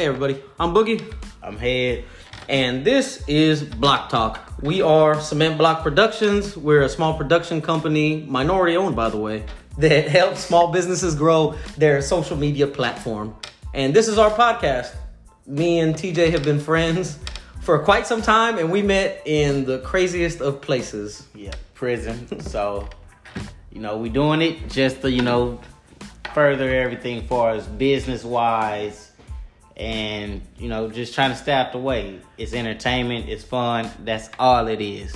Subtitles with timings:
[0.00, 2.04] Hey everybody, I'm Boogie, I'm Head.
[2.48, 4.54] and this is Block Talk.
[4.62, 6.56] We are Cement Block Productions.
[6.56, 9.44] We're a small production company, minority owned by the way,
[9.76, 13.36] that helps small businesses grow their social media platform.
[13.74, 14.94] And this is our podcast.
[15.46, 17.18] Me and TJ have been friends
[17.60, 21.26] for quite some time, and we met in the craziest of places.
[21.34, 22.40] Yeah, prison.
[22.48, 22.88] so,
[23.70, 25.60] you know, we doing it just to, you know,
[26.32, 29.09] further everything for us business wise
[29.80, 32.20] and, you know, just trying to stay out the way.
[32.36, 33.90] It's entertainment, it's fun.
[34.04, 35.12] That's all it is.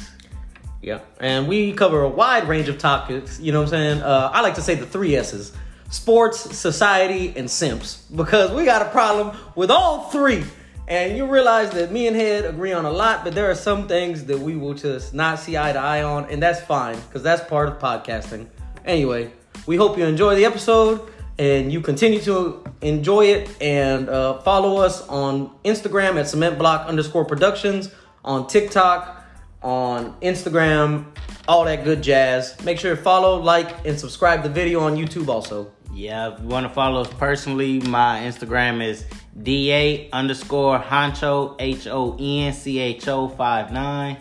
[0.80, 3.38] Yeah, and we cover a wide range of topics.
[3.38, 4.02] You know what I'm saying?
[4.02, 5.52] Uh, I like to say the three S's
[5.90, 10.44] sports, society, and simps because we got a problem with all three.
[10.88, 13.88] And you realize that me and Head agree on a lot, but there are some
[13.88, 17.22] things that we will just not see eye to eye on, and that's fine because
[17.22, 18.46] that's part of podcasting.
[18.84, 19.30] Anyway,
[19.66, 21.00] we hope you enjoy the episode
[21.38, 26.86] and you continue to enjoy it and uh, follow us on Instagram at cement block
[26.86, 27.90] underscore productions,
[28.24, 29.24] on TikTok,
[29.62, 31.06] on Instagram,
[31.48, 32.60] all that good jazz.
[32.64, 35.72] Make sure to follow, like, and subscribe the video on YouTube also.
[35.92, 39.04] Yeah, if you want to follow us personally, my Instagram is
[39.40, 44.16] DA underscore honcho, H O N C H O 59.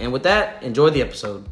[0.00, 1.48] And with that, enjoy the episode.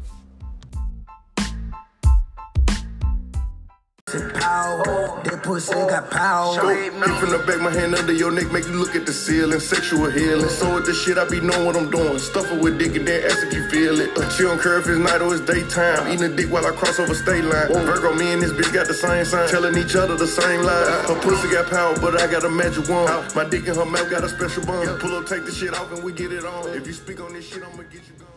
[4.07, 6.55] Power, that pussy got power.
[6.55, 9.11] Dope, me from the back, my hand under your neck, make you look at the
[9.11, 9.59] ceiling.
[9.59, 10.47] Sexual healing.
[10.47, 12.17] So with this shit, I be knowing what I'm doing.
[12.17, 14.17] Stuff it with dick and then ask if you feel it.
[14.17, 16.07] Uh, she don't care if it's night or it's daytime.
[16.07, 17.67] Eating a dick while I cross over state line.
[17.67, 19.49] Virgo, me and this bitch got the same sign.
[19.49, 21.03] Telling each other the same lie.
[21.05, 23.11] Her pussy got power, but I got a magic wand.
[23.35, 25.01] My dick and her mouth got a special bond.
[25.01, 26.69] Pull up, take the shit off, and we get it on.
[26.69, 28.31] If you speak on this shit, I'ma get you gone.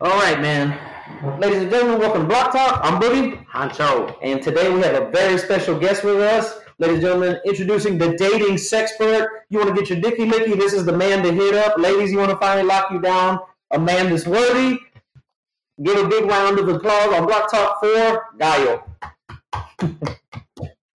[0.00, 0.95] All right, man.
[1.22, 2.78] Ladies and gentlemen, welcome to Block Talk.
[2.82, 3.46] I'm Boogie.
[3.46, 4.16] Honcho.
[4.22, 6.58] And today we have a very special guest with us.
[6.78, 9.26] Ladies and gentlemen, introducing the dating sexpert.
[9.48, 10.58] You want to get your dicky licky?
[10.58, 11.78] This is the man to hit up.
[11.78, 13.38] Ladies, you want to finally lock you down?
[13.70, 14.78] A man that's worthy?
[15.82, 18.82] Give a big round of applause on Block Talk for Gaio.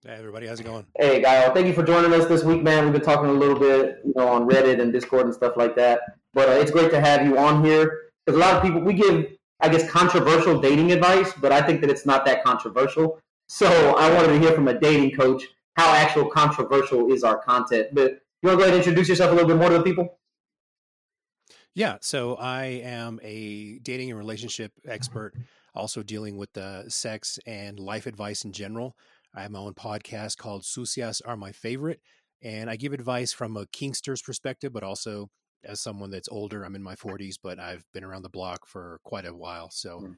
[0.04, 0.86] Hey everybody, how's it going?
[0.98, 2.84] Hey, Gaio, thank you for joining us this week, man.
[2.84, 5.74] We've been talking a little bit, you know, on Reddit and Discord and stuff like
[5.78, 6.02] that.
[6.34, 8.94] But uh, it's great to have you on here because a lot of people we
[8.94, 9.28] give,
[9.62, 13.20] I guess, controversial dating advice, but I think that it's not that controversial.
[13.48, 15.44] So I wanted to hear from a dating coach
[15.76, 17.90] how actual controversial is our content.
[17.94, 19.84] But you want to go ahead and introduce yourself a little bit more to the
[19.84, 20.18] people?
[21.74, 25.34] Yeah, so I am a dating and relationship expert,
[25.74, 28.96] also dealing with the sex and life advice in general.
[29.34, 32.02] I have my own podcast called Sucias Are My Favorite,
[32.42, 35.30] and I give advice from a Kinkster's perspective, but also
[35.64, 36.64] as someone that's older.
[36.64, 39.70] I'm in my 40s, but I've been around the block for quite a while.
[39.72, 40.16] So,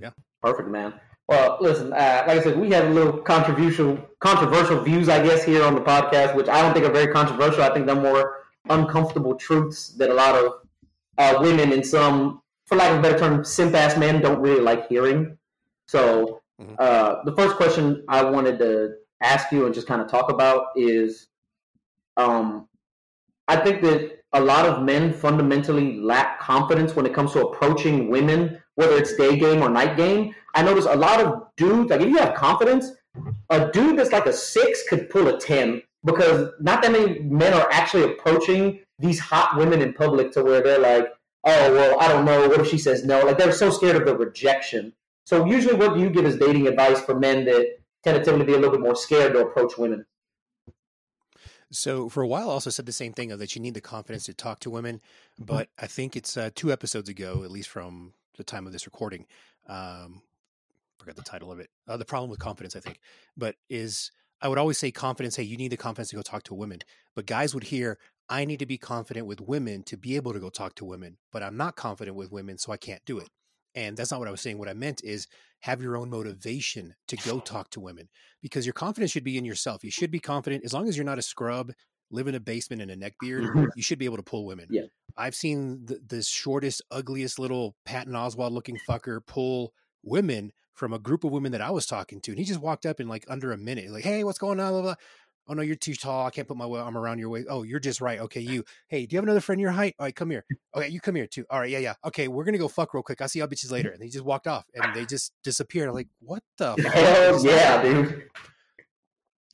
[0.00, 0.10] yeah.
[0.42, 0.94] Perfect, man.
[1.28, 5.42] Well, listen, uh, like I said, we have a little controversial, controversial views, I guess,
[5.44, 7.62] here on the podcast, which I don't think are very controversial.
[7.62, 10.52] I think they're more uncomfortable truths that a lot of
[11.16, 14.60] uh, women and some, for lack of a better term, simp ass men don't really
[14.60, 15.38] like hearing.
[15.86, 16.76] So, Mhm.
[16.78, 20.68] uh, the first question I wanted to ask you and just kind of talk about
[20.76, 21.28] is,
[22.16, 22.68] um,
[23.48, 28.10] I think that a lot of men fundamentally lack confidence when it comes to approaching
[28.10, 30.34] women, whether it's day game or night game.
[30.54, 32.90] I notice a lot of dudes, like if you have confidence,
[33.50, 37.54] a dude that's like a six could pull a 10 because not that many men
[37.54, 41.08] are actually approaching these hot women in public to where they're like,
[41.44, 42.48] oh, well, I don't know.
[42.48, 43.20] What if she says no?
[43.20, 44.92] Like they're so scared of the rejection.
[45.26, 48.52] So usually what do you give as dating advice for men that tend to be
[48.52, 50.04] a little bit more scared to approach women?
[51.74, 53.80] So for a while, I also said the same thing of that you need the
[53.80, 55.00] confidence to talk to women.
[55.38, 58.86] But I think it's uh, two episodes ago, at least from the time of this
[58.86, 59.26] recording.
[59.66, 60.22] Um,
[60.98, 61.70] forgot the title of it.
[61.86, 63.00] Uh, the problem with confidence, I think,
[63.36, 65.36] but is I would always say confidence.
[65.36, 66.80] Hey, you need the confidence to go talk to women.
[67.14, 67.98] But guys would hear,
[68.28, 71.18] I need to be confident with women to be able to go talk to women,
[71.32, 73.28] but I'm not confident with women, so I can't do it.
[73.74, 74.58] And that's not what I was saying.
[74.58, 75.26] What I meant is
[75.64, 78.06] have your own motivation to go talk to women
[78.42, 79.82] because your confidence should be in yourself.
[79.82, 81.72] You should be confident as long as you're not a scrub,
[82.10, 83.44] live in a basement and a neck beard,
[83.74, 84.66] you should be able to pull women.
[84.68, 84.82] Yeah.
[85.16, 89.72] I've seen the, the shortest, ugliest little Patton Oswalt looking fucker pull
[90.02, 92.32] women from a group of women that I was talking to.
[92.32, 94.70] And he just walked up in like under a minute, like, hey, what's going on?
[94.70, 94.94] Blah, blah.
[95.46, 96.26] Oh, no, you're too tall.
[96.26, 97.48] I can't put my arm around your waist.
[97.50, 98.18] Oh, you're just right.
[98.20, 98.64] Okay, you.
[98.88, 99.94] Hey, do you have another friend your height?
[99.98, 100.44] All right, come here.
[100.74, 101.44] Okay, you come here too.
[101.50, 101.94] All right, yeah, yeah.
[102.04, 103.20] Okay, we're gonna go fuck real quick.
[103.20, 103.90] I'll see y'all bitches later.
[103.90, 105.88] And he just walked off, and they just disappeared.
[105.88, 106.74] I'm like, what the?
[106.94, 108.28] Hell yeah, dude.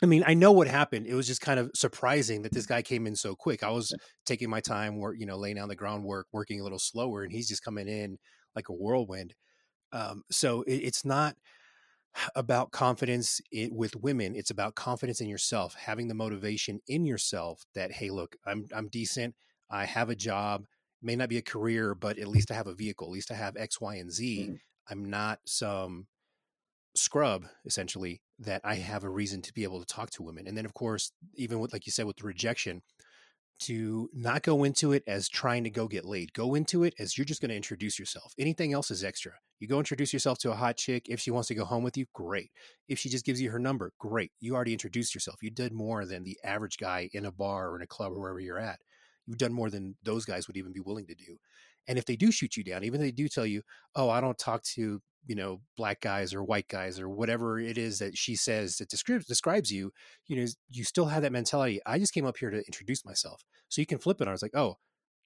[0.03, 1.07] I mean, I know what happened.
[1.07, 3.63] It was just kind of surprising that this guy came in so quick.
[3.63, 3.95] I was
[4.25, 7.33] taking my time, work, you know, laying down the groundwork, working a little slower, and
[7.33, 8.17] he's just coming in
[8.57, 9.35] like a whirlwind.
[9.93, 11.37] Um, so it, it's not.
[12.35, 14.35] About confidence it, with women.
[14.35, 18.89] It's about confidence in yourself, having the motivation in yourself that hey, look, I'm I'm
[18.89, 19.35] decent.
[19.71, 20.65] I have a job.
[21.03, 23.07] May not be a career, but at least I have a vehicle.
[23.07, 24.43] At least I have X, Y, and Z.
[24.43, 24.55] Mm-hmm.
[24.91, 26.07] I'm not some
[26.97, 30.47] scrub essentially that I have a reason to be able to talk to women.
[30.47, 32.83] And then of course, even with like you said with the rejection,
[33.61, 36.33] to not go into it as trying to go get laid.
[36.33, 38.33] Go into it as you're just going to introduce yourself.
[38.39, 39.33] Anything else is extra.
[39.59, 41.07] You go introduce yourself to a hot chick.
[41.09, 42.51] If she wants to go home with you, great.
[42.89, 44.33] If she just gives you her number, great.
[44.41, 45.43] You already introduced yourself.
[45.43, 48.21] You did more than the average guy in a bar or in a club or
[48.21, 48.81] wherever you're at.
[49.27, 51.37] You've done more than those guys would even be willing to do.
[51.87, 53.63] And if they do shoot you down, even if they do tell you,
[53.95, 57.79] "Oh, I don't talk to you know black guys or white guys or whatever it
[57.79, 59.93] is that she says that describes describes you
[60.27, 63.43] you know you still have that mentality i just came up here to introduce myself.
[63.69, 64.79] So you can flip it i was like oh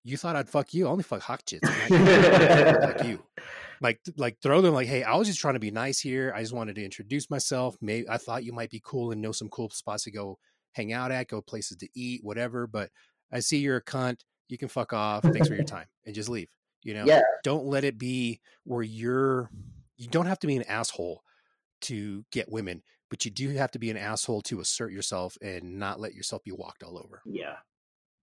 [0.03, 0.87] you thought i'd fuck you?
[0.87, 3.23] I only fuck hot chicks like you.
[3.81, 6.33] Like like throw them like hey i was just trying to be nice here.
[6.35, 7.77] I just wanted to introduce myself.
[7.81, 10.39] Maybe i thought you might be cool and know some cool spots to go
[10.73, 12.91] hang out at go places to eat whatever but
[13.33, 14.21] i see you're a cunt.
[14.49, 15.23] You can fuck off.
[15.23, 16.49] Thanks for your time and just leave
[16.85, 17.05] you know?
[17.05, 17.23] Yeah.
[17.43, 19.51] don't let it be where you're
[19.97, 21.23] you don't have to be an asshole
[21.83, 25.79] to get women, but you do have to be an asshole to assert yourself and
[25.79, 27.23] not let yourself be walked all over.
[27.25, 27.57] Yeah.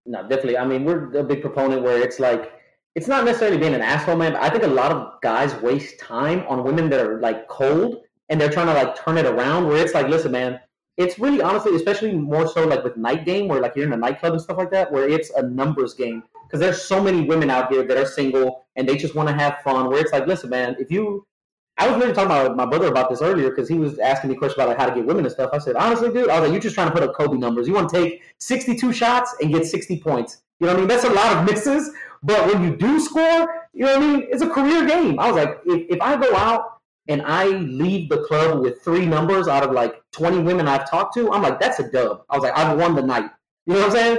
[0.06, 0.58] No, definitely.
[0.58, 2.54] I mean, we're a big proponent where it's like
[2.96, 4.34] it's not necessarily being an asshole, man.
[4.34, 8.02] But I think a lot of guys waste time on women that are like cold,
[8.30, 9.68] and they're trying to like turn it around.
[9.68, 10.60] Where it's like, listen, man,
[10.98, 13.98] it's really honestly, especially more so like with night game, where like you're in a
[13.98, 16.24] nightclub and stuff like that, where it's a numbers game.
[16.48, 19.36] Because there's so many women out here that are single and they just want to
[19.36, 19.90] have fun.
[19.90, 21.26] Where it's like, listen, man, if you
[21.82, 24.36] I was really talking about my brother about this earlier because he was asking me
[24.36, 25.50] questions about like how to get women and stuff.
[25.52, 27.68] I said, honestly, dude, I was like, you're just trying to put up Kobe numbers.
[27.68, 30.44] You want to take 62 shots and get 60 points.
[30.60, 30.88] You know what I mean?
[30.88, 31.90] That's a lot of misses,
[32.22, 34.28] but when you do score, you know what I mean?
[34.30, 35.20] It's a career game.
[35.20, 39.08] I was like, if, if I go out and I leave the club with three
[39.08, 42.26] numbers out of like 20 women I've talked to, I'm like, that's a dub.
[42.30, 43.32] I was like, I've won the night.
[43.66, 44.18] You know what I'm saying?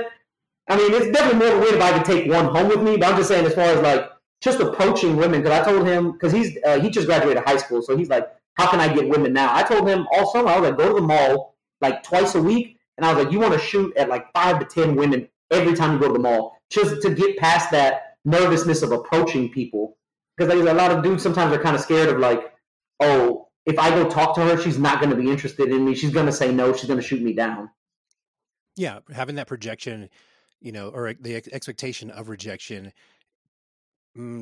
[0.69, 3.13] I mean, it's definitely more win if I could take one home with me, but
[3.13, 4.11] I'm just saying as far as like
[4.43, 7.81] just approaching women because I told him because he's uh, he just graduated high school,
[7.81, 9.55] so he's like, how can I get women now?
[9.55, 12.43] I told him all summer I was like, go to the mall like twice a
[12.43, 15.29] week, and I was like, you want to shoot at like five to ten women
[15.51, 19.51] every time you go to the mall, just to get past that nervousness of approaching
[19.51, 19.97] people.
[20.37, 22.53] Because like, a lot of dudes sometimes are kind of scared of like,
[23.01, 25.95] oh, if I go talk to her, she's not going to be interested in me.
[25.95, 26.73] She's going to say no.
[26.73, 27.71] She's going to shoot me down.
[28.77, 30.09] Yeah, having that projection,
[30.61, 32.93] you know, or the ex- expectation of rejection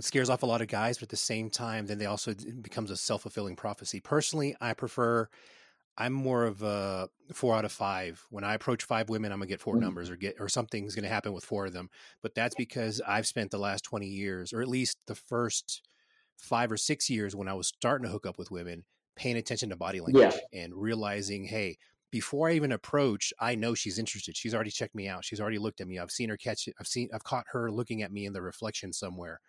[0.00, 2.90] scares off a lot of guys, but at the same time, then they also becomes
[2.90, 4.00] a self fulfilling prophecy.
[4.00, 5.28] Personally, I prefer.
[5.98, 8.24] I'm more of a four out of five.
[8.30, 9.78] When I approach five women, I'm gonna get four Mhm.
[9.78, 11.90] numbers or get or something's gonna happen with four of them.
[12.22, 15.82] But that's because I've spent the last 20 years, or at least the first
[16.36, 18.84] five or six years when I was starting to hook up with women,
[19.16, 21.78] paying attention to body language and realizing, hey,
[22.10, 24.36] before I even approach, I know she's interested.
[24.36, 25.24] She's already checked me out.
[25.24, 25.98] She's already looked at me.
[25.98, 26.74] I've seen her catch it.
[26.80, 29.40] I've seen I've caught her looking at me in the reflection somewhere.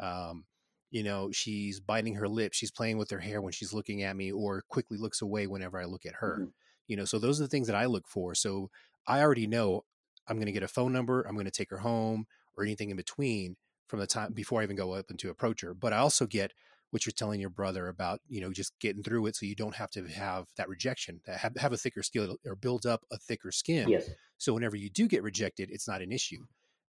[0.00, 0.44] Um,
[0.90, 2.52] you know, she's biting her lip.
[2.52, 5.78] She's playing with her hair when she's looking at me, or quickly looks away whenever
[5.78, 6.38] I look at her.
[6.40, 6.52] Mhm.
[6.88, 8.34] You know, so those are the things that I look for.
[8.34, 8.70] So
[9.06, 9.84] I already know
[10.26, 11.22] I'm going to get a phone number.
[11.22, 12.26] I'm going to take her home,
[12.56, 13.56] or anything in between
[13.86, 15.74] from the time before I even go up and to approach her.
[15.74, 16.52] But I also get
[16.90, 19.76] what you're telling your brother about, you know, just getting through it so you don't
[19.76, 23.16] have to have that rejection, that have, have a thicker skin or build up a
[23.18, 23.88] thicker skin.
[23.88, 24.10] Yes.
[24.38, 26.46] So whenever you do get rejected, it's not an issue.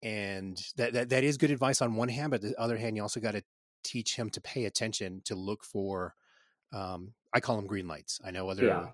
[0.03, 3.03] And that, that, that is good advice on one hand, but the other hand, you
[3.03, 3.43] also got to
[3.85, 6.15] teach him to pay attention to look for,
[6.73, 8.21] um, I call them green lights.
[8.25, 8.87] I know other Yeah.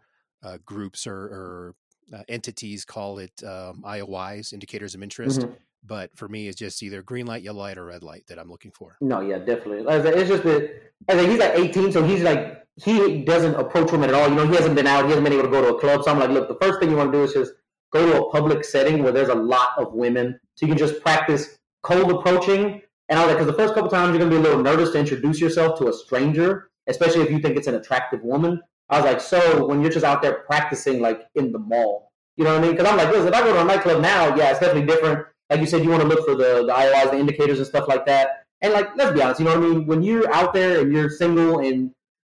[0.42, 1.74] uh, groups or, or
[2.12, 5.40] uh, entities call it um, IOIs, indicators of interest.
[5.40, 5.56] Mhm.
[5.84, 8.50] But for me, it's just either green light, yellow light, or red light that I'm
[8.50, 8.96] looking for.
[9.00, 9.82] No, yeah, definitely.
[9.82, 14.14] Like it's just that he's like 18, so he's like he doesn't approach women at
[14.14, 14.28] all.
[14.28, 16.02] You know, he hasn't been out, he hasn't been able to go to a club.
[16.04, 17.52] So I'm like, look, the first thing you want to do is just
[17.92, 21.00] go to a public setting where there's a lot of women, so you can just
[21.00, 22.82] practice cold approaching.
[23.10, 23.34] And all that.
[23.34, 25.88] because the first couple times you're gonna be a little nervous to introduce yourself to
[25.88, 28.60] a stranger, especially if you think it's an attractive woman.
[28.90, 32.44] I was like, so when you're just out there practicing like in the mall, you
[32.44, 32.72] know what I mean?
[32.72, 35.26] Because I'm like, listen, if I go to a nightclub now, yeah, it's definitely different
[35.50, 37.88] like you said, you want to look for the, the IOIs, the indicators, and stuff
[37.88, 38.44] like that.
[38.60, 39.86] And like, let's be honest, you know what I mean?
[39.86, 41.92] When you're out there and you're single and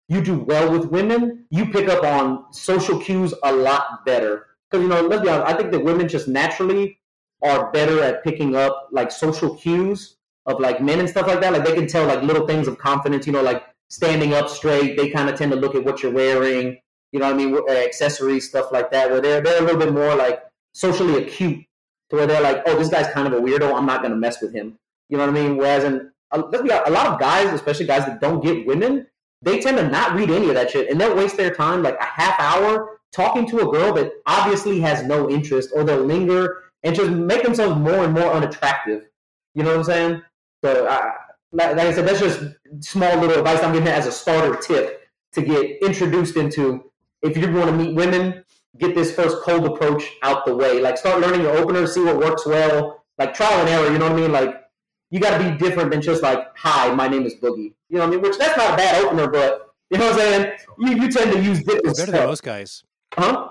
[0.07, 4.47] you do well with women, you pick up on social cues a lot better.
[4.69, 6.99] Because you know, let's be honest, I think that women just naturally
[7.43, 11.53] are better at picking up like social cues of like men and stuff like that.
[11.53, 13.27] Like they can tell like little things of confidence.
[13.27, 14.97] You know, like standing up straight.
[14.97, 16.79] They kind of tend to look at what you're wearing.
[17.11, 17.55] You know what I mean?
[17.55, 19.09] Uh, Accessories, stuff like that.
[19.09, 20.41] Where they're they're a little bit more like
[20.73, 21.63] socially acute
[22.09, 23.73] to where they're like, oh, this guy's kind of a weirdo.
[23.73, 24.77] I'm not going to mess with him.
[25.09, 25.57] You know what I mean?
[25.57, 29.07] Whereas in, be a lot of guys, especially guys that don't get women,
[29.41, 31.97] they tend to not read any of that shit, and they'll waste their time like
[31.99, 36.62] a half hour talking to a girl that obviously has no interest, or they'll linger
[36.83, 39.07] and just make themselves more and more unattractive.
[39.55, 40.21] You know what I'm saying?
[40.63, 41.13] So, I,
[41.51, 42.43] like I said, that's just
[42.79, 46.91] small little advice I'm giving as a starter tip to get introduced into.
[47.21, 48.43] If you want to meet women,
[48.77, 50.81] get this first cold approach out the way.
[50.81, 53.03] Like start learning your opener, see what works well.
[53.17, 53.91] Like trial and error.
[53.91, 54.31] You know what I mean?
[54.31, 54.63] Like
[55.11, 57.99] you got to be different than just like, "Hi, my name is Boogie." You know
[57.99, 58.21] what I mean?
[58.21, 60.51] Which that's not a bad opener, but you know what I'm saying?
[60.79, 62.27] You, you tend to use different better than stuff.
[62.27, 62.83] most guys.
[63.13, 63.49] Huh?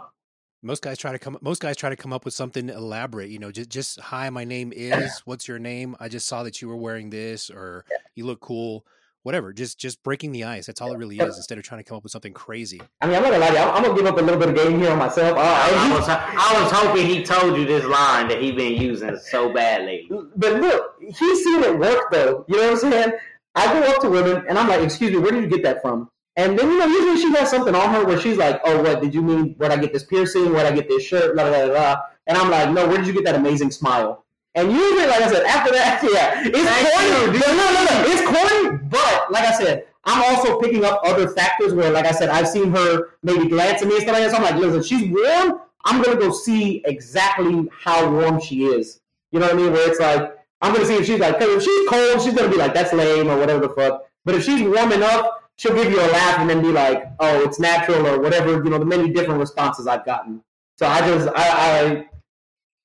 [0.64, 1.36] Most guys try to come.
[1.40, 3.30] Most guys try to come up with something elaborate.
[3.30, 5.20] You know, just just hi, my name is.
[5.24, 5.96] What's your name?
[5.98, 8.86] I just saw that you were wearing this, or you look cool.
[9.24, 9.52] Whatever.
[9.52, 10.66] Just just breaking the ice.
[10.66, 11.36] That's all it really is.
[11.36, 12.80] Instead of trying to come up with something crazy.
[13.00, 13.58] I mean, I'm not gonna lie to you.
[13.58, 15.36] I'm, I'm gonna give up a little bit of game here on myself.
[15.36, 19.16] Uh, I was I was hoping he told you this line that he been using
[19.16, 20.08] so badly.
[20.36, 22.44] But look, he's seen it work though.
[22.48, 23.12] You know what I'm saying?
[23.56, 25.82] I go up to women and I'm like, "Excuse me, where did you get that
[25.82, 28.82] from?" And then you know, usually she has something on her where she's like, "Oh,
[28.82, 29.54] what did you mean?
[29.58, 30.52] Where'd I get this piercing?
[30.52, 31.34] Where'd I get this shirt?
[31.34, 31.96] Blah blah blah." blah.
[32.26, 34.24] And I'm like, "No, where did you get that amazing smile?"
[34.54, 37.36] And usually, like I said, after that, yeah, it's Thank corny.
[37.36, 37.40] you.
[37.40, 38.78] But no, no, no, it's corny.
[38.90, 42.48] But like I said, I'm also picking up other factors where, like I said, I've
[42.48, 44.30] seen her maybe glance at me and stuff like that.
[44.30, 45.60] So I'm like, listen, she's warm.
[45.84, 49.00] I'm gonna go see exactly how warm she is.
[49.32, 49.72] You know what I mean?
[49.72, 52.56] Where it's like, I'm gonna see if she's like, if she's cold, she's gonna be
[52.56, 54.04] like, that's lame or whatever the fuck.
[54.24, 55.28] But if she's warm enough,
[55.58, 58.52] she'll give you a laugh and then be like, oh, it's natural or whatever.
[58.52, 60.42] You know, the many different responses I've gotten.
[60.78, 62.06] So I just, I, I,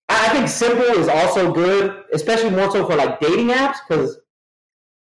[0.09, 4.19] I think simple is also good, especially more so for like dating apps because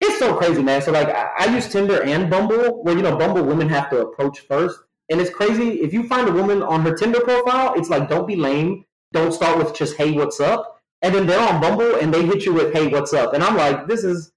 [0.01, 0.81] it's so crazy, man.
[0.81, 4.01] So like, I, I use Tinder and Bumble, where you know Bumble women have to
[4.01, 5.81] approach first, and it's crazy.
[5.81, 8.85] If you find a woman on her Tinder profile, it's like, don't be lame.
[9.13, 12.45] Don't start with just hey, what's up, and then they're on Bumble and they hit
[12.45, 14.31] you with hey, what's up, and I'm like, this is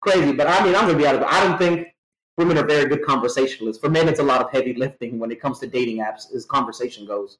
[0.00, 0.32] crazy.
[0.32, 1.28] But I mean, I'm gonna be out of it.
[1.28, 1.88] I don't think
[2.38, 3.80] women are very good conversationalists.
[3.80, 6.46] For men, it's a lot of heavy lifting when it comes to dating apps, as
[6.46, 7.38] conversation goes.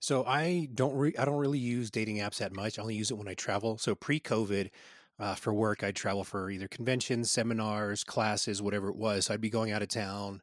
[0.00, 2.78] So I don't re- I don't really use dating apps that much.
[2.78, 3.76] I only use it when I travel.
[3.76, 4.70] So pre-COVID,
[5.18, 9.26] uh, for work, I'd travel for either conventions, seminars, classes, whatever it was.
[9.26, 10.40] So I'd be going out of town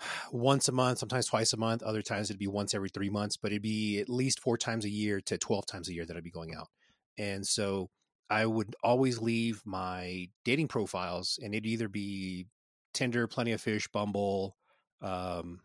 [0.32, 1.84] once a month, sometimes twice a month.
[1.84, 4.84] Other times it'd be once every three months, but it'd be at least four times
[4.84, 6.68] a year to twelve times a year that I'd be going out.
[7.16, 7.90] And so
[8.30, 12.46] I would always leave my dating profiles, and it'd either be
[12.94, 14.56] Tinder, Plenty of Fish, Bumble,
[15.02, 15.60] um,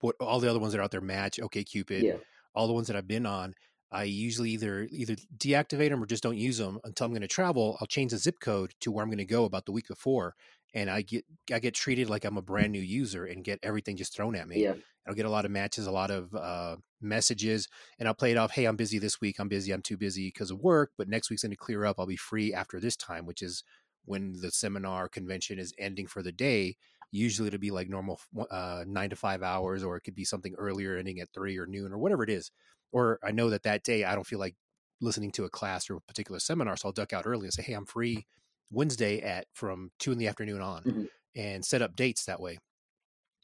[0.00, 2.18] what all the other ones that are out there, Match, OK Cupid, Yeah.
[2.54, 3.54] all the ones that I've been on.
[3.90, 7.28] I usually either either deactivate them or just don't use them until I'm going to
[7.28, 7.78] travel.
[7.80, 10.34] I'll change the zip code to where I'm going to go about the week before,
[10.74, 13.96] and I get I get treated like I'm a brand new user and get everything
[13.96, 14.62] just thrown at me.
[14.62, 14.74] Yeah.
[15.06, 17.66] I'll get a lot of matches, a lot of uh, messages,
[17.98, 18.52] and I'll play it off.
[18.52, 19.36] Hey, I'm busy this week.
[19.38, 19.72] I'm busy.
[19.72, 20.90] I'm too busy because of work.
[20.98, 21.96] But next week's going to clear up.
[21.98, 23.64] I'll be free after this time, which is
[24.04, 26.76] when the seminar convention is ending for the day.
[27.10, 28.20] Usually it'll be like normal
[28.50, 31.66] uh, nine to five hours, or it could be something earlier, ending at three or
[31.66, 32.50] noon, or whatever it is.
[32.92, 34.56] Or I know that that day I don't feel like
[35.00, 37.62] listening to a class or a particular seminar, so I'll duck out early and say,
[37.62, 38.26] "Hey, I'm free
[38.70, 41.08] Wednesday at from two in the afternoon on," Mhm.
[41.36, 42.58] and set up dates that way.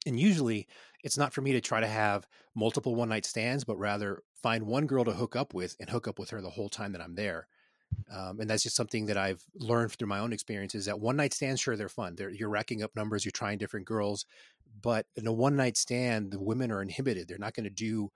[0.07, 0.69] And usually
[1.03, 4.67] it's not for me to try to have multiple one night stands, but rather find
[4.67, 7.01] one girl to hook up with and hook up with her the whole time that
[7.01, 7.49] I'm there.
[8.11, 11.35] Um, and that's just something that I've learned through my own experiences that one night
[11.35, 12.17] stands, sure, they're fun.
[12.17, 14.27] They're, you're racking up numbers, you're trying different girls.
[14.83, 17.29] But in a one night stand, the women are inhibited.
[17.29, 18.11] They're not going to do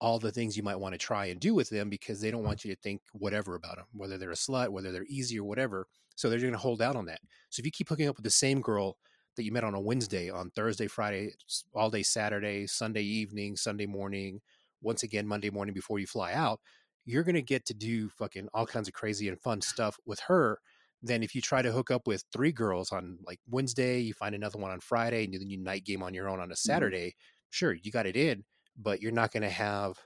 [0.00, 2.44] all the things you might want to try and do with them because they don't
[2.44, 5.44] want you to think whatever about them, whether they're a slut, whether they're easy or
[5.44, 5.88] whatever.
[6.16, 7.20] So they're going to hold out on that.
[7.50, 8.96] So if you keep hooking up with the same girl
[9.36, 11.32] that you met on a Wednesday, on Thursday, Friday,
[11.74, 14.40] all day Saturday, Sunday evening, Sunday morning,
[14.82, 16.60] once again Monday morning before you fly out,
[17.04, 20.20] you're going to get to do fucking all kinds of crazy and fun stuff with
[20.20, 20.58] her.
[21.02, 24.34] Then if you try to hook up with three girls on like Wednesday, you find
[24.34, 27.16] another one on Friday, and then you night game on your own on a Saturday.
[27.50, 28.44] Sure, you got it in,
[28.76, 29.98] but you're not going to have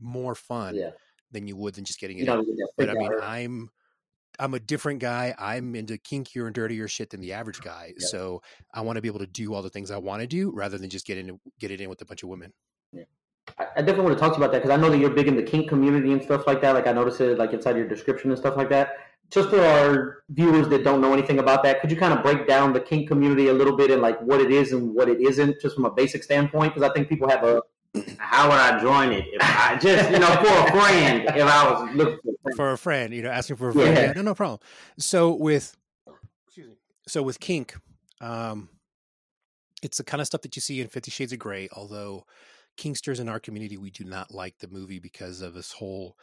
[0.00, 0.90] more fun Yeah.
[1.30, 2.56] than you would than just getting it know, in.
[2.56, 3.12] yeah, But I mean.
[3.20, 3.70] I'm
[4.42, 5.34] I'm a different guy.
[5.38, 7.92] I'm into kinkier and dirtier shit than the average guy.
[7.96, 8.06] Yeah.
[8.08, 8.42] So
[8.74, 10.78] I want to be able to do all the things I want to do rather
[10.78, 12.52] than just get in get it in with a bunch of women.
[13.58, 15.10] I, I definitely want to talk to you about that because I know that you're
[15.10, 16.72] big in the kink community and stuff like that.
[16.72, 18.94] Like I noticed it like inside your description and stuff like that.
[19.30, 22.48] Just for our viewers that don't know anything about that, could you kind of break
[22.48, 25.20] down the kink community a little bit and like what it is and what it
[25.20, 26.74] isn't, just from a basic standpoint?
[26.74, 27.62] Because I think people have a
[28.18, 29.26] How would I join it?
[29.32, 32.56] If I just, you know, for a friend, if I was looking for a friend.
[32.56, 33.94] For a friend, you know, asking for a friend.
[33.94, 34.06] Yeah.
[34.06, 34.60] Yeah, no, no problem.
[34.98, 35.76] So with
[36.46, 36.74] excuse me.
[37.06, 37.74] So with kink,
[38.20, 38.68] um,
[39.82, 41.68] it's the kind of stuff that you see in Fifty Shades of Grey.
[41.74, 42.24] Although
[42.78, 46.16] Kinksters in our community, we do not like the movie because of this whole.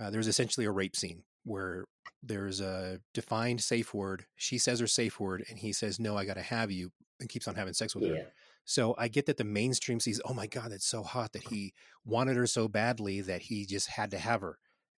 [0.00, 1.84] Uh, there's essentially a rape scene where
[2.22, 4.24] there's a defined safe word.
[4.34, 6.90] She says her safe word, and he says, "No, I got to have you,"
[7.20, 8.10] and keeps on having sex with Yeah.
[8.16, 8.32] her.
[8.64, 11.74] So I get that the mainstream sees, "Oh my God, that's so hot that he
[12.04, 14.58] wanted her so badly that he just had to have her,"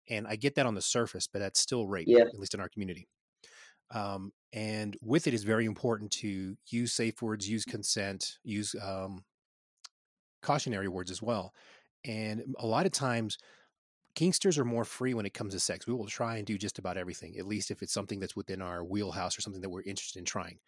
[0.10, 2.26] and I get that on the surface, but that's still rape, Yeah.
[2.34, 3.08] at least in our community.
[3.92, 9.26] Um, and with it is very important to use safe words, use consent, use um,
[10.42, 11.54] cautionary words as well.
[12.04, 13.38] And a lot of times,
[14.16, 15.88] Kinksters are more free when it comes to sex.
[15.88, 18.62] We will try and do just about everything, at least if it's something that's within
[18.62, 20.60] our wheelhouse or something that we're interested in trying.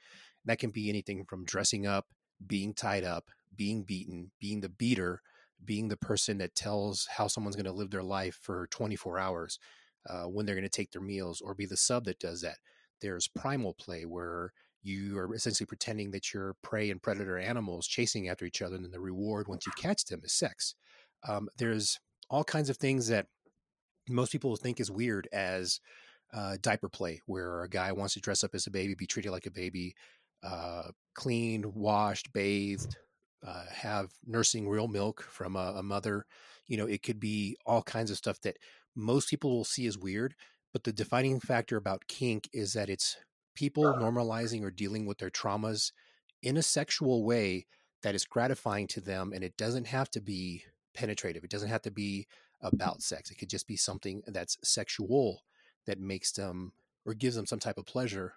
[0.46, 2.08] That can be anything from dressing up,
[2.46, 5.22] being tied up, being beaten, being the beater,
[5.64, 9.60] being the person that tells how someone's going to live their life for 24 hours,
[10.08, 12.58] uh, when they're going to take their meals, or be the sub that does that.
[13.02, 14.54] There's primal play where
[14.84, 18.86] you are essentially pretending that you're prey and predator animals chasing after each other, and
[18.86, 20.76] then the reward once you catch them is sex.
[21.28, 23.28] Um, there's all kinds of things that
[24.10, 25.80] most people think is weird as
[26.34, 29.32] uh, diaper play, where a guy wants to dress up as a baby, be treated
[29.32, 29.96] like a baby,
[30.44, 32.96] uh, cleaned, washed, bathed,
[33.46, 36.26] uh, have nursing real milk from a, a mother.
[36.68, 38.58] You know, it could be all kinds of stuff that
[38.96, 40.36] most people will see as weird.
[40.74, 43.18] But the defining factor about kink is that it's
[43.56, 45.92] people normalizing or dealing with their traumas
[46.44, 47.66] in a sexual way
[48.04, 49.32] that is gratifying to them.
[49.34, 50.64] And it doesn't have to be
[50.94, 52.28] penetrative, it doesn't have to be
[52.62, 53.32] about sex.
[53.32, 55.42] It could just be something that's sexual
[55.86, 56.74] that makes them
[57.06, 58.34] or gives them some type of pleasure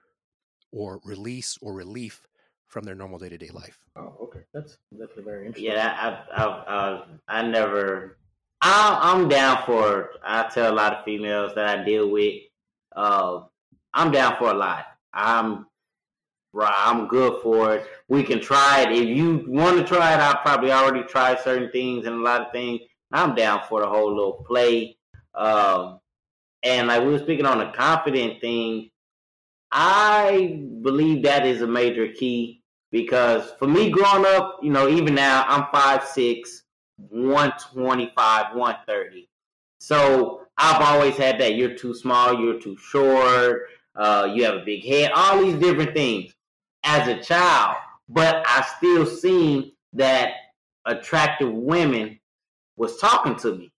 [0.72, 2.22] or release or relief
[2.68, 3.78] from their normal day to day life.
[3.96, 4.40] Oh, okay.
[4.54, 5.72] That's definitely very interesting.
[5.72, 7.04] Yeah, I, I, I,
[7.40, 8.18] I never.
[8.62, 10.00] I, I'm down for.
[10.00, 10.10] It.
[10.24, 12.34] I tell a lot of females that I deal with.
[12.94, 13.42] Uh,
[13.92, 14.86] I'm down for a lot.
[15.12, 15.66] I'm.
[16.52, 17.86] right, I'm good for it.
[18.08, 18.92] We can try it.
[18.92, 22.42] If you want to try it, I'll probably already tried certain things and a lot
[22.42, 22.82] of things.
[23.12, 24.96] I'm down for the whole little play.
[25.34, 25.98] Um,
[26.62, 28.90] and like we were speaking on the confident thing,
[29.72, 35.14] I believe that is a major key because for me growing up, you know, even
[35.14, 36.62] now I'm 5'6,
[36.96, 39.28] 125, 130.
[39.78, 43.62] So I've always had that you're too small, you're too short,
[43.94, 46.34] uh, you have a big head, all these different things
[46.84, 47.76] as a child.
[48.08, 50.32] But I still seen that
[50.84, 52.18] attractive women
[52.76, 53.72] was talking to me.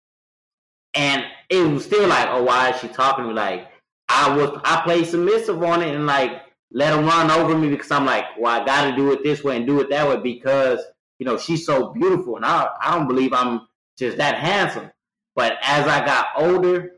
[0.94, 3.34] And it was still like, oh, why is she talking to me?
[3.34, 3.68] Like,
[4.14, 7.90] I was, I played submissive on it and like let them run over me because
[7.90, 10.18] I'm like, well, I got to do it this way and do it that way
[10.18, 10.80] because
[11.18, 13.66] you know she's so beautiful, and I, I don't believe I'm
[13.98, 14.90] just that handsome.
[15.34, 16.96] But as I got older,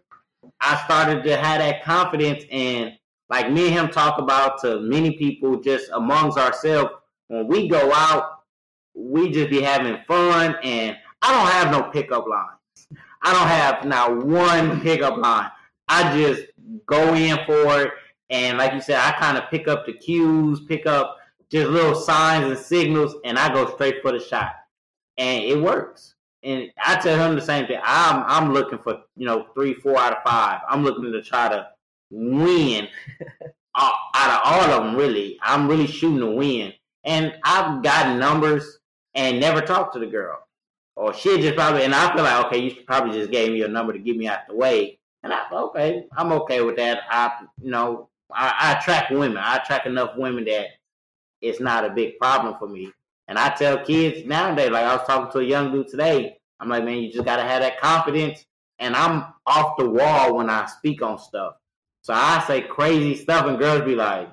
[0.61, 2.93] I started to have that confidence, and
[3.29, 6.91] like me and him talk about to many people just amongst ourselves
[7.29, 8.41] when we go out,
[8.95, 12.89] we just be having fun, and I don't have no pickup lines.
[13.23, 15.51] I don't have not one pickup line.
[15.89, 16.47] I just
[16.87, 17.93] go in for it.
[18.31, 21.19] And like you said, I kind of pick up the cues, pick up
[21.51, 24.55] just little signs and signals, and I go straight for the shot.
[25.19, 26.15] And it works.
[26.43, 27.81] And I tell him the same thing.
[27.83, 30.61] I'm I'm looking for, you know, three, four out of five.
[30.69, 31.69] I'm looking to try to
[32.11, 32.89] win
[33.77, 35.39] out of all of them, really.
[35.43, 36.73] I'm really shooting to win.
[37.05, 38.79] And I've gotten numbers
[39.15, 40.41] and never talked to the girl.
[40.97, 43.69] Or she just probably, and I feel like, okay, you probably just gave me a
[43.69, 44.99] number to get me out the way.
[45.25, 47.01] And I okay, I'm okay with that.
[47.09, 49.39] I, you know, I, I attract women.
[49.39, 50.67] I attract enough women that
[51.41, 52.93] it's not a big problem for me.
[53.27, 56.69] And I tell kids nowadays, like I was talking to a young dude today, I'm
[56.69, 58.45] like, man, you just gotta have that confidence.
[58.79, 61.55] And I'm off the wall when I speak on stuff.
[62.03, 64.29] So I say crazy stuff, and girls be like,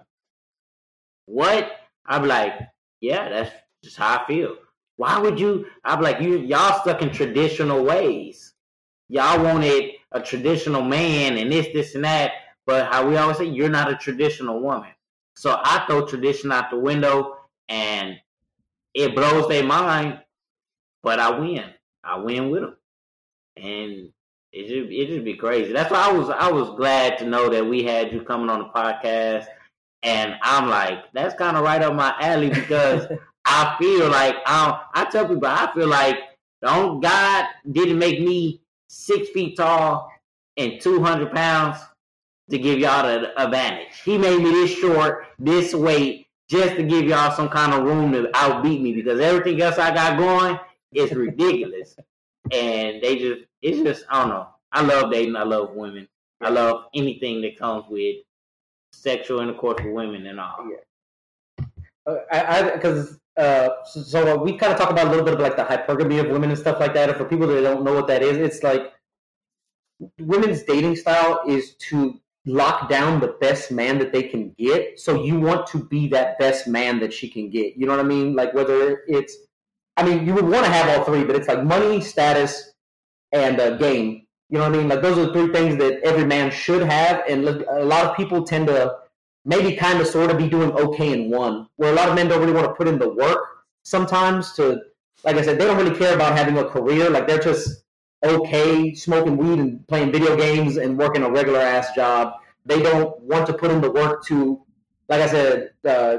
[1.26, 1.72] "What?"
[2.06, 2.54] I'm like,
[3.00, 3.52] "Yeah, that's
[3.82, 4.58] just how I feel."
[4.98, 5.68] Why would you?
[5.86, 8.54] I'm like, "You y'all stuck in traditional ways.
[9.08, 12.32] Y'all wanted a traditional man and this, this, and that."
[12.66, 14.92] But how we always say, you're not a traditional woman.
[15.36, 17.38] So I throw tradition out the window,
[17.70, 18.18] and
[18.94, 20.20] it blows their mind.
[21.04, 21.64] But I win.
[22.04, 22.78] I win with them,
[23.58, 24.12] and
[24.52, 25.72] it just it just be crazy.
[25.72, 28.60] That's why I was I was glad to know that we had you coming on
[28.60, 29.46] the podcast,
[30.04, 33.08] and I'm like that's kind of right up my alley because
[33.46, 36.18] I feel like I I tell people I feel like
[36.62, 40.12] don't God didn't make me six feet tall
[40.58, 41.78] and two hundred pounds
[42.50, 44.02] to give y'all the advantage.
[44.04, 48.12] He made me this short, this weight, just to give y'all some kind of room
[48.12, 50.60] to outbeat me because everything else I got going
[50.94, 51.96] is ridiculous.
[52.52, 54.48] and they just, it's just, I don't know.
[54.74, 55.38] I love dating.
[55.38, 56.08] I love women.
[56.42, 58.18] I love anything that comes with
[58.92, 60.68] sexual intercourse with women and all.
[60.70, 61.66] Yeah.
[62.06, 65.40] Uh, I because uh, so, so we kind of talk about a little bit of
[65.40, 67.10] like the hypergamy of women and stuff like that.
[67.10, 68.94] And for people that don't know what that is, it's like
[70.20, 75.00] women's dating style is to lock down the best man that they can get.
[75.00, 77.78] So you want to be that best man that she can get.
[77.78, 78.36] You know what I mean?
[78.36, 79.36] Like whether it's,
[79.98, 82.72] I mean, you would want to have all three, but it's like money, status,
[83.32, 84.26] and uh, game.
[84.50, 84.90] You know what I mean?
[84.90, 88.18] Like those are the three things that every man should have, and a lot of
[88.18, 88.98] people tend to
[89.46, 91.68] maybe kind of sort of be doing okay in one.
[91.78, 93.40] Where a lot of men don't really want to put in the work
[93.84, 94.82] sometimes to,
[95.24, 97.10] like I said, they don't really care about having a career.
[97.10, 97.84] Like they're just
[98.24, 102.34] okay smoking weed and playing video games and working a regular ass job.
[102.66, 104.62] They don't want to put in the work to,
[105.10, 106.18] like I said, uh,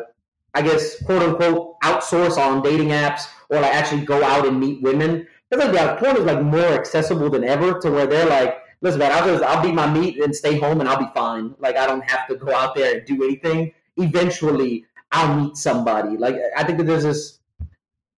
[0.54, 4.82] I guess quote unquote outsource on dating apps or like actually go out and meet
[4.82, 5.26] women.
[5.48, 9.12] Because like porn is like more accessible than ever to where they're like, listen, man,
[9.12, 11.54] I'll just I'll beat my meat and stay home and I'll be fine.
[11.58, 13.72] Like I don't have to go out there and do anything.
[13.96, 16.16] Eventually, I'll meet somebody.
[16.16, 17.38] Like I think that there's this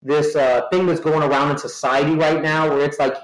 [0.03, 3.15] this uh, thing that's going around in society right now where it's like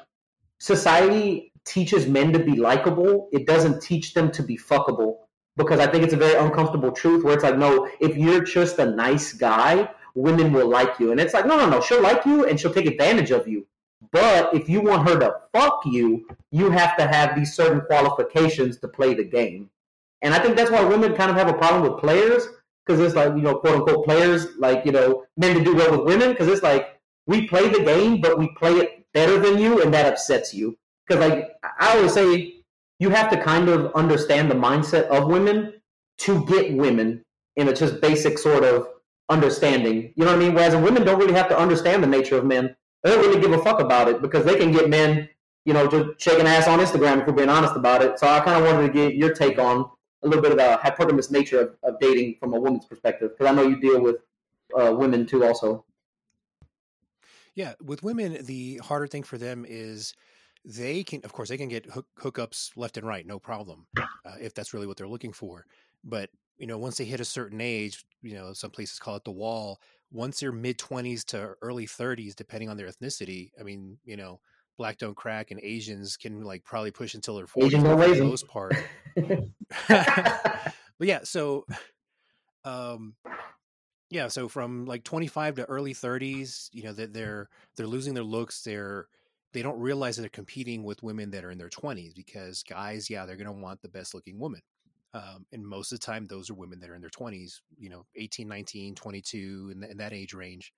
[0.59, 3.29] society teaches men to be likable.
[3.33, 5.16] It doesn't teach them to be fuckable
[5.57, 8.79] because I think it's a very uncomfortable truth where it's like, no, if you're just
[8.79, 11.11] a nice guy, women will like you.
[11.11, 13.66] And it's like, no, no, no, she'll like you and she'll take advantage of you.
[14.12, 18.78] But if you want her to fuck you, you have to have these certain qualifications
[18.80, 19.70] to play the game.
[20.22, 22.46] And I think that's why women kind of have a problem with players
[22.84, 25.90] because it's like, you know, quote unquote players, like, you know, men to do well
[25.90, 29.58] with women because it's like we play the game, but we play it better than
[29.58, 30.76] you and that upsets you.
[31.06, 32.54] Because, like, I always say,
[32.98, 35.74] you have to kind of understand the mindset of women
[36.18, 37.24] to get women
[37.56, 38.88] in a just basic sort of
[39.28, 40.12] understanding.
[40.16, 40.54] You know what I mean?
[40.54, 42.76] Whereas women don't really have to understand the nature of men.
[43.02, 45.28] They don't really give a fuck about it because they can get men,
[45.64, 48.18] you know, just shaking ass on Instagram if we're being honest about it.
[48.18, 49.90] So I kind of wanted to get your take on
[50.22, 53.50] a little bit of the hypergamous nature of, of dating from a woman's perspective because
[53.50, 54.16] I know you deal with
[54.78, 55.84] uh, women too, also.
[57.54, 60.14] Yeah, with women, the harder thing for them is
[60.64, 64.36] they can, of course, they can get hook, hookups left and right, no problem, uh,
[64.40, 65.64] if that's really what they're looking for.
[66.04, 69.24] But you know, once they hit a certain age, you know, some places call it
[69.24, 69.80] the wall.
[70.12, 74.40] Once they're mid twenties to early thirties, depending on their ethnicity, I mean, you know,
[74.76, 78.48] black don't crack, and Asians can like probably push until they're forty for the most
[78.48, 78.74] part.
[79.88, 81.66] but yeah, so
[82.64, 83.14] um
[84.10, 88.24] yeah, so from like 25 to early 30s, you know, that they're they're losing their
[88.24, 89.06] looks, they're
[89.52, 93.08] they don't realize that they're competing with women that are in their 20s because guys,
[93.10, 94.60] yeah, they're going to want the best looking woman.
[95.12, 97.90] Um, and most of the time, those are women that are in their 20s, you
[97.90, 100.72] know, 18, 19, 22, in, in that age range.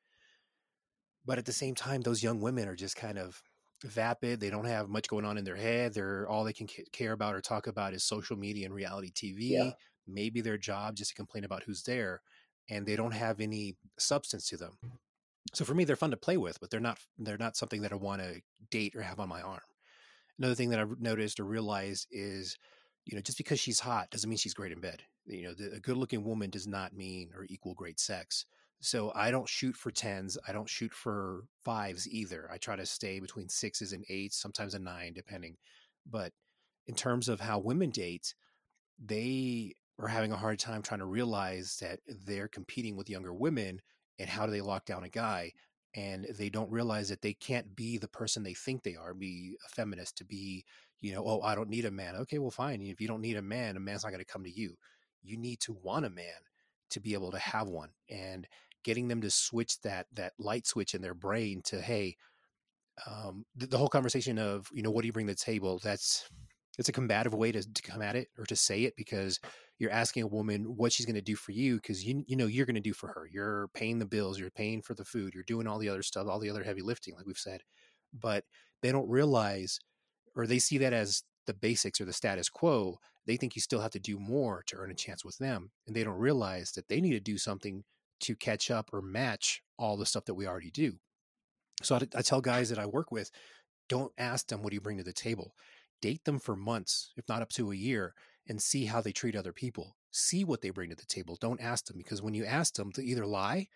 [1.27, 3.41] But at the same time, those young women are just kind of
[3.85, 4.41] vapid.
[4.41, 5.95] They don't have much going on in their head.
[5.95, 9.51] They're all they can care about or talk about is social media and reality TV.
[9.51, 9.71] Yeah.
[10.07, 12.23] Maybe their job just to complain about who's there,
[12.69, 14.73] and they don't have any substance to them.
[15.55, 17.93] So for me, they're fun to play with, but they're not they're not something that
[17.93, 18.41] I want to
[18.71, 19.61] date or have on my arm.
[20.39, 22.57] Another thing that I've noticed or realized is,
[23.05, 25.03] you know, just because she's hot doesn't mean she's great in bed.
[25.27, 28.45] You know, the, a good looking woman does not mean or equal great sex.
[28.81, 30.37] So I don't shoot for tens.
[30.47, 32.49] I don't shoot for fives either.
[32.53, 35.57] I try to stay between sixes and eights, sometimes a nine, depending.
[36.11, 36.33] But
[36.87, 38.35] in terms of how women date,
[39.05, 43.81] they are having a hard time trying to realize that they're competing with younger women
[44.19, 45.53] and how do they lock down a guy
[45.95, 49.57] and they don't realize that they can't be the person they think they are be
[49.67, 50.65] a feminist to be
[51.03, 53.37] you know oh i don't need a man okay well fine if you don't need
[53.37, 54.75] a man a man's not going to come to you
[55.23, 56.25] you need to want a man
[56.91, 58.47] to be able to have one and
[58.85, 62.17] getting them to switch that that light switch in their brain to hey
[63.07, 65.81] um, the, the, whole conversation of you know what do you bring to the table
[65.83, 66.29] that's
[66.79, 69.41] it's a combative way to, to come at it or to say it because
[69.79, 72.47] you're asking a woman what she's going to do for you because you you know
[72.47, 73.29] you're going to do for her.
[73.31, 76.29] You're paying the bills, you're paying for the food, you're doing all the other stuff,
[76.29, 77.63] all the other heavy lifting, like we've said.
[78.13, 78.45] But
[78.81, 79.79] they don't realize,
[80.35, 82.99] or they see that as the basics or the status quo.
[83.27, 85.95] They think you still have to do more to earn a chance with them, and
[85.95, 87.85] they don't realize that they need to do something
[88.21, 90.95] to catch up or match all the stuff that we already do.
[91.83, 93.31] So I, I tell guys that I work with,
[93.89, 95.55] don't ask them what do you bring to the table.
[96.01, 98.15] Date them for months, if not up to a year,
[98.49, 99.97] and see how they treat other people.
[100.11, 101.37] See what they bring to the table.
[101.41, 103.69] Don't ask them because when you ask them, they'll either lie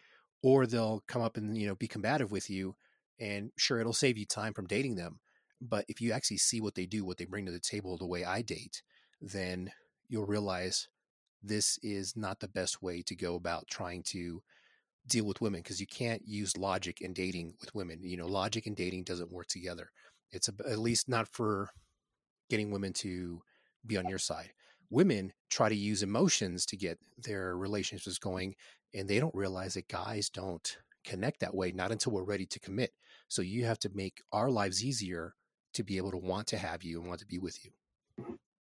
[0.42, 2.76] or they'll come up and you know be combative with you.
[3.18, 5.20] And sure, it'll save you time from dating them.
[5.60, 8.06] But if you actually see what they do, what they bring to the table, the
[8.06, 8.82] way I date,
[9.20, 9.72] then
[10.08, 10.88] you'll realize
[11.42, 14.42] this is not the best way to go about trying to
[15.06, 18.00] deal with women because you can't use logic in dating with women.
[18.02, 19.90] You know, logic and dating doesn't work together.
[20.32, 21.70] It's a, at least not for
[22.50, 23.40] getting women to
[23.86, 24.50] be on your side.
[24.90, 28.54] Women try to use emotions to get their relationships going,
[28.94, 32.60] and they don't realize that guys don't connect that way, not until we're ready to
[32.60, 32.92] commit.
[33.28, 35.34] So you have to make our lives easier
[35.76, 37.70] to be able to want to have you and want to be with you.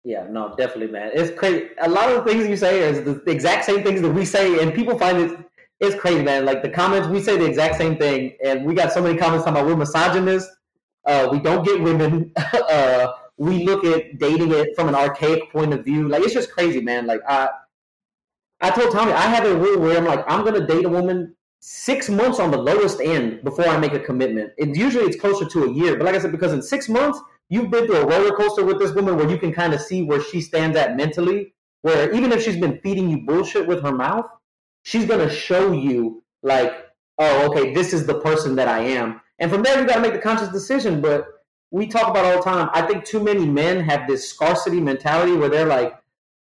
[0.03, 1.11] Yeah, no, definitely, man.
[1.13, 1.69] It's crazy.
[1.83, 4.63] A lot of the things you say is the, exact same things that we say,
[4.63, 5.39] and people find it
[5.81, 6.45] it's crazy, man.
[6.45, 9.45] Like the comments, we say the exact same thing, and we got so many comments
[9.45, 10.55] talking about we're misogynists.
[11.07, 12.33] Uh, we don't get women.
[12.37, 16.09] uh, we look at dating it from an archaic point of view.
[16.09, 17.07] Like it's just crazy, man.
[17.07, 17.49] Like I,
[18.61, 21.35] I told Tommy I have a rule where I'm like I'm gonna date a woman
[21.61, 24.53] six months on the lowest end before I make a commitment.
[24.59, 25.97] And usually it's closer to a year.
[25.97, 28.79] But like I said, because in six months you've been through a roller coaster with
[28.79, 31.55] this woman where you can kind of see where she stands at mentally.
[31.83, 34.27] Where even if she's been feeding you bullshit with her mouth,
[34.83, 36.73] she's gonna show you like,
[37.19, 39.21] oh, okay, this is the person that I am.
[39.39, 41.01] And from there you gotta make the conscious decision.
[41.01, 41.27] But
[41.71, 42.71] we talk about all the time.
[42.73, 45.95] I think too many men have this scarcity mentality where they're like,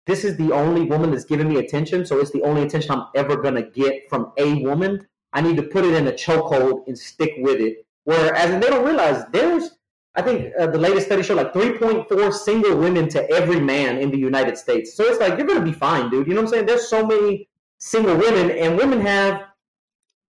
[0.07, 3.05] this is the only woman that's giving me attention, so it's the only attention I'm
[3.15, 5.07] ever gonna get from a woman.
[5.33, 7.85] I need to put it in a chokehold and stick with it.
[8.03, 9.77] Whereas, they don't realize there's,
[10.15, 14.09] I think uh, the latest study showed like 3.4 single women to every man in
[14.09, 14.95] the United States.
[14.95, 16.27] So it's like you're gonna be fine, dude.
[16.27, 16.65] You know what I'm saying?
[16.65, 19.43] There's so many single women, and women have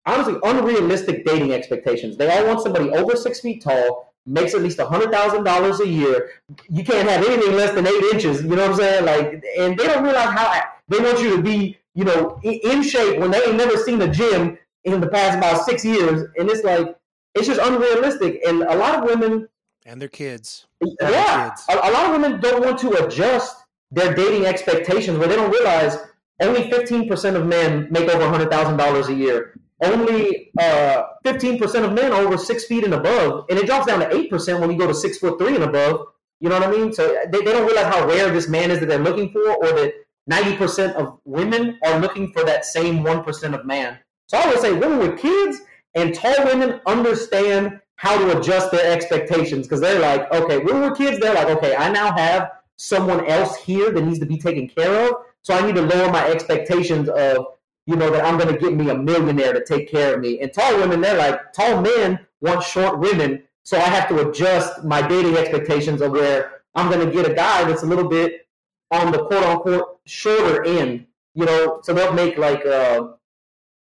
[0.06, 2.16] honestly unrealistic dating expectations.
[2.16, 5.86] They all want somebody over six feet tall, makes at least hundred thousand dollars a
[5.86, 6.30] year.
[6.68, 8.42] You can't have anything less than eight inches.
[8.42, 9.04] You know what I'm saying?
[9.04, 13.18] Like, and they don't realize how they want you to be, you know, in shape
[13.18, 16.28] when they ain't never seen a gym in the past about six years.
[16.38, 16.96] And it's like
[17.34, 18.40] it's just unrealistic.
[18.46, 19.48] And a lot of women
[19.86, 20.66] and their kids,
[21.00, 21.64] yeah, kids.
[21.68, 25.50] A, a lot of women don't want to adjust their dating expectations where they don't
[25.50, 25.96] realize
[26.40, 29.58] only 15% of men make over $100,000 a year.
[29.82, 34.00] Only uh, 15% of men are over six feet and above, and it drops down
[34.00, 36.06] to 8% when you go to six foot three and above.
[36.40, 36.92] You know what I mean?
[36.92, 39.72] So they, they don't realize how rare this man is that they're looking for, or
[39.72, 39.94] that
[40.30, 43.98] 90% of women are looking for that same 1% of man.
[44.26, 45.58] So I would say women with kids
[45.94, 50.96] and tall women understand how to adjust their expectations because they're like, okay, women with
[50.96, 54.68] kids, they're like, okay, I now have someone else here that needs to be taken
[54.68, 55.16] care of.
[55.42, 57.44] So I need to lower my expectations of,
[57.90, 60.38] you know, that I'm going to get me a millionaire to take care of me.
[60.38, 63.42] And tall women, they're like, tall men want short women.
[63.64, 67.34] So I have to adjust my dating expectations of where I'm going to get a
[67.34, 68.46] guy that's a little bit
[68.92, 73.08] on the quote unquote shorter end, you know, so they'll make like, uh,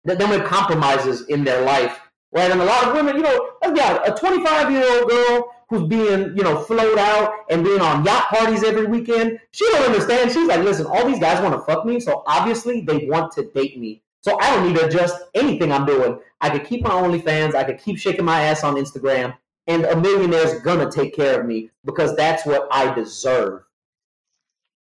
[0.05, 2.01] they'll make compromises in their life.
[2.33, 2.51] Right.
[2.51, 6.37] And a lot of women, you know, honest, a 25 year old girl who's being,
[6.37, 9.39] you know, float out and being on yacht parties every weekend.
[9.51, 10.31] She don't understand.
[10.31, 13.51] She's like, listen, all these guys want to fuck me, so obviously they want to
[13.51, 14.03] date me.
[14.21, 16.19] So I don't need to adjust anything I'm doing.
[16.41, 17.55] I could keep my OnlyFans.
[17.55, 21.47] I could keep shaking my ass on Instagram, and a millionaire's gonna take care of
[21.47, 23.65] me because that's what I deserve.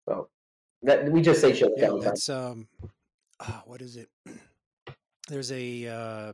[0.08, 0.30] So
[0.84, 1.72] that we just say shit.
[1.78, 2.68] Yeah, that's um,
[3.40, 4.10] uh, what is it?
[5.28, 6.34] There's a uh,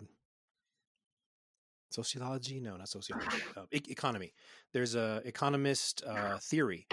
[1.90, 2.60] sociology?
[2.60, 4.34] No not sociology uh, e- economy.
[4.74, 6.88] There's a economist uh, theory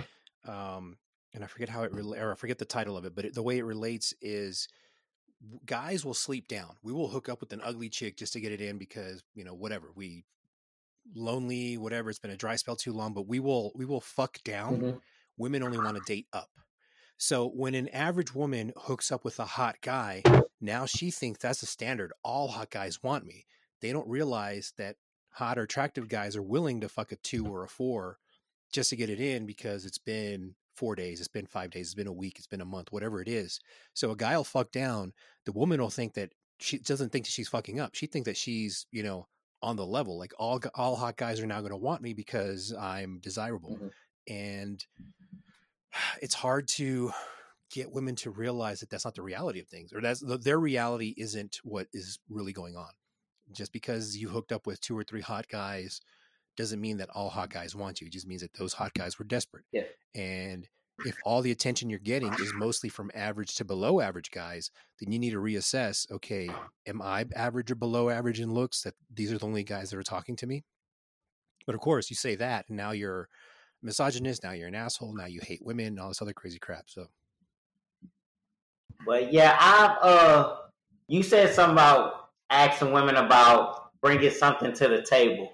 [0.46, 0.96] um,
[1.32, 3.34] and i forget how it re- or i forget the title of it but it,
[3.34, 4.68] the way it relates is
[5.66, 6.76] guys will sleep down.
[6.82, 9.44] We will hook up with an ugly chick just to get it in because you
[9.44, 9.88] know whatever.
[9.94, 10.24] We
[11.14, 14.42] lonely whatever it's been a dry spell too long but we will we will fuck
[14.42, 14.76] down.
[14.80, 14.98] Mm-hmm.
[15.36, 16.48] women only want to date up.
[17.16, 20.22] So when an average woman hooks up with a hot guy
[20.60, 22.12] now she thinks that's the standard.
[22.22, 23.44] All hot guys want me
[23.84, 24.96] they don't realize that
[25.28, 28.16] hot or attractive guys are willing to fuck a two or a four
[28.72, 31.94] just to get it in because it's been four days, it's been five days, it's
[31.94, 33.60] been a week, it's been a month, whatever it is.
[33.92, 35.12] So a guy will fuck down.
[35.44, 37.94] The woman will think that she doesn't think that she's fucking up.
[37.94, 39.28] She thinks that she's, you know,
[39.60, 40.18] on the level.
[40.18, 44.34] Like all all hot guys are now going to want me because I'm desirable, mm-hmm.
[44.34, 44.82] and
[46.22, 47.12] it's hard to
[47.70, 51.12] get women to realize that that's not the reality of things, or that's their reality
[51.18, 52.88] isn't what is really going on
[53.52, 56.00] just because you hooked up with two or three hot guys
[56.56, 58.06] doesn't mean that all hot guys want you.
[58.06, 59.64] It just means that those hot guys were desperate.
[59.72, 59.82] Yeah.
[60.14, 60.68] And
[61.04, 65.10] if all the attention you're getting is mostly from average to below average guys, then
[65.10, 66.48] you need to reassess, okay,
[66.86, 69.98] am I average or below average in looks that these are the only guys that
[69.98, 70.64] are talking to me?
[71.66, 73.28] But of course, you say that and now you're
[73.82, 76.84] misogynist, now you're an asshole, now you hate women, and all this other crazy crap.
[76.86, 77.08] So
[79.04, 80.56] But yeah, I've uh
[81.08, 82.23] you said something about
[82.54, 85.52] asking women about bringing something to the table.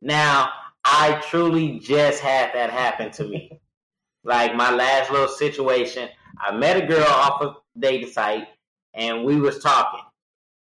[0.00, 0.50] Now,
[0.84, 3.60] I truly just had that happen to me.
[4.24, 8.46] like my last little situation, I met a girl off of dating site
[8.94, 10.00] and we was talking.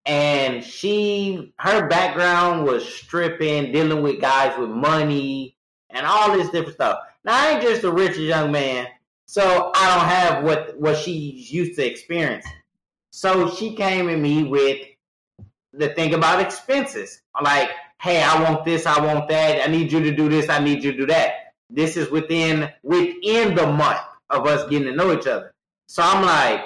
[0.06, 5.58] And she her background was stripping, dealing with guys with money
[5.90, 7.00] and all this different stuff.
[7.24, 8.88] Now I ain't just a rich young man,
[9.26, 12.52] so I don't have what what she's used to experiencing.
[13.12, 14.87] So she came at me with
[15.78, 17.22] the thing about expenses.
[17.42, 17.70] Like,
[18.02, 20.84] hey, I want this, I want that, I need you to do this, I need
[20.84, 21.54] you to do that.
[21.70, 25.54] This is within within the month of us getting to know each other.
[25.88, 26.62] So I'm like,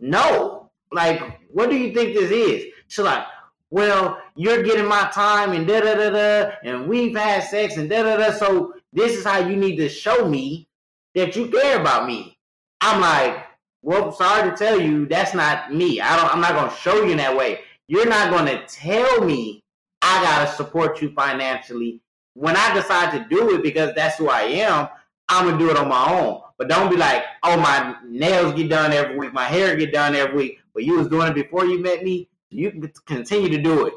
[0.00, 0.70] no.
[0.90, 1.20] Like,
[1.50, 2.72] what do you think this is?
[2.88, 3.24] She's like,
[3.70, 7.90] well, you're getting my time and da da da da, and we've had sex and
[7.90, 8.32] da da da.
[8.32, 10.68] So this is how you need to show me
[11.14, 12.38] that you care about me.
[12.80, 13.44] I'm like,
[13.82, 16.00] well, sorry to tell you, that's not me.
[16.00, 16.34] I don't.
[16.34, 17.60] I'm not gonna show you in that way.
[17.88, 19.64] You're not gonna tell me
[20.02, 22.00] I gotta support you financially
[22.34, 24.88] when I decide to do it because that's who I am.
[25.28, 26.42] I'm gonna do it on my own.
[26.58, 30.14] But don't be like, oh, my nails get done every week, my hair get done
[30.14, 30.60] every week.
[30.74, 32.28] But you was doing it before you met me.
[32.50, 33.94] You can continue to do it.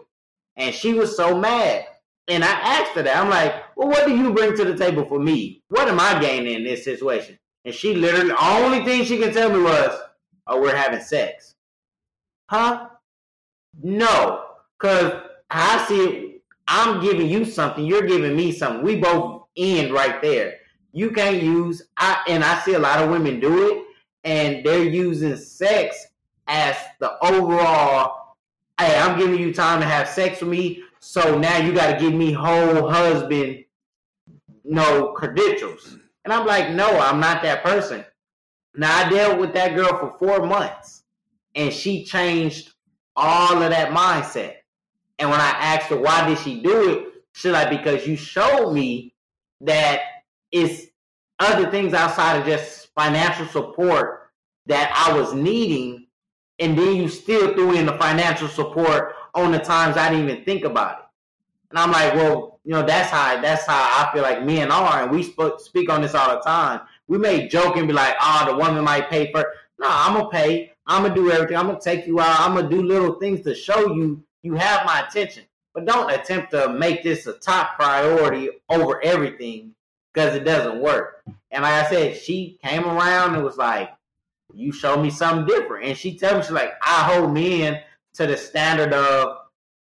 [0.57, 1.85] And she was so mad.
[2.27, 3.17] And I asked her that.
[3.17, 5.63] I'm like, well, what do you bring to the table for me?
[5.69, 7.37] What am I gaining in this situation?
[7.65, 9.99] And she literally, the only thing she can tell me was,
[10.47, 11.55] oh, we're having sex.
[12.47, 12.89] Huh?
[13.81, 14.45] No.
[14.79, 16.31] Because I see
[16.73, 18.81] I'm giving you something, you're giving me something.
[18.81, 20.55] We both end right there.
[20.93, 23.83] You can't use, I and I see a lot of women do it,
[24.23, 26.07] and they're using sex
[26.47, 28.37] as the overall,
[28.79, 31.99] hey, I'm giving you time to have sex with me, so now you got to
[31.99, 33.65] give me whole husband
[34.63, 35.97] no credentials.
[36.23, 38.05] And I'm like, no, I'm not that person.
[38.75, 41.03] Now I dealt with that girl for four months,
[41.55, 42.73] and she changed
[43.21, 44.55] all of that mindset.
[45.19, 48.73] And when I asked her why did she do it, she's like, because you showed
[48.73, 49.13] me
[49.61, 50.01] that
[50.51, 50.87] it's
[51.39, 54.31] other things outside of just financial support
[54.65, 56.07] that I was needing,
[56.59, 60.43] and then you still threw in the financial support on the times I didn't even
[60.43, 61.05] think about it.
[61.71, 65.03] And I'm like, well, you know, that's how that's how I feel like men are,
[65.03, 66.81] and we sp- speak on this all the time.
[67.07, 69.45] We may joke and be like, oh, the woman might pay for.
[69.79, 70.70] No, I'm gonna pay.
[70.87, 71.57] I'm gonna do everything.
[71.57, 72.39] I'm gonna take you out.
[72.39, 75.43] I'm gonna do little things to show you you have my attention.
[75.73, 79.73] But don't attempt to make this a top priority over everything
[80.13, 81.23] because it doesn't work.
[81.51, 83.91] And like I said, she came around and was like,
[84.53, 87.81] "You show me something different." And she told me she's like, "I hold men
[88.15, 89.37] to the standard of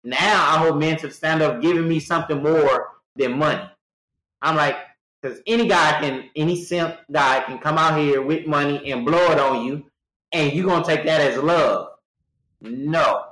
[0.05, 0.55] now.
[0.55, 3.69] I hold men to the standard of giving me something more than money."
[4.41, 4.77] I'm like,
[5.21, 9.31] because any guy can, any simp guy can come out here with money and blow
[9.31, 9.87] it on you,
[10.33, 11.89] and you gonna take that as love?
[12.61, 13.25] No.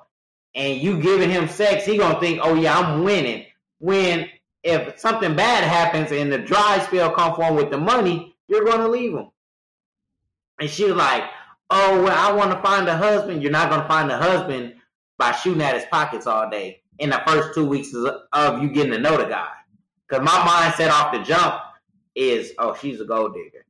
[0.54, 3.46] And you giving him sex, he gonna think, "Oh yeah, I'm winning."
[3.78, 4.28] When
[4.62, 8.64] if something bad happens and the dry spell come for him with the money, you're
[8.64, 9.30] gonna leave him.
[10.60, 11.24] And she's like,
[11.70, 14.74] "Oh well, I want to find a husband." You're not gonna find a husband
[15.18, 17.94] by shooting at his pockets all day in the first two weeks
[18.32, 19.48] of you getting to know the guy.
[20.08, 21.62] Because my mindset off the jump
[22.14, 23.64] is, "Oh, she's a gold digger."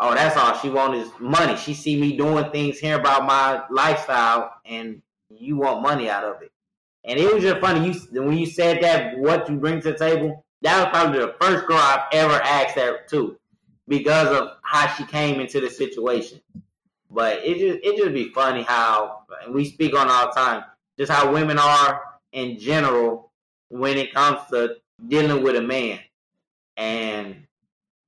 [0.00, 1.56] Oh, that's all she wants is money.
[1.56, 6.40] She see me doing things, hear about my lifestyle, and you want money out of
[6.40, 6.52] it.
[7.04, 7.88] And it was just funny.
[7.88, 10.44] You when you said that, what you bring to the table.
[10.62, 13.38] That was probably the first girl I've ever asked that to,
[13.86, 16.40] because of how she came into the situation.
[17.10, 20.64] But it just it just be funny how and we speak on all the time,
[20.98, 23.32] just how women are in general
[23.68, 26.00] when it comes to dealing with a man.
[26.76, 27.46] And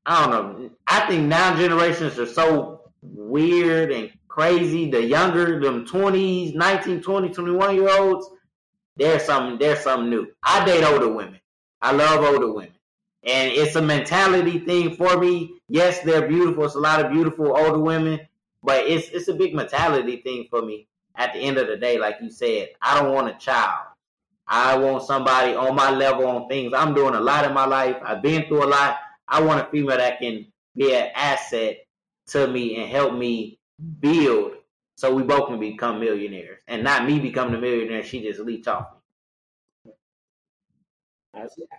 [0.06, 0.70] I don't know.
[0.86, 4.90] I think now generations are so weird and crazy.
[4.90, 8.28] The younger, them 20s, 19, 20, 21 year olds,
[8.96, 10.28] there's something, there's something new.
[10.42, 11.40] I date older women.
[11.82, 12.72] I love older women.
[13.22, 15.60] And it's a mentality thing for me.
[15.68, 16.64] Yes, they're beautiful.
[16.64, 18.20] It's a lot of beautiful older women,
[18.62, 20.88] but it's it's a big mentality thing for me.
[21.16, 23.86] At the end of the day, like you said, I don't want a child.
[24.46, 26.72] I want somebody on my level on things.
[26.72, 27.96] I'm doing a lot in my life.
[28.02, 28.96] I've been through a lot.
[29.30, 31.78] I want a female that can be an asset
[32.28, 33.58] to me and help me
[34.00, 34.52] build.
[34.96, 36.60] So we both can become millionaires.
[36.68, 38.88] And not me becoming a millionaire she just leech off
[39.84, 39.90] me.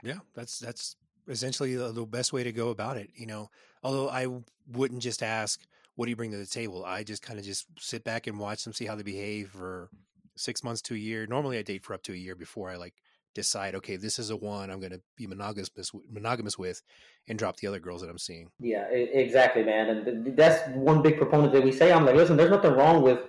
[0.04, 0.96] Yeah that's that's
[1.28, 3.50] essentially the, the best way to go about it you know?
[3.84, 4.28] Although i
[4.72, 5.62] wouldn't just ask
[5.96, 6.86] what do you bring to the table?
[6.86, 9.90] I just kind of just sit back and watch them see how they behave for
[10.38, 11.28] six months to a year.
[11.28, 12.96] Normally i date for up to a year before i like
[13.34, 15.70] decide okay this is a one i'm going to be monogamous
[16.12, 16.82] monogamous with
[17.28, 18.50] and drop the other girls that i'm seeing.
[18.60, 22.52] Yeah exactly man and that's one big proponent that we say i'm like listen there's
[22.52, 23.20] nothing wrong with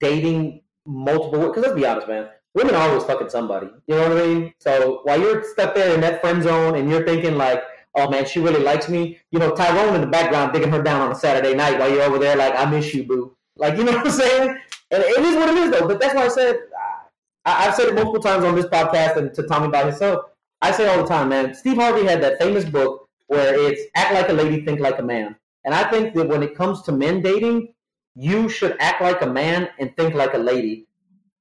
[0.00, 4.18] dating multiple because let's be honest man women are always fucking somebody you know what
[4.18, 4.54] i mean?
[4.58, 7.62] So while you're stuck there in that friend zone and you're thinking like
[7.96, 11.00] oh man she really likes me you know tyrone in the background digging her down
[11.00, 13.84] on a saturday night while you're over there like i miss you boo like you
[13.84, 14.58] know what i'm saying?
[14.90, 16.56] And it is what it is though but that's why i said
[17.44, 20.24] I, have said it multiple times on this podcast and to Tommy by himself.
[20.62, 21.54] I say all the time, man.
[21.54, 25.02] Steve Harvey had that famous book where it's act like a lady, think like a
[25.02, 25.36] man.
[25.64, 27.74] And I think that when it comes to men dating,
[28.14, 30.86] you should act like a man and think like a lady.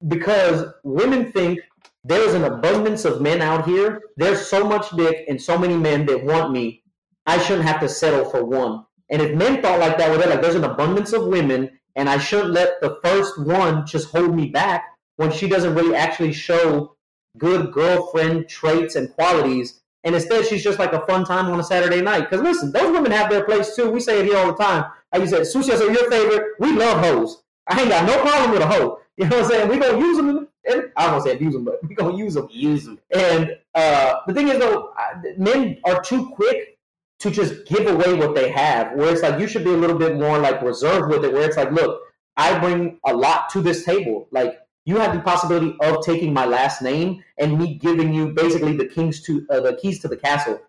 [0.07, 1.59] Because women think
[2.03, 4.01] there's an abundance of men out here.
[4.17, 6.83] There's so much dick and so many men that want me.
[7.25, 8.85] I shouldn't have to settle for one.
[9.09, 12.09] And if men thought like that, where they're like, there's an abundance of women, and
[12.09, 14.85] I shouldn't let the first one just hold me back
[15.17, 16.95] when she doesn't really actually show
[17.37, 19.81] good girlfriend traits and qualities.
[20.03, 22.29] And instead, she's just like a fun time on a Saturday night.
[22.29, 23.89] Because listen, those women have their place too.
[23.89, 24.85] We say it here all the time.
[25.11, 26.53] Like you said, sushi are your favorite.
[26.59, 27.43] We love hoes.
[27.67, 28.99] I ain't got no problem with a hoe.
[29.15, 29.69] You know what I'm saying?
[29.69, 30.47] We gonna use them.
[30.67, 32.47] And I don't say abuse them, but we gonna use them.
[32.51, 32.99] Use them.
[33.15, 34.91] And uh, the thing is, though,
[35.37, 36.79] men are too quick
[37.19, 38.93] to just give away what they have.
[38.93, 41.31] Where it's like you should be a little bit more like reserved with it.
[41.31, 42.01] Where it's like, look,
[42.37, 44.27] I bring a lot to this table.
[44.31, 48.75] Like you have the possibility of taking my last name and me giving you basically
[48.75, 50.59] the kings to uh, the keys to the castle,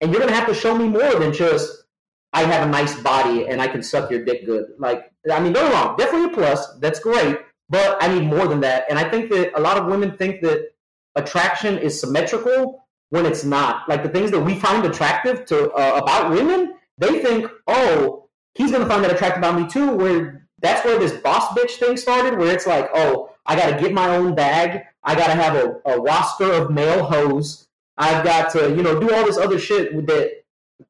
[0.00, 1.84] and you're gonna have to show me more than just
[2.32, 4.72] I have a nice body and I can suck your dick good.
[4.78, 6.78] Like I mean, get wrong, definitely a plus.
[6.78, 7.38] That's great,
[7.68, 8.86] but I need more than that.
[8.90, 10.70] And I think that a lot of women think that
[11.14, 13.88] attraction is symmetrical when it's not.
[13.88, 18.72] Like the things that we find attractive to uh, about women, they think, oh, he's
[18.72, 19.94] gonna find that attractive about me too.
[19.94, 23.92] Where that's where this boss bitch thing started, where it's like, oh, I gotta get
[23.92, 24.84] my own bag.
[25.02, 27.66] I gotta have a, a roster of male hoes.
[27.98, 30.42] I've got to, you know, do all this other shit that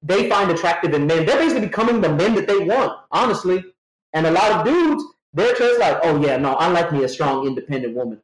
[0.02, 1.26] they find attractive in men.
[1.26, 3.64] They're basically becoming the men that they want, honestly.
[4.12, 7.08] And a lot of dudes, they're just like, oh yeah, no, I like me a
[7.08, 8.20] strong, independent woman.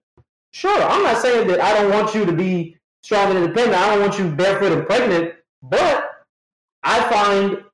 [0.50, 3.76] Sure, I'm not saying that I don't want you to be strong and independent.
[3.76, 6.26] I don't want you barefoot and pregnant, but
[6.82, 7.64] I find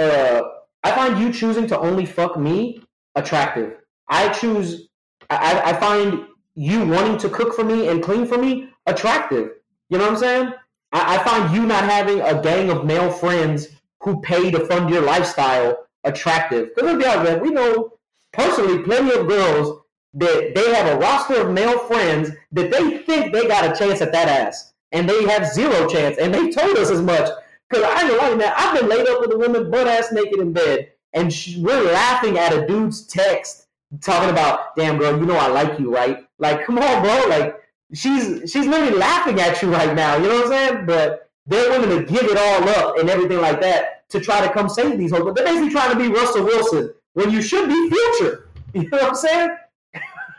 [0.00, 0.42] uh,
[0.84, 2.82] I find you choosing to only fuck me
[3.14, 3.76] attractive.
[4.08, 4.88] I choose.
[5.36, 9.50] I, I find you wanting to cook for me and clean for me attractive.
[9.88, 10.52] You know what I'm saying?
[10.92, 13.68] I, I find you not having a gang of male friends
[14.00, 16.74] who pay to fund your lifestyle attractive.
[16.74, 17.92] Because be honest, we know
[18.32, 19.80] personally plenty of girls
[20.14, 24.02] that they have a roster of male friends that they think they got a chance
[24.02, 27.30] at that ass, and they have zero chance, and they told us as much.
[27.70, 28.52] Because I ain't lying, man.
[28.54, 31.92] I've been laid up with a woman butt ass naked in bed, and she, we're
[31.92, 33.61] laughing at a dude's text
[34.00, 37.26] talking about, "Damn girl, you know I like you, right?" Like, come on, bro.
[37.28, 37.56] Like,
[37.92, 40.16] she's she's literally laughing at you right now.
[40.16, 40.86] You know what I'm saying?
[40.86, 44.52] But they're willing to give it all up and everything like that to try to
[44.52, 45.22] come save these hoes.
[45.24, 48.48] But they're basically trying to be Russell Wilson when you should be Future.
[48.74, 49.50] You know what I'm saying?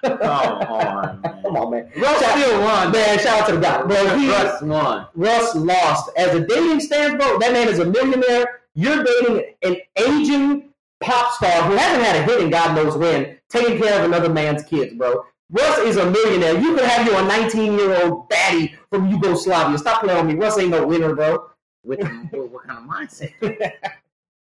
[0.04, 1.42] Come on, man.
[1.44, 1.92] Come on, man.
[1.98, 2.92] Russ Shout- still won.
[2.92, 3.84] Man, shout out to the guy.
[3.84, 5.08] Bro, he, Russ won.
[5.14, 6.10] Russ lost.
[6.18, 8.62] As a dating stands, bro, that man is a millionaire.
[8.74, 13.38] You're dating an aging pop star who hasn't had a hit in God knows when,
[13.54, 15.24] taking care of another man's kids, bro.
[15.52, 16.60] Russ is a millionaire.
[16.60, 19.78] You could have your 19 year old baddie from Yugoslavia.
[19.78, 20.34] Stop playing on me.
[20.34, 21.50] Russ ain't no winner, bro.
[21.84, 22.00] With
[22.32, 23.34] what, what kind of mindset?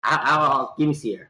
[0.04, 1.28] I, I'll uh, give me Ciara.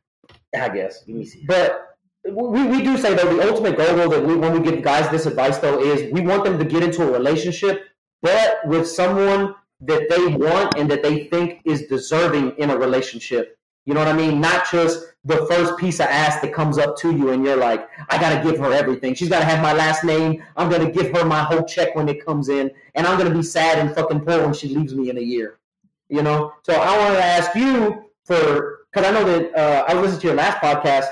[0.55, 1.03] I guess.
[1.03, 1.45] Give me Ciara.
[1.47, 1.97] But
[2.33, 5.09] we, we do say though the ultimate goal though that we, when we give guys
[5.11, 7.87] this advice though is we want them to get into a relationship,
[8.21, 13.57] but with someone that they want and that they think is deserving in a relationship.
[13.85, 14.41] You know what I mean?
[14.41, 17.89] Not just the first piece of ass that comes up to you and you're like,
[18.09, 19.13] I gotta give her everything.
[19.13, 20.41] She's gotta have my last name.
[20.55, 23.43] I'm gonna give her my whole check when it comes in, and I'm gonna be
[23.43, 25.59] sad and fucking poor when she leaves me in a year.
[26.07, 26.53] You know?
[26.63, 30.27] So I wanted to ask you for because I know that uh, I listened to
[30.27, 31.07] your last podcast.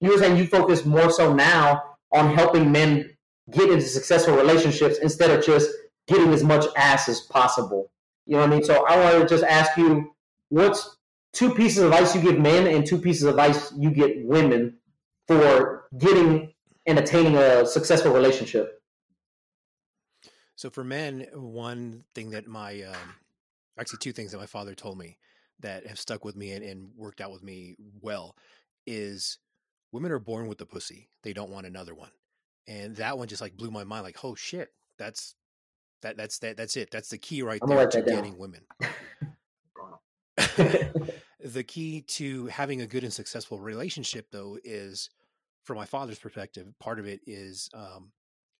[0.00, 1.82] You were saying you focus more so now
[2.12, 3.16] on helping men
[3.52, 5.70] get into successful relationships instead of just
[6.08, 7.92] getting as much ass as possible.
[8.26, 8.64] You know what I mean?
[8.64, 10.12] So I wanted to just ask you,
[10.48, 10.96] what's
[11.32, 14.78] two pieces of advice you give men and two pieces of advice you get women
[15.26, 16.52] for getting
[16.86, 18.82] and attaining a successful relationship?
[20.56, 23.14] So for men, one thing that my um,
[23.78, 25.18] actually two things that my father told me
[25.60, 28.36] that have stuck with me and, and worked out with me well
[28.86, 29.38] is
[29.92, 31.08] women are born with the pussy.
[31.22, 32.10] They don't want another one.
[32.68, 34.04] And that one just like blew my mind.
[34.04, 34.68] Like, oh shit,
[34.98, 35.34] that's
[36.02, 36.90] that that's that that's it.
[36.90, 38.16] That's the key right I'm there to that down.
[38.16, 38.62] getting women.
[41.44, 45.10] the key to having a good and successful relationship though is
[45.64, 48.12] from my father's perspective part of it is um,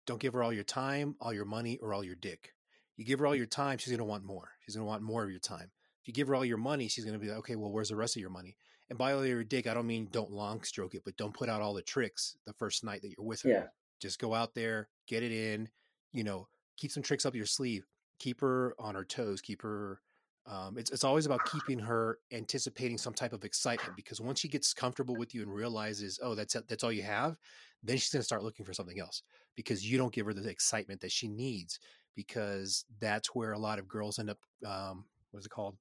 [0.07, 2.53] don't give her all your time all your money or all your dick.
[2.97, 4.51] You give her all your time she's going to want more.
[4.61, 5.71] She's going to want more of your time.
[6.03, 7.89] If you give her all your money she's going to be like okay well where's
[7.89, 8.57] the rest of your money?
[8.91, 11.49] And by all your dick i don't mean don't long stroke it but don't put
[11.49, 13.49] out all the tricks the first night that you're with her.
[13.49, 13.65] Yeah.
[14.01, 15.69] just go out there get it in
[16.13, 17.87] you know keep some tricks up your sleeve.
[18.19, 20.01] Keep her on her toes keep her
[20.47, 24.49] um, it's, it's always about keeping her anticipating some type of excitement because once she
[24.49, 27.37] gets comfortable with you and realizes oh that's that's all you have
[27.83, 29.23] then she's going to start looking for something else
[29.57, 31.79] because you don't give her the excitement that she needs
[32.17, 35.77] because that's where a lot of girls end up um, what is it called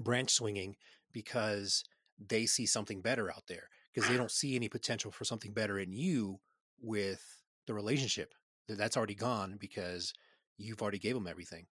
[0.00, 0.76] branch swinging
[1.12, 1.84] because
[2.28, 5.78] they see something better out there because they don't see any potential for something better
[5.78, 6.38] in you
[6.80, 8.34] with the relationship
[8.68, 10.12] That- That's already gone because
[10.56, 11.66] you've already gave them everything.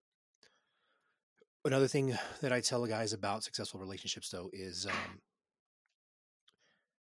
[1.64, 5.20] Another thing that I tell guys about successful relationships, though, is um,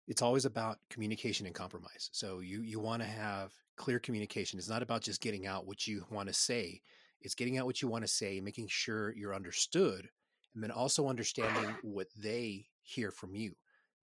[0.07, 2.11] it's always about communication and compromise.
[2.13, 4.59] So you you want to have clear communication.
[4.59, 6.83] It's not about just getting out what you want to say.
[7.23, 10.11] It's getting out what you want to say, making sure you're understood,
[10.55, 13.55] and then also understanding what they hear from you.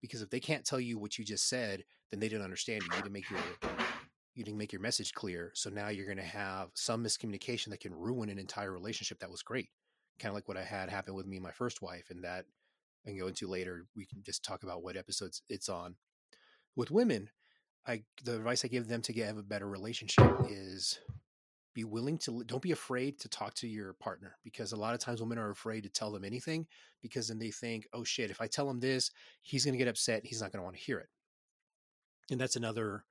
[0.02, 2.90] Because if they can't tell you what you just said, then they didn't understand you.
[2.96, 3.40] You didn't make your
[4.34, 5.52] you didn't make your message clear.
[5.54, 9.30] So now you're going to have some miscommunication that can ruin an entire relationship that
[9.30, 9.70] was great.
[10.20, 12.46] Kind of like what I had happen with me and my first wife, and that
[13.06, 13.86] I can go into later.
[13.96, 15.96] We can just talk about what episodes it's on.
[16.76, 17.30] With women,
[17.88, 21.00] I the advice I give them to get have a better relationship is
[21.74, 25.00] be willing to don't be afraid to talk to your partner because a lot of
[25.00, 26.68] times women are afraid to tell them anything
[27.02, 29.12] because then they think, oh shit, if I tell him this,
[29.42, 30.26] he's going to get upset.
[30.26, 31.10] He's not going to want to hear it.
[32.32, 33.06] And that's another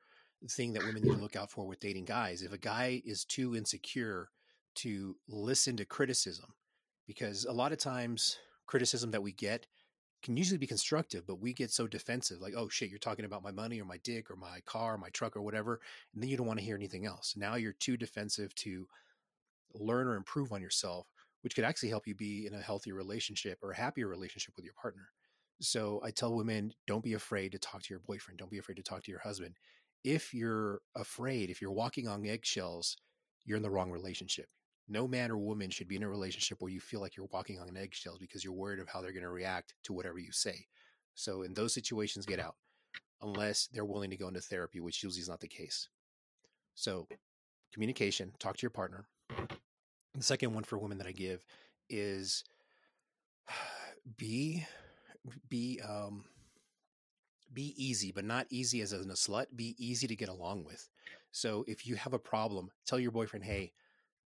[0.50, 2.42] thing that women need to look out for with dating guys.
[2.42, 4.30] If a guy is too insecure
[4.76, 6.54] to listen to criticism,
[7.08, 8.36] because a lot of times
[8.66, 9.66] criticism that we get
[10.22, 13.42] can usually be constructive, but we get so defensive, like, oh shit, you're talking about
[13.42, 15.80] my money or my dick or my car, or my truck or whatever,
[16.12, 17.34] and then you don't want to hear anything else.
[17.36, 18.86] Now you're too defensive to
[19.74, 21.06] learn or improve on yourself,
[21.42, 24.64] which could actually help you be in a healthier relationship or a happier relationship with
[24.64, 25.08] your partner.
[25.60, 28.38] So I tell women, don't be afraid to talk to your boyfriend.
[28.38, 29.54] Don't be afraid to talk to your husband.
[30.04, 32.96] If you're afraid, if you're walking on eggshells,
[33.44, 34.48] you're in the wrong relationship.
[34.88, 37.60] No man or woman should be in a relationship where you feel like you're walking
[37.60, 40.66] on eggshells because you're worried of how they're going to react to whatever you say.
[41.14, 42.56] So in those situations, get out
[43.22, 45.88] unless they're willing to go into therapy, which usually is not the case.
[46.74, 47.06] So
[47.72, 49.06] communication, talk to your partner.
[50.14, 51.44] The second one for women that I give
[51.90, 52.44] is
[54.16, 54.66] be
[55.48, 56.24] be um
[57.52, 59.46] be easy, but not easy as in a slut.
[59.56, 60.88] Be easy to get along with.
[61.32, 63.72] So if you have a problem, tell your boyfriend, "Hey,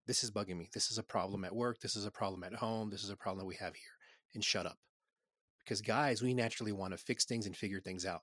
[0.08, 0.70] this is bugging me.
[0.74, 1.80] This is a problem at work.
[1.80, 2.90] This is a problem at home.
[2.90, 3.98] This is a problem that we have here,"
[4.34, 4.80] and shut up.
[5.60, 8.22] Because guys, we naturally want to fix things and figure things out.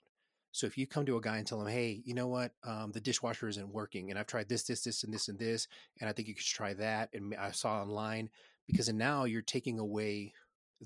[0.51, 2.53] So if you come to a guy and tell him, "Hey, you know what?
[2.65, 5.69] Um, the dishwasher isn't working, and I've tried this, this, this, and this, and this,
[6.01, 8.31] and I think you should try that," and I saw online,
[8.67, 10.33] because now you're taking away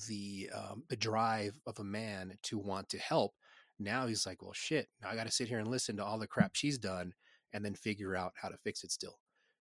[0.08, 3.34] the um, the drive of a man to want to help.
[3.78, 4.88] Now he's like, "Well, shit.
[5.00, 7.14] Now I got to sit here and listen to all the crap she's done,
[7.52, 9.18] and then figure out how to fix it still."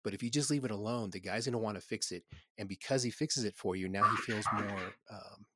[0.05, 2.23] But if you just leave it alone, the guy's going to want to fix it,
[2.59, 5.47] and because he fixes it for you, now he feels more um,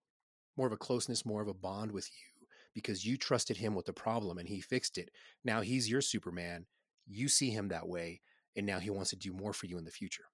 [0.56, 2.38] more of a closeness, more of a bond with you
[2.74, 5.10] because you trusted him with the problem and he fixed it.
[5.44, 6.66] Now he's your Superman.
[7.08, 8.20] You see him that way,
[8.56, 10.24] and now he wants to do more for you in the future.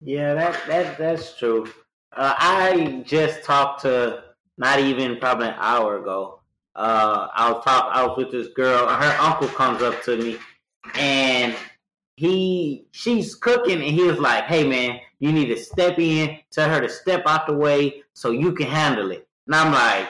[0.00, 1.66] Yeah, that that that's true.
[2.12, 4.24] Uh, I just talked to
[4.58, 6.40] not even probably an hour ago.
[6.74, 7.90] Uh, I was talk.
[7.94, 8.88] I was with this girl.
[8.88, 10.38] Her uncle comes up to me,
[10.94, 11.54] and
[12.20, 16.38] he she's cooking, and he was like, "Hey, man, you need to step in.
[16.50, 20.08] Tell her to step out the way so you can handle it." And I'm like,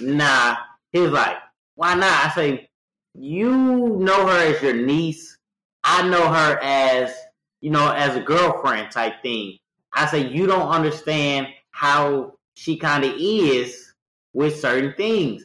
[0.00, 0.56] "Nah."
[0.92, 1.36] He was like,
[1.74, 2.70] "Why not?" I say,
[3.14, 3.50] "You
[3.98, 5.36] know her as your niece.
[5.84, 7.14] I know her as."
[7.62, 9.56] you know, as a girlfriend type thing.
[9.94, 13.94] I say you don't understand how she kind of is
[14.34, 15.44] with certain things.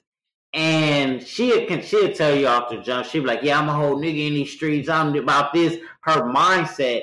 [0.53, 3.05] And she can she'll tell you off the jump.
[3.05, 4.89] She'll be like, "Yeah, I'm a whole nigga in these streets.
[4.89, 7.01] I'm about this." Her mindset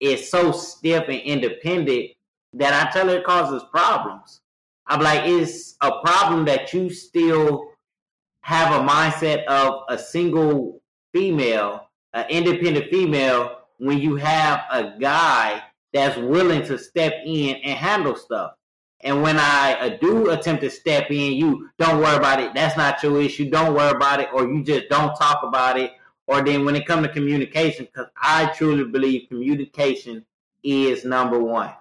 [0.00, 2.10] is so stiff and independent
[2.54, 4.40] that I tell her it causes problems.
[4.86, 7.70] I'm like, it's a problem that you still
[8.42, 10.82] have a mindset of a single
[11.14, 15.62] female, an independent female, when you have a guy
[15.92, 18.52] that's willing to step in and handle stuff.
[19.02, 22.54] And when I uh, do attempt to step in, you don't worry about it.
[22.54, 23.50] That's not your issue.
[23.50, 25.92] Don't worry about it, or you just don't talk about it.
[26.28, 30.24] Or then when it comes to communication, because I truly believe communication
[30.62, 31.72] is number one.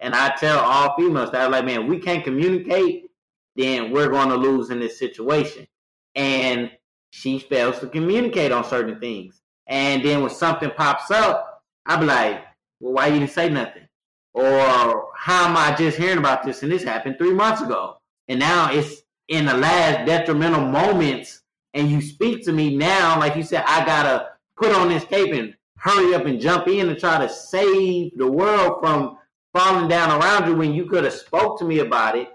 [0.00, 3.10] And I tell all females that, like, man, we can't communicate,
[3.56, 5.66] then we're going to lose in this situation.
[6.14, 6.70] And
[7.10, 9.40] she fails to communicate on certain things.
[9.66, 12.44] And then when something pops up, I'll be like,
[12.80, 13.88] well, why you didn't say nothing?
[14.34, 17.98] Or how am I just hearing about this and this happened three months ago?
[18.28, 21.42] And now it's in the last detrimental moments
[21.74, 25.34] and you speak to me now, like you said, I gotta put on this cape
[25.34, 29.18] and hurry up and jump in and try to save the world from
[29.52, 32.28] falling down around you when you could have spoke to me about it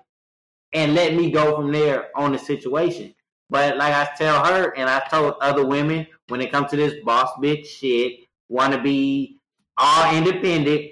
[0.74, 3.14] and let me go from there on the situation.
[3.50, 7.04] But like I tell her and I told other women, when it comes to this
[7.04, 9.38] boss bitch shit, want to be
[9.78, 10.92] all independent,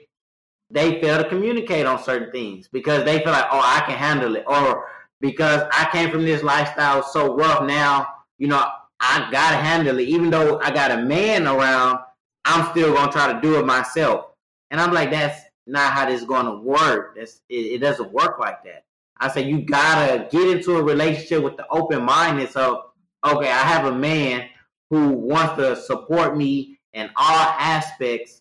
[0.71, 4.35] they fail to communicate on certain things because they feel like, oh, I can handle
[4.35, 4.85] it, or
[5.21, 7.63] because I came from this lifestyle so rough.
[7.63, 8.07] Now,
[8.37, 8.65] you know,
[8.99, 10.07] I gotta handle it.
[10.07, 11.99] Even though I got a man around,
[12.45, 14.27] I'm still gonna try to do it myself.
[14.71, 17.15] And I'm like, that's not how this is gonna work.
[17.17, 18.83] That's it, it doesn't work like that.
[19.19, 22.85] I say you gotta get into a relationship with the open mindedness of,
[23.25, 24.47] okay, I have a man
[24.89, 28.38] who wants to support me in all aspects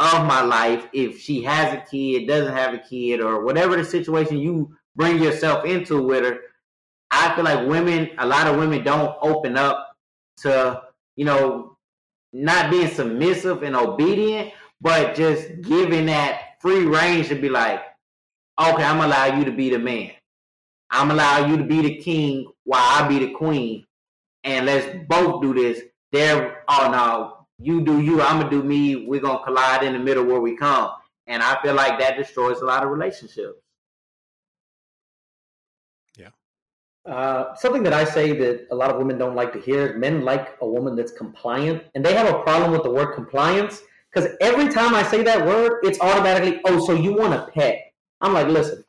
[0.00, 0.88] of my life.
[0.92, 5.22] If she has a kid, doesn't have a kid, or whatever the situation you bring
[5.22, 6.40] yourself into with her,
[7.10, 9.94] I feel like women, a lot of women don't open up
[10.38, 10.82] to,
[11.16, 11.76] you know,
[12.32, 17.80] not being submissive and obedient, but just giving that free range to be like,
[18.58, 20.12] okay, I'm gonna allow you to be the man.
[20.90, 23.84] I'm gonna allow you to be the king while I be the queen.
[24.44, 25.82] And let's both do this.
[26.12, 29.06] There, oh no, you do you, I'm gonna do me.
[29.06, 30.90] We're gonna collide in the middle where we come.
[31.26, 33.58] And I feel like that destroys a lot of relationships.
[36.16, 36.30] Yeah.
[37.04, 39.96] Uh, something that I say that a lot of women don't like to hear is
[39.96, 43.82] men like a woman that's compliant, and they have a problem with the word compliance
[44.12, 47.92] because every time I say that word, it's automatically, oh, so you want a pet.
[48.20, 48.84] I'm like, listen,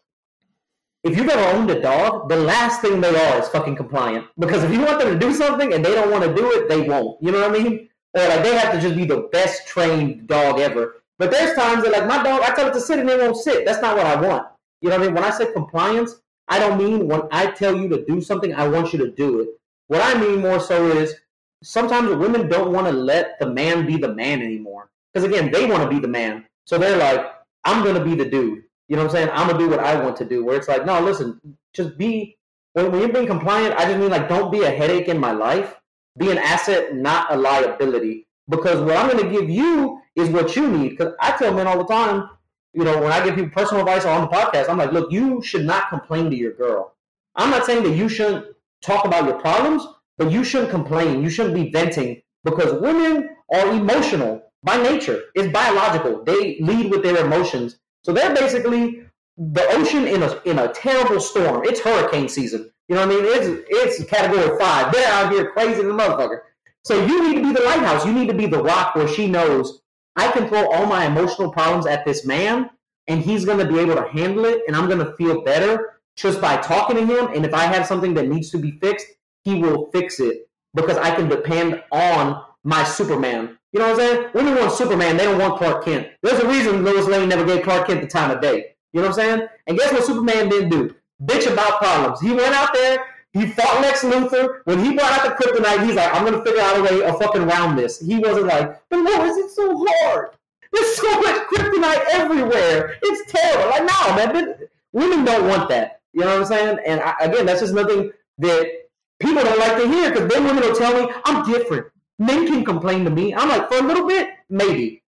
[1.03, 4.25] if you've ever owned a dog, the last thing they are is fucking compliant.
[4.39, 6.69] Because if you want them to do something and they don't want to do it,
[6.69, 7.21] they won't.
[7.21, 7.89] You know what I mean?
[8.13, 11.01] Or like they have to just be the best trained dog ever.
[11.17, 13.37] But there's times that like my dog, I tell it to sit and it won't
[13.37, 13.65] sit.
[13.65, 14.47] That's not what I want.
[14.81, 15.15] You know what I mean?
[15.15, 16.15] When I say compliance,
[16.47, 19.39] I don't mean when I tell you to do something, I want you to do
[19.41, 19.49] it.
[19.87, 21.15] What I mean more so is
[21.63, 24.89] sometimes women don't want to let the man be the man anymore.
[25.13, 26.45] Because again, they want to be the man.
[26.65, 27.33] So they're like,
[27.63, 28.63] I'm going to be the dude.
[28.87, 29.29] You know what I'm saying?
[29.31, 30.43] I'm going to do what I want to do.
[30.43, 31.39] Where it's like, no, listen,
[31.73, 32.37] just be,
[32.73, 35.31] when, when you're being compliant, I just mean like, don't be a headache in my
[35.31, 35.75] life.
[36.17, 38.27] Be an asset, not a liability.
[38.49, 40.89] Because what I'm going to give you is what you need.
[40.89, 42.29] Because I tell men all the time,
[42.73, 45.41] you know, when I give people personal advice on the podcast, I'm like, look, you
[45.41, 46.95] should not complain to your girl.
[47.35, 48.45] I'm not saying that you shouldn't
[48.81, 49.85] talk about your problems,
[50.17, 51.23] but you shouldn't complain.
[51.23, 55.23] You shouldn't be venting because women are emotional by nature.
[55.35, 56.23] It's biological.
[56.23, 57.79] They lead with their emotions.
[58.03, 59.03] So they're basically
[59.41, 61.63] the ocean in a in a terrible storm.
[61.65, 62.71] It's hurricane season.
[62.87, 63.25] You know what I mean?
[63.25, 64.93] It's it's category five.
[64.93, 66.41] They're out here crazy than a motherfucker.
[66.83, 68.05] So you need to be the lighthouse.
[68.05, 69.81] You need to be the rock where she knows
[70.15, 72.69] I can throw all my emotional problems at this man
[73.07, 76.57] and he's to be able to handle it and I'm to feel better just by
[76.57, 77.33] talking to him.
[77.33, 79.07] And if I have something that needs to be fixed,
[79.43, 83.57] he will fix it because I can depend on my Superman.
[83.73, 84.29] You know what I'm saying?
[84.33, 86.07] Women want Superman, they don't want Clark Kent.
[86.21, 88.75] There's a reason Lois Lane never gave Clark Kent the time of day.
[88.93, 89.47] You know what I'm saying?
[89.67, 90.95] And guess what Superman didn't do?
[91.23, 92.19] Bitch about problems.
[92.19, 94.61] He went out there, he fought Lex Luthor.
[94.65, 97.17] When he brought out the kryptonite, he's like, I'm gonna figure out a way of
[97.19, 97.99] fucking around this.
[97.99, 100.31] He wasn't like, but why is it so hard.
[100.71, 102.97] There's so much kryptonite everywhere.
[103.01, 103.69] It's terrible.
[103.69, 104.55] Like, no, man,
[104.93, 106.01] women don't want that.
[106.13, 106.79] You know what I'm saying?
[106.85, 108.71] And I, again, that's just nothing that
[109.19, 111.87] people don't like to hear because then women will tell me I'm different.
[112.19, 113.33] Men can complain to me.
[113.33, 115.00] I'm like, for a little bit, maybe.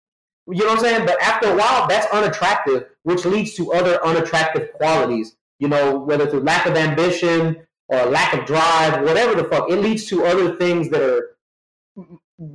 [0.47, 1.05] You know what I'm saying?
[1.05, 5.35] But after a while, that's unattractive, which leads to other unattractive qualities.
[5.59, 9.77] You know, whether through lack of ambition or lack of drive, whatever the fuck, it
[9.77, 11.37] leads to other things that are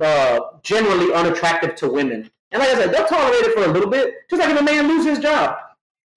[0.01, 2.29] uh, generally unattractive to women.
[2.51, 4.63] And like I said, they'll tolerate it for a little bit, just like if a
[4.63, 5.57] man loses his job.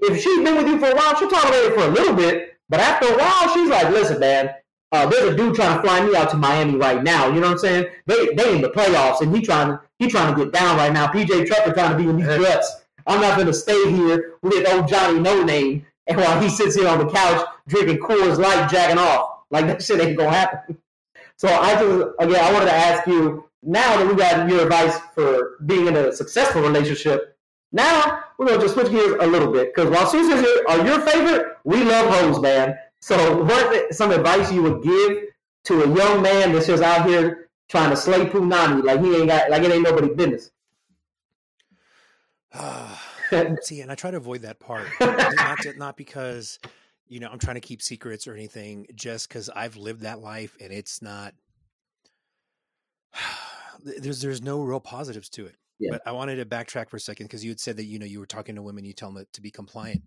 [0.01, 2.59] If she's been with you for a while, she'll tolerate it for a little bit,
[2.69, 4.51] but after a while, she's like, listen, man,
[4.93, 7.27] uh, there's a dude trying to fly me out to Miami right now.
[7.27, 7.87] You know what I'm saying?
[8.07, 11.07] They they in the playoffs, and he trying he trying to get down right now.
[11.07, 12.83] PJ Tucker trying to be in these Jets.
[13.07, 16.75] I'm not going to stay here with old Johnny No Name, and while he sits
[16.75, 20.77] here on the couch drinking Coors Light, jacking off, like that shit ain't gonna happen.
[21.37, 24.99] So I just again, I wanted to ask you now that we got your advice
[25.15, 27.37] for being in a successful relationship.
[27.71, 31.01] Now we're gonna just switch gears a little bit because while Susan's here are your
[31.01, 32.77] favorite, we love hoes, man.
[33.01, 35.25] So what some advice you would give
[35.65, 39.29] to a young man that's just out here trying to slay Punani like he ain't
[39.29, 40.51] got like it ain't nobody business?
[43.63, 46.59] See, and I try to avoid that part, not to, not because
[47.09, 50.57] you know I'm trying to keep secrets or anything, just because I've lived that life
[50.61, 51.35] and it's not.
[53.85, 55.57] There's there's no real positives to it.
[55.81, 55.91] Yeah.
[55.93, 58.07] But I wanted to backtrack for a second because you had said that you know
[58.07, 60.03] you were talking to women, you tell them to be compliant.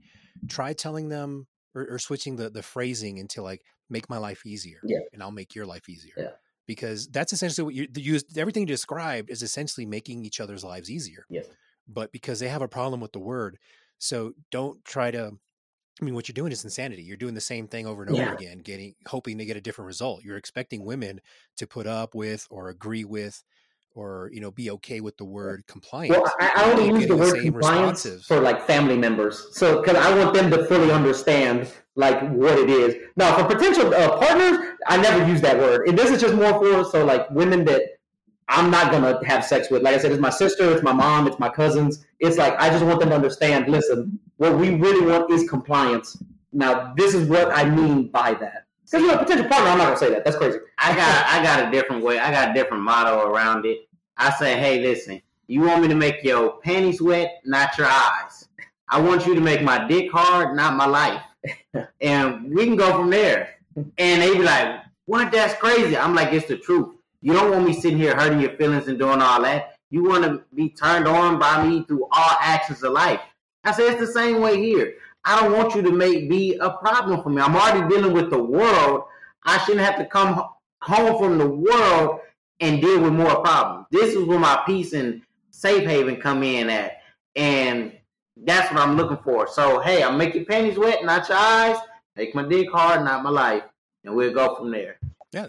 [0.47, 4.79] Try telling them or, or switching the the phrasing into like make my life easier,
[4.85, 4.99] Yeah.
[5.11, 6.13] and I'll make your life easier.
[6.15, 6.29] Yeah.
[6.67, 10.63] Because that's essentially what you the use everything you described is essentially making each other's
[10.63, 11.47] lives easier Yes.
[11.87, 13.57] but because they have a problem with the word.
[13.99, 15.33] So don't try to.
[16.01, 17.03] I mean, what you're doing is insanity.
[17.03, 18.33] You're doing the same thing over and over Yeah.
[18.33, 20.23] again, getting hoping to get a different result.
[20.23, 21.21] You're expecting women
[21.57, 23.43] to put up with or agree with
[23.95, 26.15] or you know be okay with the word compliance.
[26.15, 28.25] Well, I, I only use the word same compliance responsives.
[28.25, 32.69] for like family members, so because I want them to fully understand like what it
[32.69, 32.95] is.
[33.15, 36.53] Now, for potential uh, partners, I never use that word, and this is just more
[36.53, 37.81] for so like women that
[38.49, 39.81] I'm not gonna have sex with.
[39.81, 42.05] Like I said, it's my sister, it's my mom, it's my cousins.
[42.19, 43.69] It's like I just want them to understand.
[43.69, 46.21] Listen, what we really want is compliance.
[46.51, 48.64] Now, this is what I mean by that.
[48.85, 50.23] Because you're a potential partner, I'm not gonna say that.
[50.23, 50.59] That's crazy.
[50.77, 52.19] I got I got a different way.
[52.19, 53.87] I got a different motto around it.
[54.17, 58.47] I say, hey, listen, you want me to make your panties wet, not your eyes.
[58.87, 61.21] I want you to make my dick hard, not my life.
[62.01, 63.55] and we can go from there.
[63.97, 65.31] And they be like, what?
[65.31, 65.97] That's crazy.
[65.97, 66.95] I'm like, it's the truth.
[67.21, 69.77] You don't want me sitting here hurting your feelings and doing all that.
[69.89, 73.19] You want to be turned on by me through all actions of life.
[73.63, 74.93] I say it's the same way here.
[75.25, 77.41] I don't want you to make be a problem for me.
[77.41, 79.03] I'm already dealing with the world.
[79.43, 80.43] I shouldn't have to come
[80.81, 82.19] home from the world
[82.59, 83.87] and deal with more problems.
[83.91, 85.21] This is where my peace and
[85.51, 86.97] safe haven come in at,
[87.35, 87.93] and
[88.37, 89.47] that's what I'm looking for.
[89.47, 91.77] So hey, I'm making panties wet, not your eyes.
[92.15, 93.63] Make my dick hard, not my life,
[94.03, 94.99] and we'll go from there.
[95.31, 95.47] Yeah,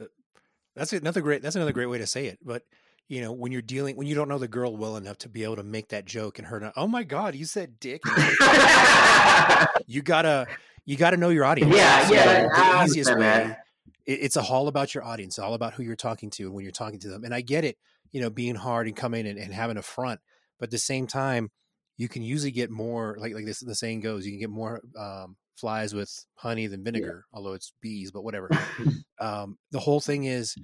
[0.75, 1.43] that's another great.
[1.43, 2.39] That's another great way to say it.
[2.43, 2.63] But
[3.09, 5.45] you know, when you're dealing, when you don't know the girl well enough to be
[5.45, 8.03] able to make that joke and her, not, oh my god, you said dick.
[9.87, 10.47] you gotta,
[10.85, 11.75] you gotta know your audience.
[11.75, 13.21] Yeah, So yeah, The I easiest way.
[13.21, 13.61] that.
[14.07, 16.63] it- it's a all about your audience, all about who you're talking to and when
[16.65, 17.25] you're talking to them.
[17.25, 17.77] And I get it,
[18.13, 20.21] you know, being hard and coming and, and having a front,
[20.59, 21.51] but at the same time,
[21.97, 23.61] you can usually get more like like this.
[23.61, 27.73] The saying goes, you can get more um, flies with honey than vinegar, although it's
[27.81, 28.51] bees, but whatever.
[29.21, 30.55] um, the whole thing is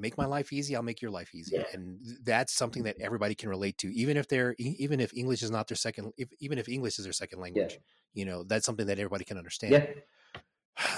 [0.00, 1.64] make my life easy i'll make your life easy Yeah.
[1.72, 5.50] and that's something that everybody can relate to even if they're even if english is
[5.50, 7.78] not their second if, even if english is their second language
[8.14, 9.86] you know that's something that everybody can understand Yeah.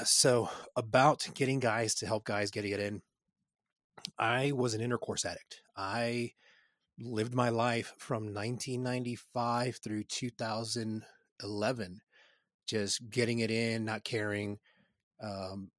[0.04, 3.02] so about getting guys to help guys getting it in
[4.18, 6.32] i was an intercourse addict i
[6.98, 12.00] lived my life from 1995 through 2011
[12.66, 14.58] just getting it in not caring
[15.22, 15.70] um,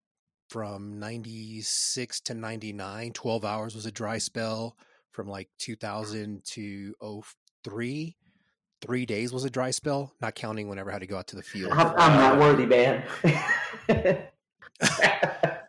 [0.53, 4.77] from 96 to 99 12 hours was a dry spell
[5.09, 6.93] from like 2000 to
[7.63, 8.15] 03
[8.79, 9.05] three.
[9.07, 11.41] Days was a dry spell not counting whenever i had to go out to the
[11.41, 11.71] field.
[11.71, 13.03] I'm, I'm not worthy, man.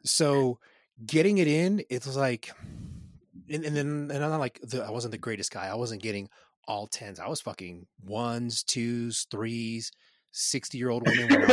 [0.05, 0.59] so
[1.07, 2.51] getting it in it was like
[3.49, 5.67] and, and then and i'm not like the, i wasn't the greatest guy.
[5.67, 6.29] I wasn't getting
[6.69, 7.19] all tens.
[7.19, 9.93] I was fucking ones twos threes
[10.37, 11.29] 60 year old women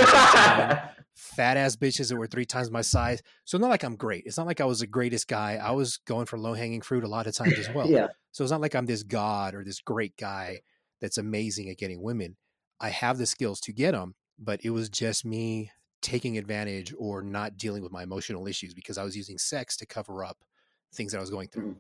[1.16, 4.38] fat ass bitches that were three times my size so not like i'm great it's
[4.38, 7.08] not like i was the greatest guy i was going for low hanging fruit a
[7.08, 9.82] lot of times as well yeah, so it's not like I'm this god or this
[9.82, 10.62] great guy
[11.02, 12.38] that's amazing at getting women.
[12.80, 15.72] I have the skills to get them, but it was just me
[16.02, 19.86] taking advantage or not dealing with my emotional issues because I was using sex to
[19.86, 20.38] cover up
[20.94, 21.72] things that I was going through.
[21.74, 21.80] Mhm.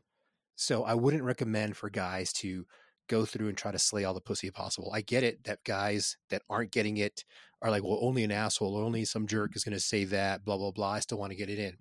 [0.56, 2.66] So I wouldn't recommend for guys to
[3.12, 4.90] go through and try to slay all the pussy possible.
[4.94, 7.26] I get it that guys that aren't getting it
[7.62, 10.58] are like, well, only an asshole only some jerk is going to say that, blah,
[10.58, 10.94] blah, blah.
[10.94, 11.76] I still want to get it in.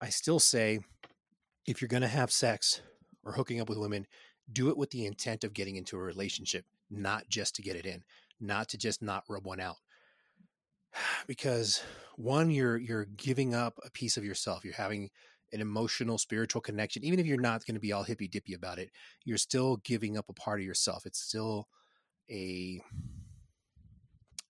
[0.00, 0.80] I still say
[1.66, 2.82] if you're going to have sex
[3.24, 4.06] or hooking up with women,
[4.52, 7.86] do it with the intent of getting into a relationship, not just to get it
[7.86, 8.04] in,
[8.38, 9.76] not to just not rub one out.
[11.26, 11.82] Because
[12.16, 14.64] one, you're you're giving up a piece of yourself.
[14.64, 15.10] You're having
[15.56, 17.02] an emotional, spiritual connection.
[17.02, 18.90] Even if you're not going to be all hippy dippy about it,
[19.24, 21.06] you're still giving up a part of yourself.
[21.06, 21.66] It's still
[22.30, 22.80] a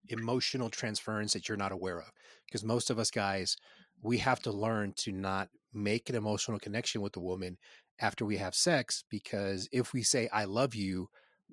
[0.09, 2.11] emotional transference that you're not aware of.
[2.45, 3.57] Because most of us guys,
[4.03, 7.57] we have to learn to not make an emotional connection with the woman
[8.01, 11.09] after we have sex because if we say I love you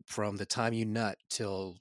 [0.05, 1.77] from the time you nut till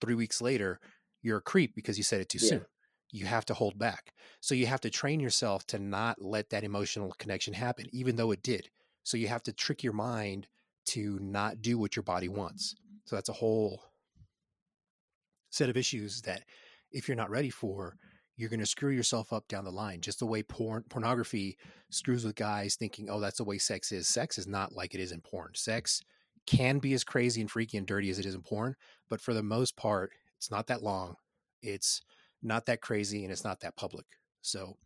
[0.00, 0.80] 3 weeks later,
[1.22, 2.48] you're a creep because you said it too Yeah.
[2.50, 2.66] soon.
[3.10, 4.12] You have to hold back.
[4.40, 8.32] So you have to train yourself to not let that emotional connection happen even though
[8.32, 8.68] it did.
[9.02, 10.48] So you have to trick your mind
[10.86, 12.74] to not do what your body wants.
[13.04, 13.82] So that's a whole
[15.50, 16.42] set of issues that
[16.90, 17.96] if you're not ready for,
[18.36, 20.00] you're going to screw yourself up down the line.
[20.00, 21.56] Just the way porn pornography
[21.90, 25.00] screws with guys thinking, "Oh, that's the way sex is." Sex is not like it
[25.00, 25.52] is in porn.
[25.54, 26.02] Sex
[26.46, 28.76] can be as crazy and freaky and dirty as it is in porn,
[29.08, 31.16] but for the most part, it's not that long.
[31.62, 32.02] It's
[32.46, 34.06] not that crazy and it's not that public.
[34.42, 34.76] So,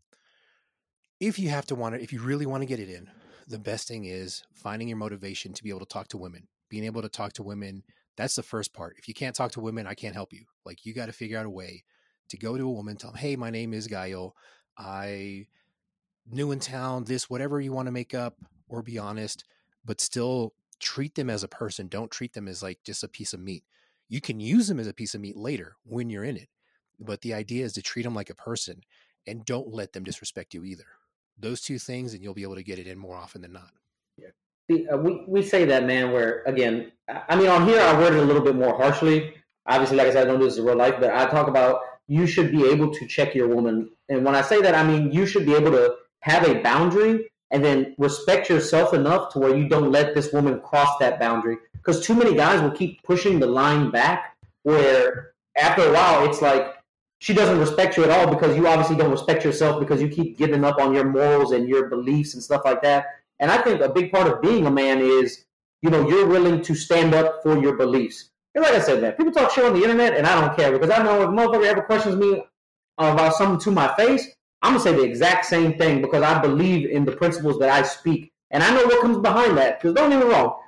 [1.20, 3.08] if you have to want to if you really want to get it in,
[3.46, 6.48] the best thing is finding your motivation to be able to talk to women.
[6.68, 7.82] Being able to talk to women,
[8.16, 8.96] that's the first part.
[8.98, 10.44] If you can't talk to women, I can't help you.
[10.64, 11.84] Like you got to figure out a way
[12.28, 14.32] to go to a woman, tell them, "Hey, my name is Gaio.
[14.78, 15.46] I
[16.30, 17.04] new in town.
[17.04, 18.36] This, whatever you want to make up,
[18.68, 19.44] or be honest,
[19.84, 21.88] but still treat them as a person.
[21.88, 23.64] Don't treat them as like just a piece of meat.
[24.08, 26.48] You can use them as a piece of meat later when you're in it,
[27.00, 28.82] but the idea is to treat them like a person
[29.26, 30.86] and don't let them disrespect you either.
[31.38, 33.70] Those two things, and you'll be able to get it in more often than not.
[34.70, 36.12] See, uh, we we say that, man.
[36.12, 39.34] Where again, I mean, on here I word it a little bit more harshly.
[39.66, 41.80] Obviously, like I said, I don't do this in real life, but I talk about
[42.06, 45.10] you should be able to check your woman, and when I say that, I mean
[45.10, 49.56] you should be able to have a boundary and then respect yourself enough to where
[49.56, 51.56] you don't let this woman cross that boundary.
[51.72, 56.40] Because too many guys will keep pushing the line back, where after a while it's
[56.40, 56.74] like
[57.20, 60.38] she doesn't respect you at all because you obviously don't respect yourself because you keep
[60.38, 63.04] giving up on your morals and your beliefs and stuff like that.
[63.38, 65.44] And I think a big part of being a man is,
[65.82, 68.30] you know, you're willing to stand up for your beliefs.
[68.54, 70.72] And like I said, man, people talk shit on the internet, and I don't care
[70.72, 72.42] because I know if motherfucker ever questions me
[72.96, 74.26] about something to my face,
[74.62, 77.82] I'm gonna say the exact same thing because I believe in the principles that I
[77.82, 79.78] speak, and I know what comes behind that.
[79.78, 80.58] Because don't get me wrong,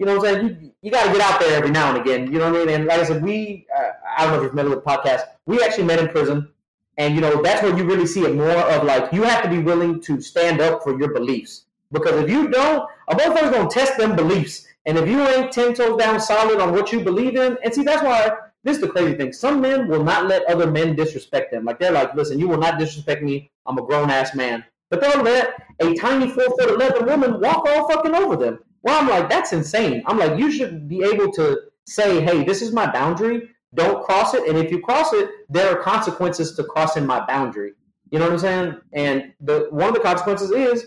[0.00, 0.58] you know what I'm saying?
[0.62, 2.32] You, you got to get out there every now and again.
[2.32, 2.74] You know what I mean?
[2.74, 5.24] And like I said, we uh, I don't know if you're familiar with the podcast.
[5.44, 6.48] We actually met in prison,
[6.96, 9.50] and you know that's where you really see it more of like you have to
[9.50, 13.68] be willing to stand up for your beliefs because if you don't, a motherfucker's gonna
[13.68, 17.36] test them beliefs, and if you ain't ten toes down solid on what you believe
[17.36, 18.30] in, and see that's why
[18.64, 19.34] this is the crazy thing.
[19.34, 21.66] Some men will not let other men disrespect them.
[21.66, 23.50] Like they're like, listen, you will not disrespect me.
[23.66, 24.64] I'm a grown ass man.
[24.88, 28.60] But they'll let a tiny four foot eleven woman walk all fucking over them.
[28.82, 30.02] Well, I'm like, that's insane.
[30.06, 33.50] I'm like, you should be able to say, hey, this is my boundary.
[33.74, 34.48] Don't cross it.
[34.48, 37.72] And if you cross it, there are consequences to crossing my boundary.
[38.10, 38.80] You know what I'm saying?
[38.92, 40.86] And the one of the consequences is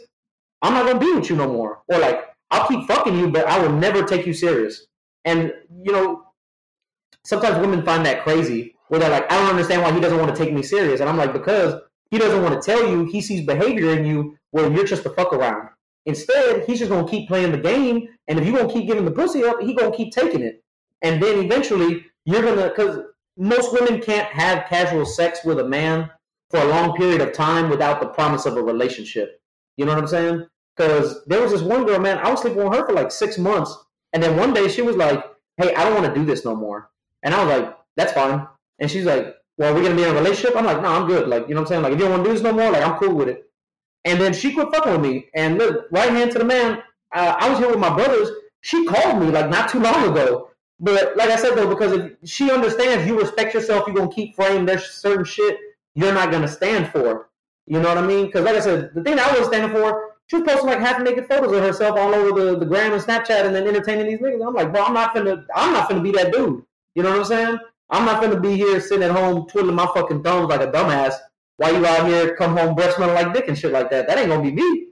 [0.62, 1.82] I'm not gonna be with you no more.
[1.88, 4.86] Or like, I'll keep fucking you, but I will never take you serious.
[5.24, 6.24] And you know,
[7.24, 10.36] sometimes women find that crazy where they're like, I don't understand why he doesn't want
[10.36, 11.00] to take me serious.
[11.00, 11.82] And I'm like, because
[12.12, 15.10] he doesn't want to tell you he sees behavior in you where you're just a
[15.10, 15.70] fuck around.
[16.06, 19.12] Instead, he's just gonna keep playing the game, and if you gonna keep giving the
[19.12, 20.64] pussy up, he gonna keep taking it.
[21.02, 23.00] And then eventually you're gonna because
[23.38, 26.10] most women can't have casual sex with a man
[26.50, 29.42] for a long period of time without the promise of a relationship.
[29.78, 30.46] You know what I'm saying?
[30.76, 33.38] Because there was this one girl, man, I was sleeping with her for like six
[33.38, 33.76] months,
[34.12, 35.24] and then one day she was like,
[35.58, 36.90] "Hey, I don't want to do this no more,"
[37.24, 38.48] and I was like, "That's fine."
[38.80, 41.08] And she's like, "Well, we're we gonna be in a relationship?" I'm like, "No, I'm
[41.08, 41.84] good." Like, you know what I'm saying?
[41.84, 43.50] Like, if you don't want to do this no more, like, I'm cool with it.
[44.06, 45.28] And then she quit fucking with me.
[45.34, 46.84] And look, right hand to the man.
[47.14, 48.30] Uh, I was here with my brothers.
[48.62, 50.50] She called me like not too long ago.
[50.80, 54.36] But like I said though, because if she understands you respect yourself, you're gonna keep
[54.36, 54.66] frame.
[54.66, 55.58] There's certain shit
[55.96, 57.30] you're not gonna stand for.
[57.68, 58.26] You know what I mean?
[58.26, 61.02] Because like I said, the thing I was standing for, she was posting like half
[61.02, 64.20] naked photos of herself all over the, the gram and Snapchat, and then entertaining these
[64.20, 64.46] niggas.
[64.46, 66.66] I'm like, bro, I'm not finna, I'm not finna be that dude.
[66.96, 67.58] You know what I'm saying?
[67.90, 71.16] I'm not finna be here sitting at home twiddling my fucking thumbs like a dumbass
[71.64, 74.08] while you out here come home breath smelling like dick and shit like that.
[74.08, 74.88] That ain't gonna be me.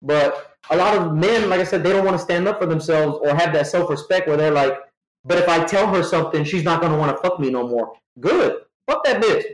[0.00, 2.66] But a lot of men, like I said, they don't want to stand up for
[2.66, 4.72] themselves or have that self respect where they're like,
[5.24, 7.92] but if I tell her something, she's not gonna want to fuck me no more.
[8.20, 8.62] Good.
[8.86, 9.44] Fuck that bitch.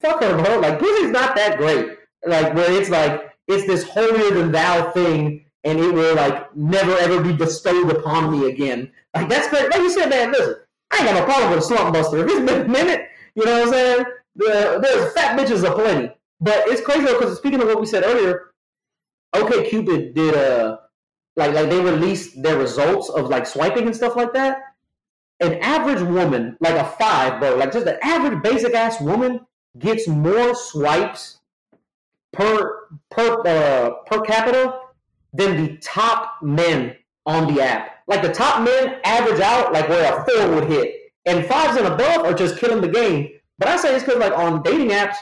[0.00, 0.60] Fuck her, bro.
[0.60, 1.98] Like pussy's not that great.
[2.24, 6.92] Like where it's like it's this holier than thou thing, and it will like never
[6.98, 8.92] ever be bestowed upon me again.
[9.16, 9.68] Like that's great.
[9.70, 10.30] Like you said, man.
[10.30, 10.56] Listen,
[10.92, 12.24] I ain't got no problem with a slump buster.
[12.24, 14.04] If it's been a minute, you know what I'm saying?
[14.38, 16.14] The, there's fat bitches aplenty.
[16.40, 18.52] But it's crazy because speaking of what we said earlier,
[19.34, 20.80] OkCupid did a
[21.36, 24.58] like like they released their results of like swiping and stuff like that.
[25.40, 29.40] An average woman, like a five, bro, like just an average basic ass woman,
[29.78, 31.38] gets more swipes
[32.32, 34.78] per per uh, per capita
[35.32, 38.02] than the top men on the app.
[38.06, 41.86] Like the top men average out like where a four would hit, and fives and
[41.86, 43.30] above are just killing the game.
[43.58, 45.16] But I say this because like on dating apps,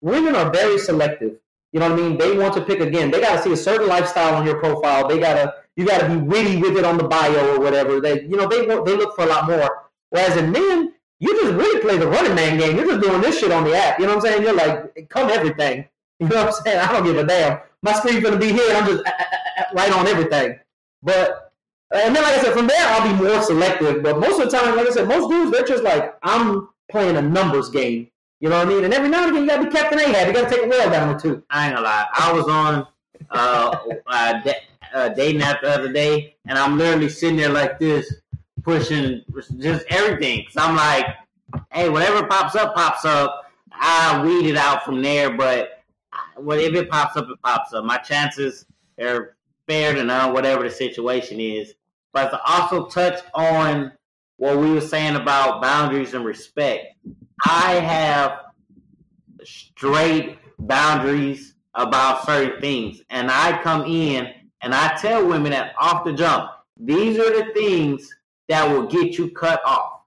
[0.00, 1.36] women are very selective.
[1.72, 2.18] You know what I mean?
[2.18, 3.10] They want to pick again.
[3.10, 5.08] They got to see a certain lifestyle on your profile.
[5.08, 8.00] They gotta you got to be witty with it on the bio or whatever.
[8.00, 9.84] They you know they they look for a lot more.
[10.10, 12.76] Whereas in men, you just really play the running man game.
[12.76, 14.00] You're just doing this shit on the app.
[14.00, 14.42] You know what I'm saying?
[14.42, 15.86] You're like come everything.
[16.18, 16.78] You know what I'm saying?
[16.78, 17.60] I don't give a damn.
[17.82, 20.58] My screen's gonna be here, and I'm just uh, uh, uh, right on everything.
[21.02, 21.52] But
[21.92, 24.02] and then, like I said, from there I'll be more selective.
[24.02, 27.16] But most of the time, like I said, most dudes they're just like I'm playing
[27.16, 28.10] a numbers game.
[28.40, 28.84] You know what I mean?
[28.84, 30.28] And every now and again, you gotta be Captain Ahab.
[30.28, 31.42] You gotta take a whale down or two.
[31.50, 32.06] I ain't gonna lie.
[32.14, 32.86] I was on
[33.30, 34.64] uh, uh, da-
[34.94, 38.12] uh, dating the other day, and I'm literally sitting there like this,
[38.62, 39.22] pushing
[39.58, 40.44] just everything.
[40.46, 41.06] Cause I'm like,
[41.70, 43.44] hey, whatever pops up, pops up.
[43.72, 45.82] I weed it out from there, but
[46.36, 47.84] whatever it pops up, it pops up.
[47.84, 48.66] My chances
[49.00, 49.36] are
[49.66, 51.74] fair to none, whatever the situation is.
[52.12, 53.92] But to also touch on
[54.40, 56.86] what we were saying about boundaries and respect,
[57.44, 58.38] I have
[59.44, 63.02] straight boundaries about certain things.
[63.10, 64.32] And I come in
[64.62, 68.08] and I tell women that off the jump, these are the things
[68.48, 70.00] that will get you cut off.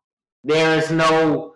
[0.43, 1.53] There is no,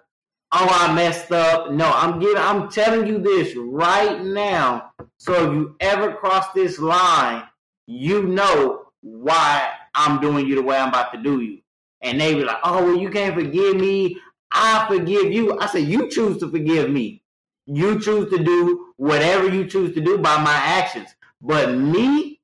[0.51, 1.71] oh, I messed up.
[1.71, 4.91] No, I'm giving, I'm telling you this right now.
[5.17, 7.41] So if you ever cross this line,
[7.87, 11.61] you know why I'm doing you the way I'm about to do you.
[12.01, 14.17] And they be like, oh, well, you can't forgive me.
[14.51, 15.57] I forgive you.
[15.59, 17.23] I said, you choose to forgive me.
[17.65, 21.09] You choose to do whatever you choose to do by my actions.
[21.41, 22.39] But me,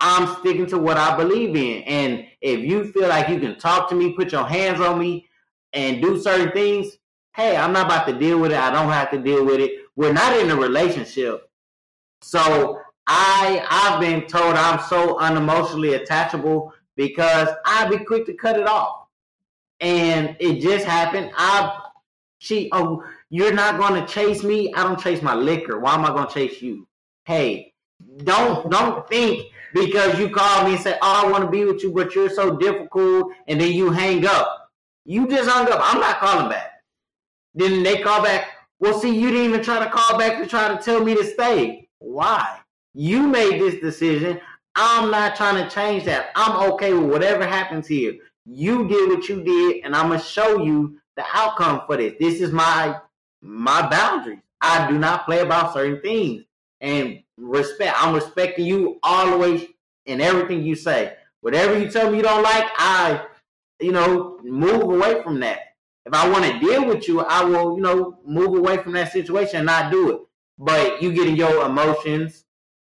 [0.00, 1.82] I'm sticking to what I believe in.
[1.84, 5.28] And if you feel like you can talk to me, put your hands on me,
[5.72, 6.96] and do certain things,
[7.34, 8.58] hey, I'm not about to deal with it.
[8.58, 9.72] I don't have to deal with it.
[9.94, 11.48] We're not in a relationship.
[12.22, 18.58] So I I've been told I'm so unemotionally attachable because I'd be quick to cut
[18.58, 19.06] it off.
[19.80, 21.30] And it just happened.
[21.36, 21.82] I
[22.38, 24.72] she oh you're not gonna chase me.
[24.74, 25.78] I don't chase my liquor.
[25.78, 26.86] Why am I gonna chase you?
[27.24, 27.74] Hey,
[28.24, 31.82] don't don't think because you call me and say, Oh, I want to be with
[31.82, 34.70] you, but you're so difficult, and then you hang up.
[35.04, 35.80] You just hung up.
[35.82, 36.72] I'm not calling back.
[37.54, 38.48] Then they call back.
[38.78, 41.24] Well, see, you didn't even try to call back to try to tell me to
[41.24, 41.88] stay.
[41.98, 42.60] Why?
[42.94, 44.40] You made this decision.
[44.76, 46.30] I'm not trying to change that.
[46.36, 48.14] I'm okay with whatever happens here.
[48.44, 52.14] You did what you did, and I'm gonna show you the outcome for this.
[52.20, 53.00] This is my
[53.40, 54.40] my boundaries.
[54.60, 56.44] I do not play about certain things.
[56.82, 59.64] And respect, I'm respecting you always
[60.04, 61.16] in everything you say.
[61.40, 63.24] Whatever you tell me you don't like, I,
[63.80, 65.60] you know, move away from that.
[66.04, 69.12] If I want to deal with you, I will, you know, move away from that
[69.12, 70.20] situation and not do it.
[70.58, 72.45] But you get in your emotions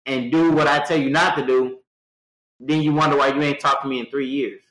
[0.07, 1.79] and do what I tell you not to do,
[2.59, 4.61] then you wonder why you ain't talked to me in three years.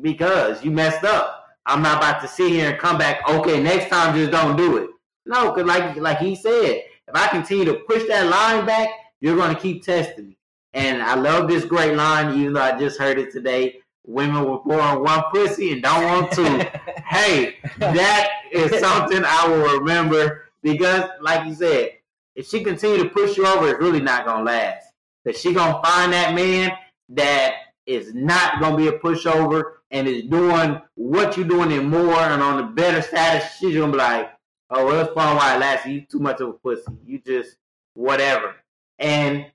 [0.00, 1.46] Because you messed up.
[1.66, 4.76] I'm not about to sit here and come back, okay, next time just don't do
[4.76, 4.90] it.
[5.26, 8.90] No, because like like he said, if I continue to push that line back,
[9.20, 10.38] you're gonna keep testing me.
[10.74, 13.80] And I love this great line, even though I just heard it today.
[14.06, 16.44] Women were born one pussy and don't want two.
[17.06, 21.92] hey, that is something I will remember because, like you said,
[22.34, 24.86] if she continue to push you over, it's really not gonna last.
[25.26, 26.72] Cause she gonna find that man
[27.10, 27.54] that
[27.86, 32.42] is not gonna be a pushover and is doing what you're doing and more and
[32.42, 33.56] on the better status.
[33.58, 34.30] She's gonna be like,
[34.70, 35.86] oh, well, it's fun while it lasts.
[35.86, 36.82] You too much of a pussy.
[37.06, 37.56] You just
[37.94, 38.56] whatever,
[38.98, 39.46] and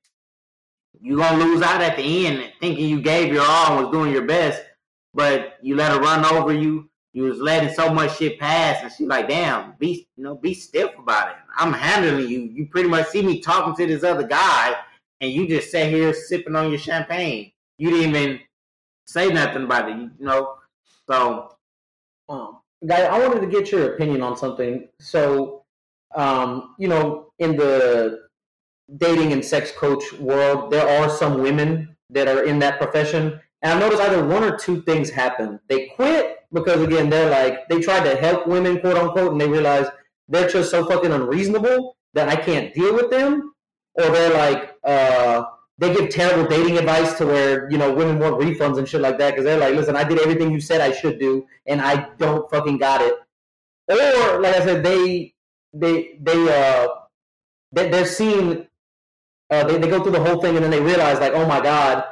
[1.01, 4.11] you're gonna lose out at the end thinking you gave your all and was doing
[4.11, 4.63] your best,
[5.13, 6.89] but you let her run over you.
[7.13, 10.53] You was letting so much shit pass, and she's like, "Damn, be you know, be
[10.53, 11.35] stiff about it.
[11.57, 12.41] I'm handling you.
[12.41, 14.75] You pretty much see me talking to this other guy,
[15.21, 17.51] and you just sat here sipping on your champagne.
[17.77, 18.39] You didn't even
[19.07, 19.95] say nothing about it.
[19.97, 20.55] You know,
[21.07, 21.55] so
[22.29, 24.87] Um, guy, I wanted to get your opinion on something.
[24.99, 25.63] So,
[26.15, 28.27] um, you know, in the
[28.97, 33.73] dating and sex coach world, there are some women that are in that profession, and
[33.73, 35.59] I noticed either one or two things happen.
[35.67, 39.47] They quit because again, they're like they tried to help women, quote unquote, and they
[39.49, 39.87] realize
[40.29, 43.53] they're just so fucking unreasonable that I can't deal with them,
[43.95, 45.43] or they're like, uh,
[45.77, 49.17] they give terrible dating advice to where you know women want refunds and shit like
[49.17, 52.09] that because they're like, listen, I did everything you said I should do, and I
[52.17, 53.13] don't fucking got it.
[53.89, 55.33] Or like I said, they
[55.73, 56.87] they they uh
[57.71, 58.67] they, they're seeing
[59.51, 61.59] uh, they, they go through the whole thing and then they realize like, oh my
[61.59, 62.03] god,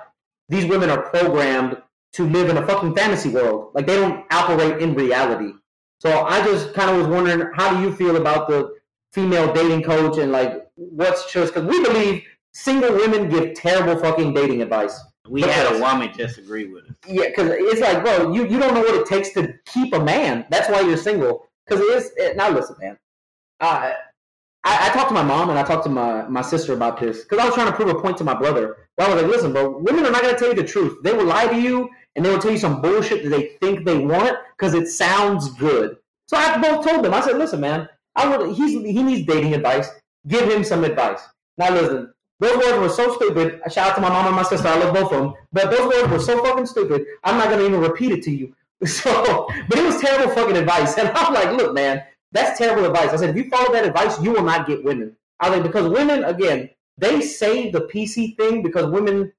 [0.49, 1.77] these women are programmed
[2.13, 3.71] to live in a fucking fantasy world.
[3.73, 5.53] Like they don't operate in reality.
[5.99, 8.75] So I just kind of was wondering, how do you feel about the
[9.13, 11.49] female dating coach and like what's choice?
[11.49, 12.23] Because we believe
[12.53, 14.99] single women give terrible fucking dating advice.
[15.29, 16.95] we had a woman disagree with us.
[17.07, 20.03] Yeah, because it's like, bro, you, you don't know what it takes to keep a
[20.03, 20.45] man.
[20.49, 21.47] That's why you're single.
[21.65, 22.11] Because it is.
[22.15, 22.97] It, now listen, man.
[23.59, 23.93] Uh,
[24.63, 27.23] I, I talked to my mom and I talked to my, my sister about this
[27.23, 28.77] because I was trying to prove a point to my brother.
[28.97, 30.97] Well, I was like, listen, bro, women are not going to tell you the truth.
[31.03, 33.85] They will lie to you and they will tell you some bullshit that they think
[33.85, 35.97] they want because it sounds good.
[36.25, 37.13] So I both told them.
[37.13, 38.55] I said, listen, man, I would.
[38.55, 39.87] He's he needs dating advice.
[40.27, 41.21] Give him some advice.
[41.57, 43.61] Now listen, those words were so stupid.
[43.71, 44.67] Shout out to my mom and my sister.
[44.67, 45.33] I love both of them.
[45.53, 47.05] But those words were so fucking stupid.
[47.23, 48.53] I'm not gonna even repeat it to you.
[48.85, 50.99] So, but it was terrible fucking advice.
[50.99, 53.09] And I'm like, look, man, that's terrible advice.
[53.09, 55.15] I said, if you follow that advice, you will not get women.
[55.39, 59.33] I think because women, again, they say the PC thing because women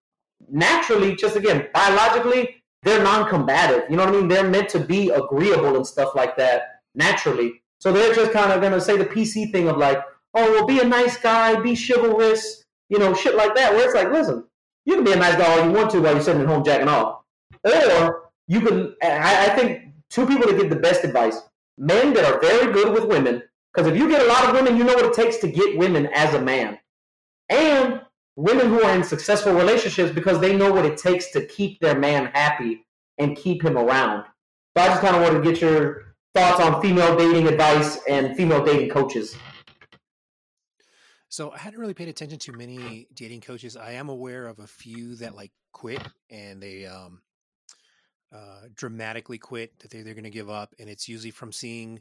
[0.50, 2.57] naturally, just again, biologically,
[2.88, 3.90] they're non-combative.
[3.90, 4.28] You know what I mean?
[4.28, 7.62] They're meant to be agreeable and stuff like that naturally.
[7.80, 9.98] So they're just kind of gonna say the PC thing of like,
[10.34, 13.72] oh, well, be a nice guy, be chivalrous, you know, shit like that.
[13.72, 14.44] Where it's like, listen,
[14.84, 16.64] you can be a nice guy all you want to while you're sitting at home
[16.64, 17.22] jacking off,
[17.64, 18.94] or you can.
[19.02, 21.40] I, I think two people that give the best advice:
[21.76, 24.76] men that are very good with women, because if you get a lot of women,
[24.76, 26.78] you know what it takes to get women as a man,
[27.50, 28.00] and
[28.38, 31.98] women who are in successful relationships because they know what it takes to keep their
[31.98, 32.86] man happy
[33.18, 34.24] and keep him around.
[34.76, 38.36] So I just kind of wanted to get your thoughts on female dating advice and
[38.36, 39.36] female dating coaches.
[41.28, 43.76] So I hadn't really paid attention to many dating coaches.
[43.76, 47.20] I am aware of a few that like quit and they um
[48.32, 52.00] uh dramatically quit that they they're going to give up and it's usually from seeing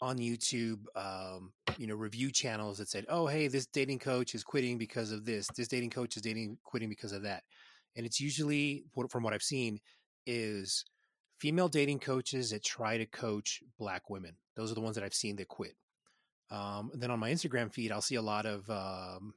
[0.00, 4.44] on YouTube um you know review channels that said, "Oh, hey, this dating coach is
[4.44, 5.48] quitting because of this.
[5.56, 7.42] This dating coach is dating quitting because of that."
[7.98, 9.80] and it's usually from what I've seen
[10.24, 10.84] is
[11.38, 14.36] female dating coaches that try to coach black women.
[14.56, 15.74] Those are the ones that I've seen that quit.
[16.50, 19.34] Um, and then on my Instagram feed, I'll see a lot of um,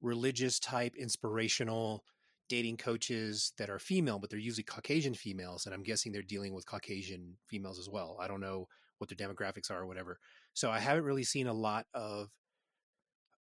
[0.00, 2.04] religious type, inspirational
[2.48, 6.54] dating coaches that are female, but they're usually Caucasian females, and I'm guessing they're dealing
[6.54, 8.16] with Caucasian females as well.
[8.20, 8.68] I don't know
[9.02, 10.18] what their demographics are or whatever.
[10.54, 12.30] So I haven't really seen a lot of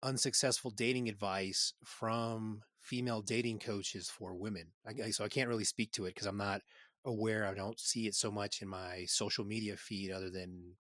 [0.02, 4.72] unsuccessful dating advice from female dating coaches for women.
[4.86, 6.62] I, so I can't really speak to it because I'm not
[7.06, 7.46] aware.
[7.46, 10.78] I don't see it so much in my social media feed, other than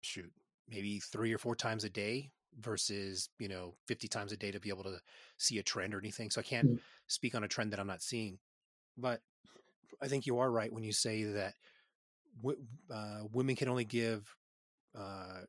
[0.00, 0.32] shoot,
[0.68, 4.60] maybe three or four times a day versus you know 50 times a day to
[4.60, 5.00] be able to
[5.38, 6.30] see a trend or anything.
[6.30, 6.80] So I can't Mm.
[7.06, 8.40] speak on a trend that I'm not seeing.
[8.96, 9.22] But
[10.02, 11.54] I think you are right when you say that
[12.38, 12.62] w-
[12.92, 14.34] uh, women can only give
[14.98, 15.40] uh,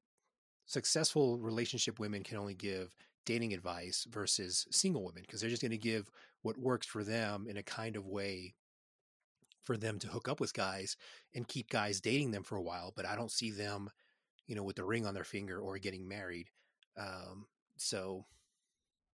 [0.66, 5.72] successful relationship women can only give dating advice versus single women because they're just going
[5.72, 6.10] to give
[6.42, 8.54] what works for them in a kind of way
[9.64, 10.98] for them to hook up with guys
[11.36, 13.90] and keep guys dating them for a while but i don't see them
[14.48, 16.50] you know with the ring on their finger or getting married
[16.98, 17.46] um,
[17.78, 18.26] so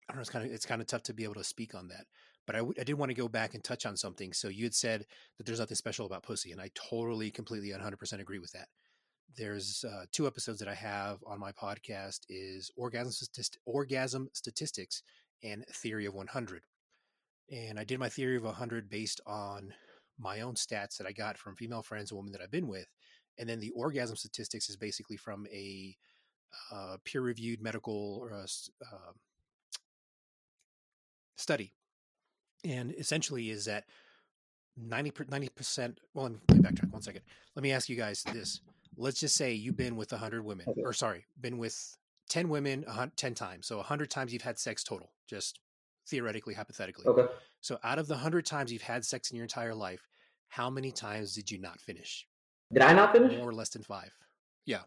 [0.08, 1.74] i don't know it's kind of it's kind of tough to be able to speak
[1.74, 2.06] on that
[2.46, 4.64] but I, w- I did want to go back and touch on something so you
[4.64, 5.04] had said
[5.36, 8.68] that there's nothing special about pussy and i totally completely 100% agree with that
[9.36, 15.02] there's uh, two episodes that I have on my podcast is orgasm statist- orgasm statistics
[15.42, 16.62] and theory of 100.
[17.50, 19.74] And I did my theory of 100 based on
[20.18, 22.86] my own stats that I got from female friends and women that I've been with.
[23.38, 25.94] And then the orgasm statistics is basically from a
[26.72, 29.12] uh, peer-reviewed medical or a s- uh,
[31.36, 31.74] study,
[32.64, 33.84] and essentially is that
[34.76, 35.10] 90
[35.50, 36.00] percent.
[36.14, 37.22] Well, let me, let me backtrack one second.
[37.54, 38.60] Let me ask you guys this:
[38.96, 40.82] Let's just say you've been with 100 women, Okay.
[40.84, 41.76] or sorry, been with
[42.28, 42.84] 10 women
[43.16, 43.66] 10 times.
[43.66, 45.60] So 100 times you've had sex total, just
[46.08, 47.06] theoretically, hypothetically.
[47.06, 47.26] Okay.
[47.60, 50.06] So out of the 100 times you've had sex in your entire life,
[50.48, 52.26] how many times did you not finish?
[52.72, 53.36] Did I not finish?
[53.38, 54.12] More or less than five?
[54.66, 54.80] Yeah.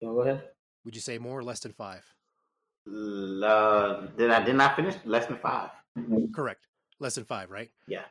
[0.00, 0.42] go ahead.
[0.84, 2.02] Would you say more or less than five?
[2.88, 4.94] Uh, did I did not finish?
[5.04, 5.70] Less than five.
[6.34, 6.66] Correct.
[7.02, 7.68] Less than five, right?
[7.88, 8.04] Yeah.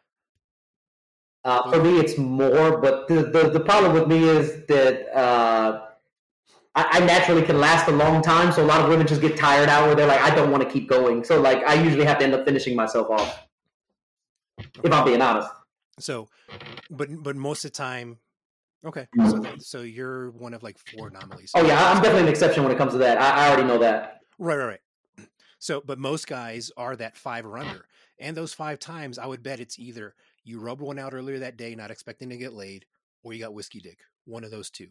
[1.45, 5.87] Uh, for me, it's more, but the, the, the problem with me is that uh,
[6.75, 9.37] I, I naturally can last a long time, so a lot of women just get
[9.37, 11.23] tired out where they're like, I don't want to keep going.
[11.23, 13.47] So, like, I usually have to end up finishing myself off,
[14.57, 15.47] if I'm being honest.
[15.97, 16.27] So,
[16.89, 18.17] but but most of the time,
[18.83, 19.07] okay.
[19.29, 21.51] So so you're one of like four anomalies.
[21.55, 23.17] Oh, yeah, I'm definitely an exception when it comes to that.
[23.17, 24.21] I, I already know that.
[24.37, 25.27] Right, right, right.
[25.59, 27.85] So, but most guys are that five or under,
[28.21, 31.57] and those five times, I would bet it's either you rubbed one out earlier that
[31.57, 32.85] day, not expecting to get laid,
[33.23, 33.99] or you got whiskey dick.
[34.25, 34.87] One of those two.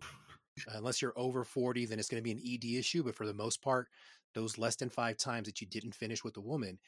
[0.75, 3.03] Unless you're over forty, then it's going to be an ED issue.
[3.03, 3.89] But for the most part,
[4.35, 6.79] those less than five times that you didn't finish with the woman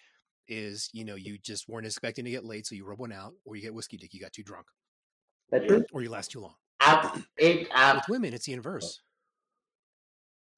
[0.48, 3.32] is, you know, you just weren't expecting to get laid, so you rub one out,
[3.44, 4.66] or you get whiskey dick, you got too drunk,
[5.50, 5.84] That true?
[5.92, 6.54] or you last too long.
[7.36, 9.00] It, With women, it's the inverse.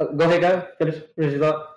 [0.00, 0.66] Uh, go ahead, guy.
[0.78, 1.68] Finish, finish your thought.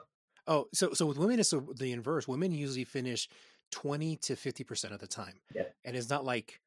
[0.47, 2.27] Oh, so so with women, it's the inverse.
[2.27, 3.27] Women usually finish
[3.71, 5.63] twenty to fifty percent of the time, Yeah.
[5.85, 6.59] and it's not like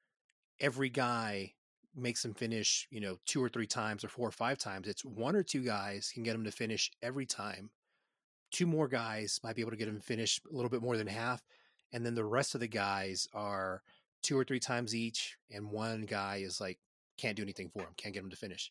[0.61, 1.55] every guy
[1.97, 4.87] makes them finish, you know, two or three times or four or five times.
[4.87, 7.71] It's one or two guys can get them to finish every time.
[8.53, 10.97] Two more guys might be able to get them to finish a little bit more
[10.97, 11.43] than half,
[11.93, 13.83] and then the rest of the guys are
[14.23, 16.79] two or three times each, and one guy is like
[17.17, 18.71] can't do anything for him, can't get him to finish.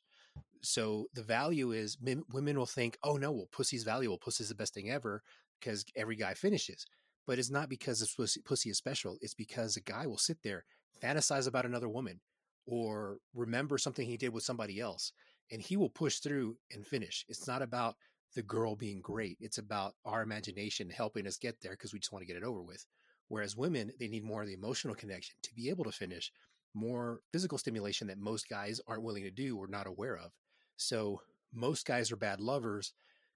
[0.62, 4.18] So the value is men, women will think, oh no, well, pussy's valuable.
[4.18, 5.24] Pussy's the best thing ever
[5.60, 6.86] because every guy finishes.
[7.30, 9.20] But it's not because this pussy, pussy is special.
[9.22, 10.66] It's because a guy will sit there,
[11.00, 12.22] fantasize about another woman,
[12.66, 15.12] or remember something he did with somebody else,
[15.52, 17.26] and he will push through and finish.
[17.30, 17.98] It's not about
[18.34, 19.38] the girl being great.
[19.40, 22.44] It's about our imagination helping us get there because we just want to get it
[22.44, 22.84] over with.
[23.28, 26.32] Whereas women, they need more of the emotional connection to be able to finish,
[26.74, 30.32] more physical stimulation that most guys aren't willing to do or not aware of.
[30.78, 31.22] So
[31.54, 32.92] most guys are bad lovers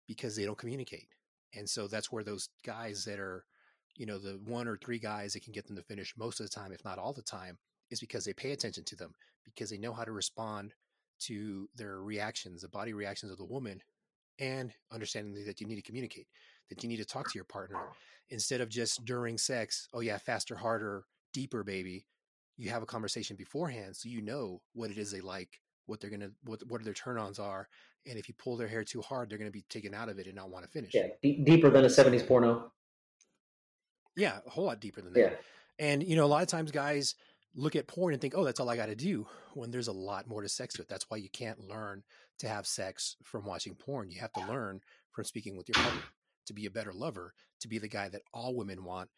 [0.07, 1.09] because they don't communicate.
[1.53, 3.45] And so that's where those guys that are,
[3.95, 6.45] you know, the one or three guys that can get them to finish most of
[6.45, 7.57] the time, if not all the time,
[7.91, 9.13] is because they pay attention to them,
[9.45, 10.73] because they know how to respond
[11.19, 13.81] to their reactions, the body reactions of the woman,
[14.39, 16.27] and understanding that you need to communicate,
[16.69, 17.77] that you need to talk to your partner
[18.29, 22.05] instead of just during sex, oh yeah, faster, harder, deeper, baby.
[22.57, 26.09] You have a conversation beforehand so you know what it is they like, what they're
[26.09, 27.67] gonna what what their turn ons are.
[28.05, 30.27] And if you pull their hair too hard, they're gonna be taken out of it
[30.27, 30.93] and not want to finish.
[30.93, 32.71] Yeah, deep, deeper than a 70s porno.
[34.15, 35.19] Yeah, a whole lot deeper than that.
[35.19, 35.29] Yeah.
[35.79, 37.15] And you know, a lot of times guys
[37.55, 39.91] look at porn and think, "Oh, that's all I got to do." When there's a
[39.93, 40.87] lot more to sex to it.
[40.89, 42.03] That's why you can't learn
[42.39, 44.09] to have sex from watching porn.
[44.09, 44.81] You have to learn
[45.11, 46.01] from speaking with your partner
[46.47, 49.09] to be a better lover, to be the guy that all women want,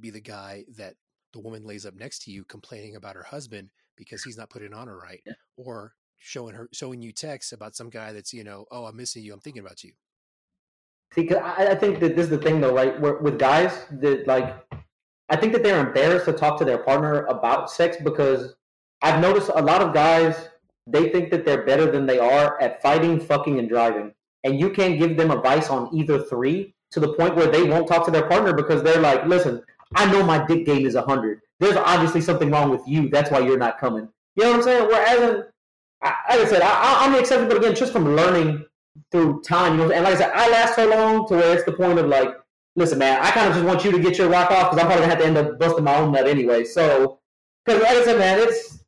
[0.00, 0.94] be the guy that
[1.32, 4.72] the woman lays up next to you complaining about her husband because he's not putting
[4.74, 5.34] on her right, Yeah.
[5.56, 9.22] or showing her showing you texts about some guy that's you know, oh, I'm missing
[9.22, 9.92] you, I'm thinking about you.
[11.14, 12.98] See, 'cause I, I think that this is the thing though, right?
[13.00, 14.56] Where, with guys that like,
[15.28, 18.54] I think that they're embarrassed to talk to their partner about sex because
[19.02, 20.48] I've noticed a lot of guys
[20.86, 24.12] they think that they're better than they are at fighting, fucking, and driving,
[24.44, 27.86] and you can't give them advice on either three to the point where they won't
[27.88, 29.62] talk to their partner because they're like, listen,
[29.94, 31.40] I know my dick game is hundred.
[31.60, 33.08] There's obviously something wrong with you.
[33.08, 34.08] That's why you're not coming.
[34.34, 34.88] You know what I'm saying?
[34.88, 35.44] Whereas, in,
[36.02, 38.64] I, like I said, I, I'm accepting, but again, just from learning
[39.10, 39.78] through time.
[39.78, 41.98] You know, and like I said, I last so long to where it's the point
[41.98, 42.34] of like,
[42.76, 44.86] listen, man, I kind of just want you to get your rock off because I'm
[44.86, 46.64] probably gonna have to end up busting my own nut anyway.
[46.64, 47.18] So,
[47.64, 48.84] because like I said, man, it's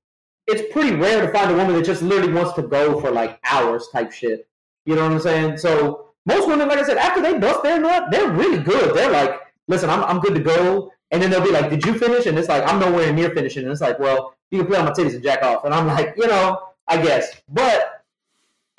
[0.46, 3.38] it's pretty rare to find a woman that just literally wants to go for like
[3.50, 4.46] hours type shit.
[4.84, 5.56] You know what I'm saying?
[5.58, 8.94] So most women, like I said, after they bust their nut, they're really good.
[8.94, 10.90] They're like, listen, I'm I'm good to go.
[11.10, 12.26] And then they'll be like, did you finish?
[12.26, 13.62] And it's like, I'm nowhere near finishing.
[13.62, 15.64] And it's like, well, you can play on my titties and jack off.
[15.64, 17.40] And I'm like, you know, I guess.
[17.48, 18.02] But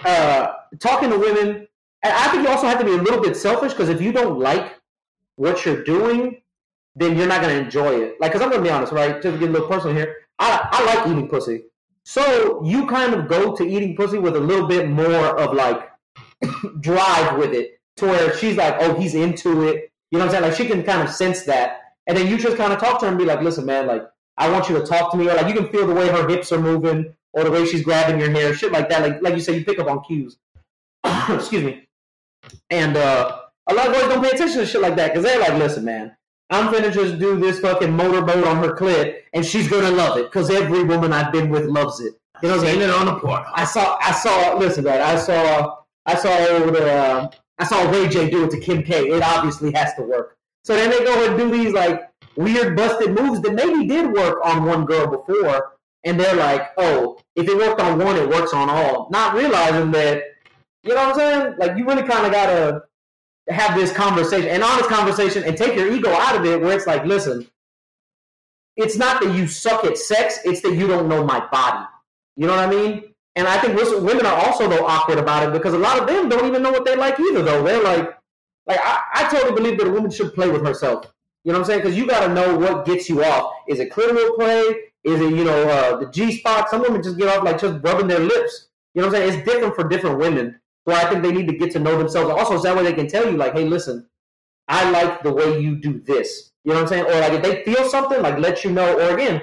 [0.03, 1.67] uh, talking to women,
[2.03, 4.11] and I think you also have to be a little bit selfish because if you
[4.11, 4.75] don't like
[5.35, 6.41] what you're doing,
[6.95, 8.19] then you're not going to enjoy it.
[8.19, 9.21] Like, because I'm going to be honest, right?
[9.21, 11.63] Just to get a little personal here, I, I like eating pussy.
[12.03, 15.89] So you kind of go to eating pussy with a little bit more of like
[16.79, 19.91] drive with it to where she's like, oh, he's into it.
[20.11, 20.43] You know what I'm saying?
[20.43, 21.81] Like she can kind of sense that.
[22.07, 24.03] And then you just kind of talk to her and be like, listen, man, like
[24.37, 25.27] I want you to talk to me.
[25.27, 27.81] Or like you can feel the way her hips are moving or the way she's
[27.81, 29.01] grabbing your hair, shit like that.
[29.01, 30.37] Like like you say, you pick up on cues.
[31.29, 31.87] Excuse me.
[32.69, 35.39] And uh, a lot of boys don't pay attention to shit like that because they're
[35.39, 36.15] like, listen, man,
[36.49, 40.25] I'm finna just do this fucking motorboat on her clit and she's gonna love it
[40.25, 42.13] because every woman I've been with loves it.
[42.41, 42.79] You know what I'm saying?
[42.81, 43.51] Seen it on the portal.
[43.53, 44.55] I saw, I saw.
[44.57, 48.59] Listen, man, I saw, I saw old, uh, I saw Ray J do it to
[48.59, 49.07] Kim K.
[49.07, 50.37] It obviously has to work.
[50.63, 54.39] So then they go and do these like weird busted moves that maybe did work
[54.43, 58.53] on one girl before, and they're like, oh, if it worked on one, it works
[58.53, 59.07] on all.
[59.11, 60.23] Not realizing that,
[60.85, 61.55] you know what I'm saying?
[61.57, 62.83] Like you really kind of gotta
[63.49, 66.87] have this conversation, an honest conversation, and take your ego out of it, where it's
[66.87, 67.47] like, listen,
[68.75, 71.85] it's not that you suck at sex; it's that you don't know my body.
[72.35, 73.03] You know what I mean?
[73.35, 76.29] And I think women are also though awkward about it because a lot of them
[76.29, 77.41] don't even know what they like either.
[77.41, 78.17] Though they're like,
[78.67, 81.11] like I, I totally believe that a woman should play with herself.
[81.43, 81.79] You know what I'm saying?
[81.81, 83.53] Because you got to know what gets you off.
[83.67, 84.61] Is it clitoral play?
[85.03, 86.69] Is it you know uh, the G spot?
[86.69, 88.67] Some women just get off like just rubbing their lips.
[88.93, 89.39] You know what I'm saying?
[89.39, 90.59] It's different for different women.
[90.87, 92.29] So I think they need to get to know themselves.
[92.29, 94.07] Also, is that way they can tell you like, hey, listen,
[94.67, 96.51] I like the way you do this.
[96.63, 97.05] You know what I'm saying?
[97.05, 98.99] Or like if they feel something, like let you know.
[98.99, 99.41] Or again,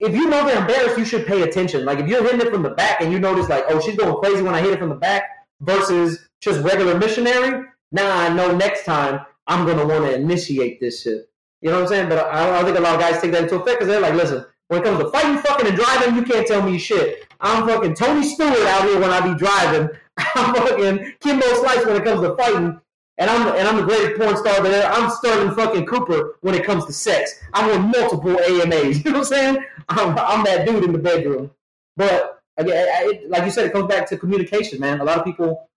[0.00, 1.84] if you know they're embarrassed, you should pay attention.
[1.84, 4.14] Like if you're hitting it from the back and you notice like, oh, she's going
[4.16, 5.24] crazy when I hit it from the back
[5.60, 7.66] versus just regular missionary.
[7.90, 11.30] Now I know next time I'm gonna want to initiate this shit.
[11.60, 12.08] You know what I'm saying?
[12.08, 14.00] But I I don't think a lot of guys take that into effect because they're
[14.00, 17.26] like, listen, when it comes to fighting, fucking, and driving, you can't tell me shit.
[17.40, 19.90] I'm fucking Tony Stewart out here when I be driving.
[20.34, 22.80] I'm fucking Kimbo Slice when it comes to fighting.
[23.18, 24.90] And I'm and I'm the greatest porn star there.
[24.90, 27.38] I'm Sterling fucking Cooper when it comes to sex.
[27.52, 28.98] I won multiple AMAs.
[29.04, 29.64] You know what I'm saying?
[29.88, 31.50] I'm, I'm that dude in the bedroom.
[31.96, 35.00] But again, it, like you said, it comes back to communication, man.
[35.00, 35.68] A lot of people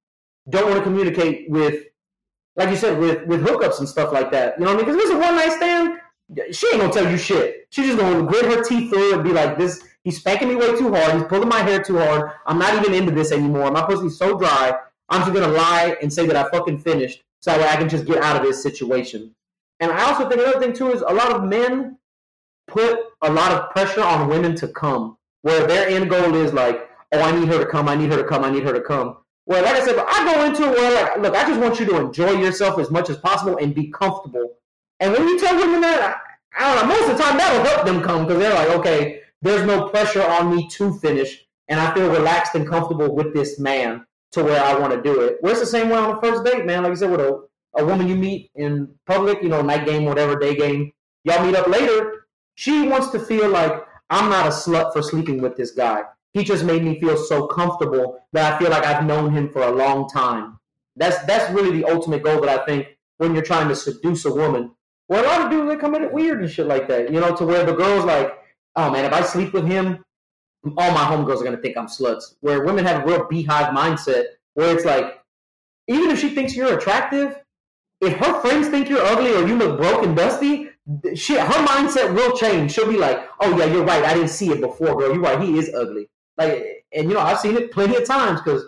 [0.50, 1.86] don't want to communicate with,
[2.56, 4.58] like you said, with with hookups and stuff like that.
[4.58, 4.96] You know what I mean?
[4.96, 6.00] Because if it's a one night stand,
[6.56, 7.68] she ain't gonna tell you shit.
[7.70, 10.56] She's just gonna grit her teeth through it and be like, "This, he's spanking me
[10.56, 11.16] way too hard.
[11.16, 12.32] He's pulling my hair too hard.
[12.46, 13.70] I'm not even into this anymore.
[13.72, 14.74] My pussy's so dry.
[15.10, 18.06] I'm just gonna lie and say that I fucking finished, so that I can just
[18.06, 19.36] get out of this situation."
[19.82, 21.98] And I also think another thing too is a lot of men
[22.68, 26.90] put a lot of pressure on women to come, where their end goal is like,
[27.12, 27.90] "Oh, I need her to come.
[27.90, 28.46] I need her to come.
[28.46, 29.18] I need her to come."
[29.48, 31.86] Well, like I said, I go into it where like, look, I just want you
[31.88, 34.56] to enjoy yourself as much as possible and be comfortable.
[35.00, 36.20] And when you tell women that,
[36.58, 38.70] I, I don't know, most of the time that'll help them come because they're like,
[38.70, 43.34] okay, there's no pressure on me to finish, and I feel relaxed and comfortable with
[43.34, 45.38] this man to where I want to do it.
[45.44, 46.84] It's the same way on the first date, man.
[46.84, 47.44] Like I said, with a,
[47.78, 50.92] a woman you meet in public, you know, night game, whatever, day game,
[51.24, 52.28] y'all meet up later.
[52.56, 56.04] She wants to feel like I'm not a slut for sleeping with this guy.
[56.34, 59.62] He just made me feel so comfortable that I feel like I've known him for
[59.62, 60.60] a long time.
[60.96, 64.34] That's that's really the ultimate goal that I think when you're trying to seduce a
[64.34, 64.72] woman.
[65.08, 67.20] Well, a lot of dudes they come in it weird and shit like that, you
[67.20, 68.34] know, to where the girl's like,
[68.76, 70.04] oh man, if I sleep with him,
[70.78, 72.36] all my homegirls are gonna think I'm sluts.
[72.42, 74.26] Where women have a real beehive mindset
[74.56, 75.22] where it's like,
[75.88, 77.40] even if she thinks you're attractive,
[78.02, 80.70] if her friends think you're ugly or you look broke and dusty,
[81.14, 82.72] shit, her mindset will change.
[82.74, 84.04] She'll be like, "Oh yeah, you're right.
[84.04, 85.14] I didn't see it before, girl.
[85.14, 85.40] You're right.
[85.40, 86.08] He is ugly."
[86.38, 88.64] Like, and you know, I've seen it plenty of times because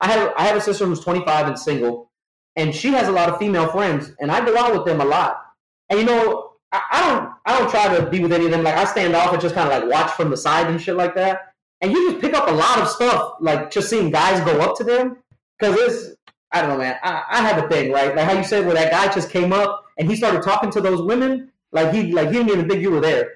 [0.00, 2.10] I have I have a sister who's 25 and single,
[2.56, 5.04] and she has a lot of female friends, and I go out with them a
[5.04, 5.42] lot.
[5.88, 8.64] And you know, I, I don't I don't try to be with any of them.
[8.64, 10.96] Like I stand off and just kind of like watch from the side and shit
[10.96, 11.54] like that.
[11.80, 14.76] And you just pick up a lot of stuff, like just seeing guys go up
[14.78, 15.18] to them,
[15.58, 16.16] because it's
[16.52, 16.96] I don't know, man.
[17.02, 18.14] I, I have a thing, right?
[18.16, 20.80] Like how you said, where that guy just came up and he started talking to
[20.80, 23.32] those women, like he like he didn't even think you were there.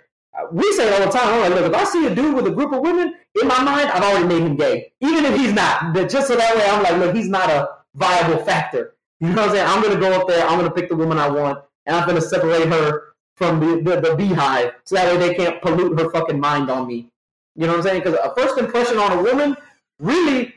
[0.52, 1.28] We say it all the time.
[1.28, 3.62] I'm like, look, if I see a dude with a group of women, in my
[3.62, 5.92] mind, I've already made him gay, even if he's not.
[5.92, 8.94] But just so that way, I'm like, look, he's not a viable factor.
[9.20, 9.66] You know what I'm saying?
[9.68, 10.46] I'm gonna go up there.
[10.46, 13.09] I'm gonna pick the woman I want, and I'm gonna separate her
[13.40, 16.86] from the, the, the beehive, so that way they can't pollute her fucking mind on
[16.86, 17.08] me.
[17.56, 18.02] You know what I'm saying?
[18.02, 19.56] Because a first impression on a woman,
[19.98, 20.54] really,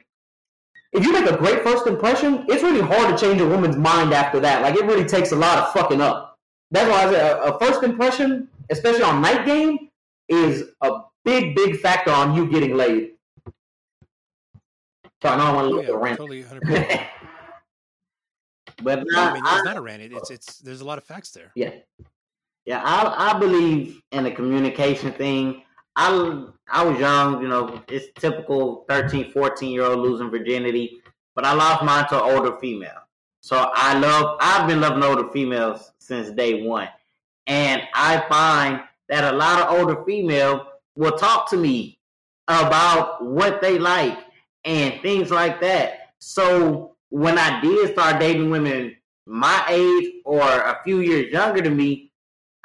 [0.92, 4.14] if you make a great first impression, it's really hard to change a woman's mind
[4.14, 4.62] after that.
[4.62, 6.38] Like it really takes a lot of fucking up.
[6.72, 9.90] That's why I say a, a first impression, especially on night game,
[10.28, 13.12] is a big, big factor on you getting laid.
[15.22, 16.18] So I I want to Oh, look yeah, rant.
[16.18, 17.08] totally 100%.
[18.82, 20.02] But No, I mean, it's not a rant.
[20.02, 21.52] It's it's there's a lot of facts there.
[21.56, 21.72] Yeah.
[22.66, 25.64] Yeah, I I believe in the communication thing.
[25.96, 31.02] I I was young, you know, it's typical 13, 14 year old losing virginity,
[31.36, 33.02] but I lost mine to an older female.
[33.42, 36.88] So I love I've been loving older females since day one.
[37.48, 40.66] And I find that a lot of older female
[40.96, 42.00] will talk to me
[42.48, 44.18] about what they like
[44.64, 46.14] and things like that.
[46.20, 48.96] So when I did start dating women
[49.26, 52.12] my age or a few years younger than me,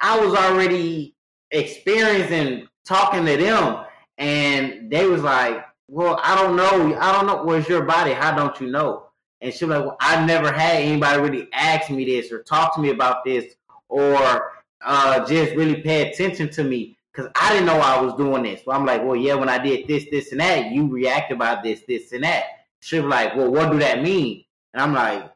[0.01, 1.15] I was already
[1.51, 3.85] experiencing talking to them,
[4.17, 6.97] and they was like, "Well, I don't know.
[6.99, 7.43] I don't know.
[7.43, 8.13] Where's your body?
[8.13, 9.07] How don't you know?"
[9.41, 12.75] And she was like, "Well, I never had anybody really ask me this or talk
[12.75, 13.55] to me about this
[13.87, 18.43] or uh, just really pay attention to me because I didn't know I was doing
[18.43, 21.37] this." So I'm like, "Well, yeah, when I did this, this, and that, you reacted
[21.37, 22.45] about this, this, and that."
[22.81, 25.31] She was like, "Well, what do that mean?" And I'm like,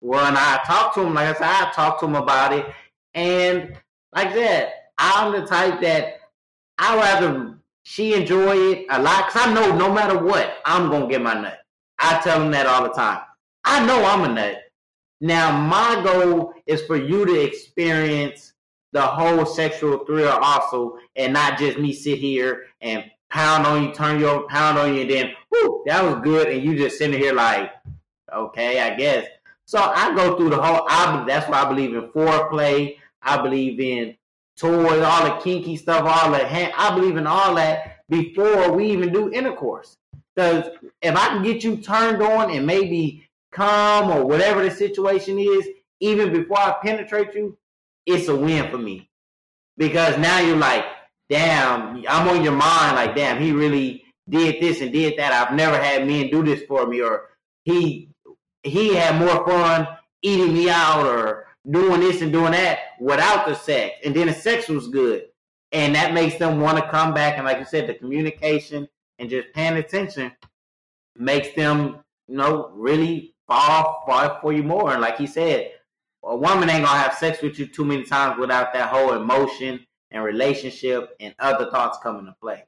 [0.00, 1.14] "Well," and I talked to him.
[1.14, 2.66] Like I said, I talked to him about it.
[3.16, 3.72] And
[4.14, 6.20] like that, I'm the type that
[6.78, 11.08] I rather she enjoy it a lot because I know no matter what, I'm gonna
[11.08, 11.58] get my nut.
[11.98, 13.22] I tell them that all the time.
[13.64, 14.58] I know I'm a nut.
[15.20, 18.52] Now my goal is for you to experience
[18.92, 23.94] the whole sexual thrill also, and not just me sit here and pound on you,
[23.94, 26.98] turn you over, pound on you, and then whoo, that was good, and you just
[26.98, 27.72] sitting here like,
[28.34, 29.26] okay, I guess.
[29.64, 30.86] So I go through the whole.
[30.88, 32.98] I that's why I believe in foreplay.
[33.26, 34.16] I believe in
[34.56, 36.72] toys, all the kinky stuff, all the hand.
[36.76, 39.96] I believe in all that before we even do intercourse.
[40.34, 40.68] Because
[41.02, 45.66] if I can get you turned on and maybe come or whatever the situation is,
[46.00, 47.56] even before I penetrate you,
[48.04, 49.08] it's a win for me.
[49.76, 50.84] Because now you're like,
[51.28, 52.96] damn, I'm on your mind.
[52.96, 55.32] Like, damn, he really did this and did that.
[55.32, 57.30] I've never had men do this for me, or
[57.64, 58.10] he
[58.62, 59.86] he had more fun
[60.22, 63.96] eating me out or doing this and doing that without the sex.
[64.04, 65.26] And then the sex was good.
[65.72, 67.36] And that makes them want to come back.
[67.36, 68.88] And like you said, the communication
[69.18, 70.32] and just paying attention
[71.16, 71.98] makes them,
[72.28, 74.92] you know, really fall, fall for you more.
[74.92, 75.72] And like he said,
[76.22, 79.86] a woman ain't gonna have sex with you too many times without that whole emotion
[80.10, 82.64] and relationship and other thoughts coming into play.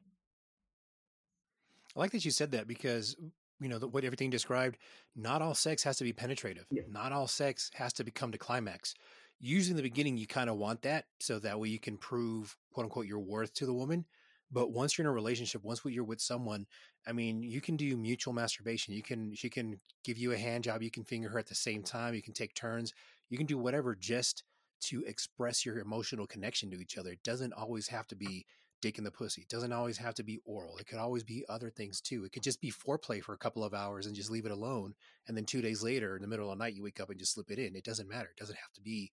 [1.96, 3.16] I like that you said that because
[3.60, 4.78] you know the, what everything described.
[5.16, 6.66] Not all sex has to be penetrative.
[6.70, 6.82] Yeah.
[6.88, 8.94] Not all sex has to become to climax.
[9.40, 12.56] Usually in the beginning, you kind of want that so that way you can prove
[12.72, 14.04] "quote unquote" your worth to the woman.
[14.50, 16.66] But once you're in a relationship, once you're with someone,
[17.06, 18.94] I mean, you can do mutual masturbation.
[18.94, 20.82] You can she can give you a hand job.
[20.82, 22.14] You can finger her at the same time.
[22.14, 22.92] You can take turns.
[23.28, 24.44] You can do whatever just
[24.80, 27.10] to express your emotional connection to each other.
[27.10, 28.46] It doesn't always have to be
[28.80, 29.42] dick in the pussy.
[29.42, 30.78] It doesn't always have to be oral.
[30.78, 32.24] It could always be other things too.
[32.24, 34.94] It could just be foreplay for a couple of hours and just leave it alone.
[35.26, 37.18] And then two days later, in the middle of the night, you wake up and
[37.18, 37.76] just slip it in.
[37.76, 38.28] It doesn't matter.
[38.28, 39.12] It doesn't have to be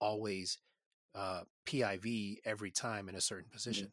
[0.00, 0.58] always
[1.14, 3.92] uh, PIV every time in a certain position.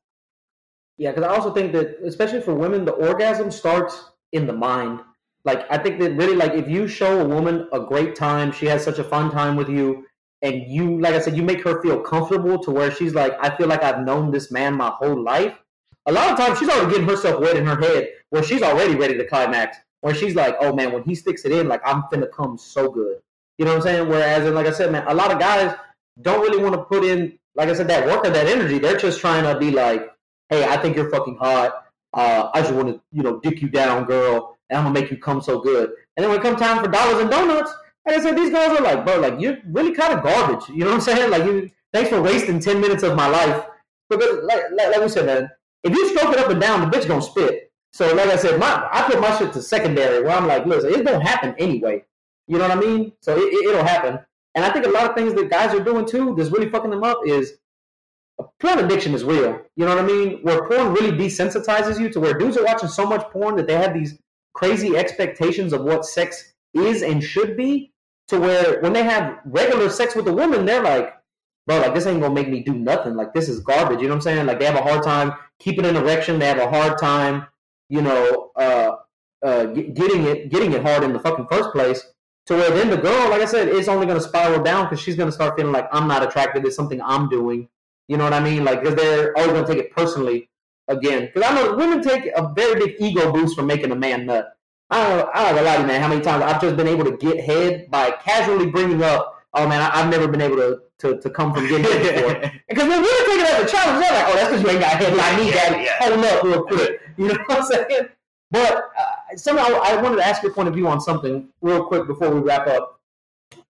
[0.97, 5.01] Yeah, because I also think that, especially for women, the orgasm starts in the mind.
[5.43, 8.65] Like, I think that really, like, if you show a woman a great time, she
[8.67, 10.05] has such a fun time with you,
[10.45, 13.49] and you, like I said, you make her feel comfortable to where she's like, I
[13.57, 15.57] feel like I've known this man my whole life.
[16.05, 18.93] A lot of times, she's already getting herself wet in her head, where she's already
[18.93, 19.77] ready to climax.
[20.01, 22.91] Where she's like, oh man, when he sticks it in, like I'm finna come so
[22.91, 23.17] good.
[23.57, 24.07] You know what I'm saying?
[24.07, 25.75] Whereas, and like I said, man, a lot of guys
[26.21, 28.77] don't really want to put in, like I said, that work or that energy.
[28.77, 30.11] They're just trying to be like,
[30.49, 31.85] hey, I think you're fucking hot.
[32.13, 35.09] Uh, I just want to, you know, dick you down, girl, and I'm gonna make
[35.09, 35.89] you come so good.
[36.15, 37.73] And then when it comes time for dollars and donuts,
[38.05, 40.69] like I said, these girls are like, bro, like you're really kind of garbage.
[40.69, 41.31] You know what I'm saying?
[41.31, 43.65] Like, you, thanks for wasting ten minutes of my life.
[44.09, 45.49] Because, like, like, like we said, man,
[45.83, 47.71] if you stroke it up and down, the bitch gonna spit.
[47.93, 50.89] So, like I said, my I put my shit to secondary, where I'm like, listen,
[50.89, 52.03] it's gonna happen anyway.
[52.47, 53.13] You know what I mean?
[53.21, 54.19] So it, it, it'll happen.
[54.53, 56.91] And I think a lot of things that guys are doing too, that's really fucking
[56.91, 57.57] them up, is
[58.59, 59.59] porn addiction is real.
[59.75, 60.39] You know what I mean?
[60.43, 63.75] Where porn really desensitizes you to where dudes are watching so much porn that they
[63.75, 64.17] have these
[64.53, 67.91] crazy expectations of what sex is and should be.
[68.29, 71.13] To where when they have regular sex with a woman, they're like,
[71.67, 73.15] bro, like this ain't gonna make me do nothing.
[73.15, 74.01] Like this is garbage.
[74.01, 74.45] You know what I'm saying?
[74.47, 76.39] Like they have a hard time keeping an erection.
[76.39, 77.45] They have a hard time,
[77.89, 78.95] you know, uh,
[79.43, 82.03] uh, getting it, getting it hard in the fucking first place.
[82.47, 85.15] To where then the girl, like I said, is only gonna spiral down because she's
[85.15, 86.65] gonna start feeling like I'm not attracted.
[86.65, 87.67] It's something I'm doing.
[88.07, 88.63] You know what I mean?
[88.63, 90.49] Like because they're always gonna take it personally
[90.87, 91.29] again.
[91.33, 94.54] Because I know women take a very big ego boost from making a man nut.
[94.89, 96.87] I don't, I don't know a lot of man how many times I've just been
[96.87, 100.57] able to get head by casually bringing up, oh man, I, have never been able
[100.57, 102.51] to, to, to come from getting head before.
[102.69, 104.79] because when we're taking it as a challenge, they're like, oh, that's because you ain't
[104.79, 105.17] got head.
[105.17, 105.81] I need that.
[105.81, 106.09] Yeah.
[106.09, 107.01] Hold up real quick.
[107.17, 108.09] You know what I'm saying?
[108.51, 112.07] But uh, somehow I wanted to ask your point of view on something real quick
[112.07, 112.99] before we wrap up.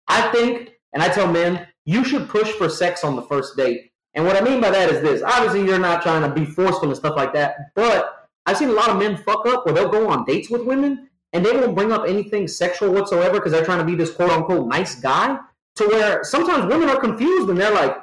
[0.07, 3.91] I think, and I tell men, you should push for sex on the first date.
[4.13, 6.89] And what I mean by that is this: obviously, you're not trying to be forceful
[6.89, 8.14] and stuff like that, but
[8.45, 11.09] I've seen a lot of men fuck up where they'll go on dates with women
[11.33, 14.31] and they won't bring up anything sexual whatsoever because they're trying to be this quote
[14.31, 15.37] unquote nice guy.
[15.77, 17.97] To where sometimes women are confused and they're like,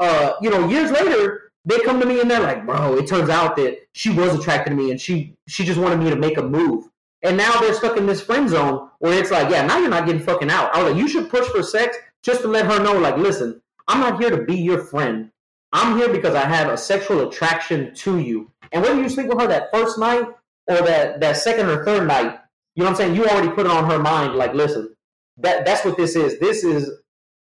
[0.00, 3.28] uh, you know, years later they come to me and they're like, bro, it turns
[3.28, 6.36] out that she was attracted to me and she she just wanted me to make
[6.36, 6.88] a move.
[7.22, 10.06] And now they're stuck in this friend zone where it's like, yeah, now you're not
[10.06, 10.74] getting fucking out.
[10.74, 13.60] I was like, you should push for sex just to let her know, like, listen,
[13.88, 15.30] I'm not here to be your friend.
[15.72, 18.50] I'm here because I have a sexual attraction to you.
[18.72, 20.26] And whether you sleep with her that first night
[20.68, 22.38] or that, that second or third night,
[22.74, 23.14] you know what I'm saying?
[23.14, 24.94] You already put it on her mind, like, listen,
[25.38, 26.38] that that's what this is.
[26.38, 26.90] This is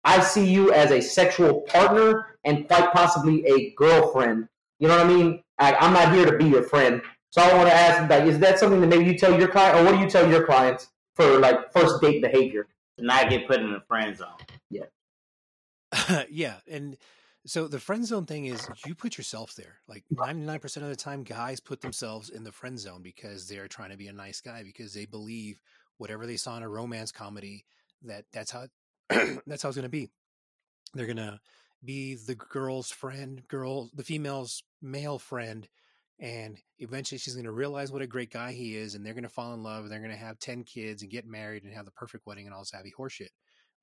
[0.04, 4.48] I see you as a sexual partner and quite possibly a girlfriend.
[4.78, 5.42] You know what I mean?
[5.58, 7.02] I, I'm not here to be your friend.
[7.30, 9.78] So I want to ask, like, is that something that maybe you tell your client,
[9.78, 12.66] or what do you tell your clients for like first date behavior?
[12.98, 14.28] To not get put in the friend zone.
[14.70, 16.24] Yeah.
[16.30, 16.96] yeah, and
[17.46, 19.78] so the friend zone thing is you put yourself there.
[19.88, 23.90] Like 99% of the time guys put themselves in the friend zone because they're trying
[23.90, 25.60] to be a nice guy because they believe
[25.98, 27.64] whatever they saw in a romance comedy
[28.02, 28.66] that that's how
[29.08, 30.10] that's how it's going to be.
[30.94, 31.40] They're going to
[31.84, 35.68] be the girl's friend, girl, the female's male friend
[36.22, 39.24] and eventually she's going to realize what a great guy he is and they're going
[39.24, 41.74] to fall in love and they're going to have 10 kids and get married and
[41.74, 43.30] have the perfect wedding and all this happy horseshit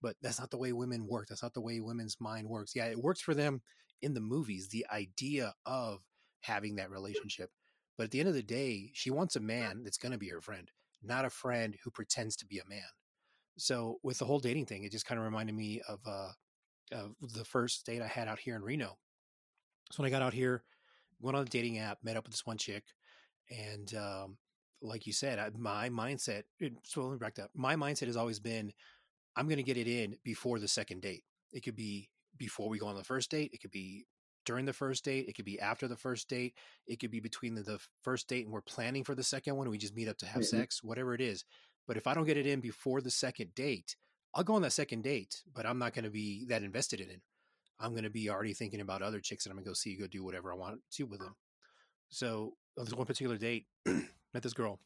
[0.01, 1.27] but that's not the way women work.
[1.27, 2.76] That's not the way women's mind works.
[2.76, 3.61] Yeah, it works for them
[4.01, 5.99] in the movies, the idea of
[6.41, 7.51] having that relationship.
[7.97, 10.30] But at the end of the day, she wants a man that's going to be
[10.30, 10.71] her friend,
[11.03, 12.81] not a friend who pretends to be a man.
[13.57, 16.30] So with the whole dating thing, it just kind of reminded me of, uh,
[16.93, 18.97] of the first date I had out here in Reno.
[19.91, 20.63] So when I got out here,
[21.19, 22.84] went on a dating app, met up with this one chick,
[23.49, 24.38] and um,
[24.81, 26.43] like you said, I, my mindset.
[26.59, 27.49] It, so let me back that.
[27.53, 28.71] My mindset has always been
[29.35, 31.23] I'm going to get it in before the second date.
[31.51, 33.51] It could be before we go on the first date.
[33.53, 34.06] It could be
[34.45, 35.27] during the first date.
[35.27, 36.56] It could be after the first date.
[36.88, 39.69] It could be between the, the first date and we're planning for the second one.
[39.69, 40.57] We just meet up to have mm-hmm.
[40.57, 41.45] sex, whatever it is.
[41.88, 43.95] But if I don't get it in before the second date,
[44.34, 47.10] I'll go on that second date, but I'm not going to be that invested in
[47.10, 47.22] it.
[47.80, 49.95] I'm going to be already thinking about other chicks and I'm going to go see,
[49.95, 51.35] go do whatever I want to with them.
[52.10, 54.80] So on this one particular date, met this girl.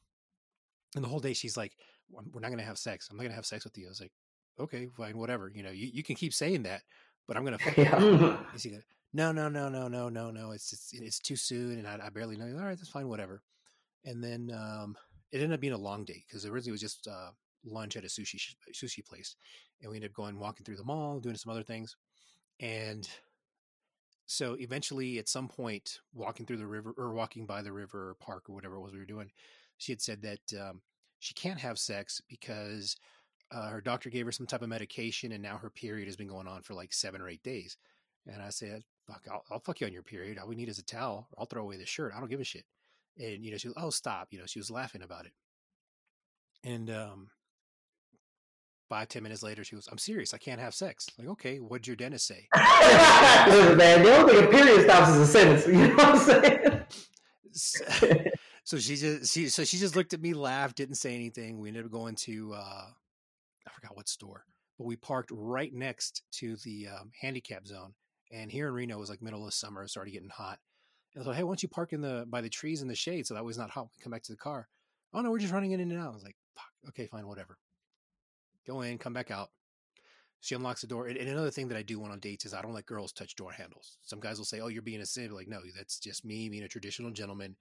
[0.96, 1.76] And the whole day she's like,
[2.12, 3.08] we're not going to have sex.
[3.10, 3.88] I'm not going to have sex with you.
[3.88, 4.12] I was like,
[4.60, 5.52] okay, fine, whatever.
[5.54, 6.82] You know, you, you can keep saying that,
[7.28, 7.58] but I'm gonna.
[7.78, 8.00] yeah.
[9.14, 10.52] no, no, no, no, no, no, no.
[10.52, 12.46] It's it's it's too soon, and I, I barely know.
[12.46, 12.58] You.
[12.58, 13.42] All right, that's fine, whatever.
[14.06, 14.96] And then um,
[15.32, 17.32] it ended up being a long date because originally it was just uh,
[17.66, 19.36] lunch at a sushi sushi place,
[19.82, 21.96] and we ended up going walking through the mall, doing some other things,
[22.60, 23.08] and
[24.26, 28.16] so eventually, at some point, walking through the river or walking by the river or
[28.16, 29.32] park or whatever it was we were doing,
[29.78, 30.82] she had said that um,
[31.20, 32.96] she can't have sex because
[33.54, 36.28] uh, her doctor gave her some type of medication, and now her period has been
[36.28, 37.78] going on for like seven or eight days.
[38.26, 40.38] And I said, "Fuck, I'll, I'll fuck you on your period.
[40.38, 41.28] All we need is a towel.
[41.38, 42.14] I'll throw away the shirt.
[42.16, 42.66] I don't give a shit."
[43.18, 45.34] And you know, she was, "Oh, stop!" You know, she was laughing about it.
[46.64, 47.30] And um,
[48.90, 50.34] five ten minutes later, she was, "I'm serious.
[50.34, 52.48] I can't have sex." Like, okay, what'd your dentist say?
[52.56, 55.68] Listen, man, the only thing a period stops is a sentence.
[55.68, 56.82] You know what I'm saying?
[57.52, 57.86] so,
[58.64, 61.60] so she just she so she just looked at me, laughed, didn't say anything.
[61.60, 62.86] We ended up going to uh,
[63.84, 64.46] forgot what store,
[64.78, 67.94] but we parked right next to the um, handicap zone.
[68.32, 70.60] And here in Reno, it was like middle of summer, it started getting hot.
[71.16, 73.28] And like, hey, why don't you park in the by the trees in the shade
[73.28, 74.68] so that way it's not hot when we come back to the car?
[75.14, 76.12] Oh no, we're just running in and out.
[76.12, 77.58] I was like, fuck, okay, fine, whatever.
[78.66, 79.50] Go in, come back out.
[80.40, 81.08] She unlocks the door.
[81.08, 83.12] And, and another thing that I do when on dates is I don't let girls
[83.12, 83.98] touch door handles.
[84.02, 86.64] Some guys will say, "Oh, you're being a simp." Like, no, that's just me being
[86.64, 87.56] a traditional gentleman.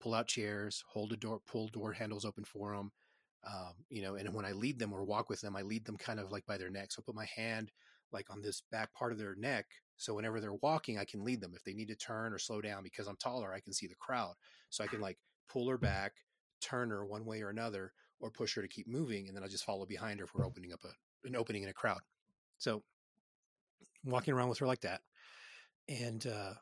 [0.00, 2.92] Pull out chairs, hold the door, pull door handles open for them,
[3.46, 5.96] um, you know, and when I lead them or walk with them, I lead them
[5.96, 6.92] kind of like by their neck.
[6.92, 7.72] So I put my hand
[8.12, 9.66] like on this back part of their neck
[10.02, 11.52] So whenever they're walking, I can lead them.
[11.54, 13.94] If they need to turn or slow down because I'm taller, I can see the
[13.94, 14.34] crowd.
[14.70, 16.12] So I can like pull her back,
[16.60, 19.48] turn her one way or another, or push her to keep moving, and then I'll
[19.48, 22.00] just follow behind her if we're opening up a, an opening in a crowd.
[22.58, 22.82] So
[24.04, 25.00] walking around with her like that,
[25.88, 26.54] and uh,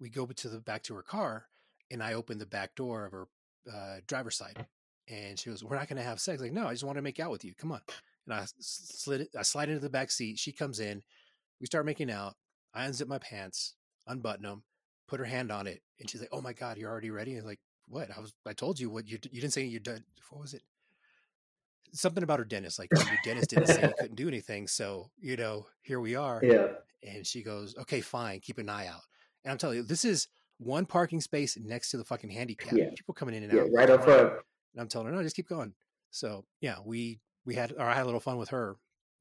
[0.00, 1.46] we go to the back to her car,
[1.90, 3.28] and I open the back door of her
[3.72, 4.66] uh, driver's side,
[5.10, 7.02] and she goes, "We're not going to have sex." Like, no, I just want to
[7.02, 7.52] make out with you.
[7.54, 7.80] Come on.
[8.26, 10.38] And I slid, I slide into the back seat.
[10.38, 11.02] She comes in.
[11.60, 12.34] We start making out.
[12.72, 13.74] I unzip my pants,
[14.06, 14.62] unbutton them,
[15.08, 17.40] put her hand on it, and she's like, "Oh my god, you're already ready." And
[17.40, 18.08] I'm like, "What?
[18.16, 18.32] I was.
[18.46, 19.18] I told you what you.
[19.30, 20.04] You didn't say you did.
[20.30, 20.62] What was it?
[21.92, 22.78] Something about her dentist.
[22.78, 24.68] Like your dentist didn't say you couldn't do anything.
[24.68, 26.40] So you know, here we are.
[26.42, 26.68] Yeah.
[27.02, 28.38] And she goes, "Okay, fine.
[28.40, 29.00] Keep an eye out."
[29.44, 30.28] And I'm telling you, this is
[30.58, 32.74] one parking space next to the fucking handicap.
[32.74, 32.90] Yeah.
[32.94, 33.68] People coming in and Yeah, out.
[33.72, 34.34] right up front.
[34.74, 35.74] And I'm telling her, no, just keep going.
[36.10, 38.76] So yeah, we we had or I had a little fun with her,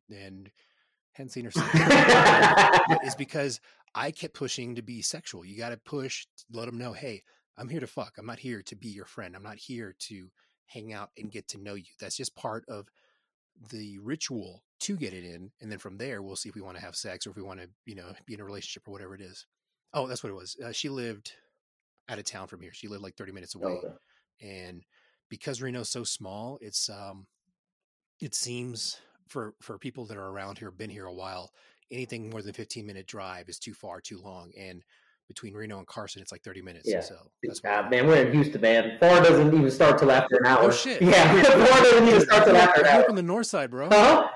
[0.09, 0.49] and
[1.13, 1.67] hadn't seen her since.
[3.03, 3.59] it's because
[3.95, 5.43] I kept pushing to be sexual.
[5.45, 7.23] You got to push, let them know, hey,
[7.57, 8.13] I'm here to fuck.
[8.17, 9.35] I'm not here to be your friend.
[9.35, 10.29] I'm not here to
[10.67, 11.85] hang out and get to know you.
[11.99, 12.87] That's just part of
[13.71, 16.77] the ritual to get it in, and then from there we'll see if we want
[16.77, 18.91] to have sex or if we want to, you know, be in a relationship or
[18.91, 19.45] whatever it is.
[19.93, 20.55] Oh, that's what it was.
[20.63, 21.33] Uh, she lived
[22.07, 22.71] out of town from here.
[22.73, 23.87] She lived like 30 minutes away, Okay.
[24.41, 24.83] and
[25.29, 27.27] because Reno's so small, it's um,
[28.19, 31.51] it seems for for people that are around here, been here a while,
[31.91, 34.83] anything more than 15 minute drive is too far, too long, and
[35.27, 36.89] between Reno and Carson, it's like 30 minutes.
[36.89, 37.01] Yeah.
[37.01, 38.97] So that's man, we're in Houston, man.
[38.99, 40.63] Four doesn't even start till after an hour.
[40.63, 41.01] Oh, shit.
[41.01, 42.93] Yeah, four doesn't even start till after an hour.
[42.93, 43.89] I grew up on the north side, bro.
[43.89, 44.27] Huh?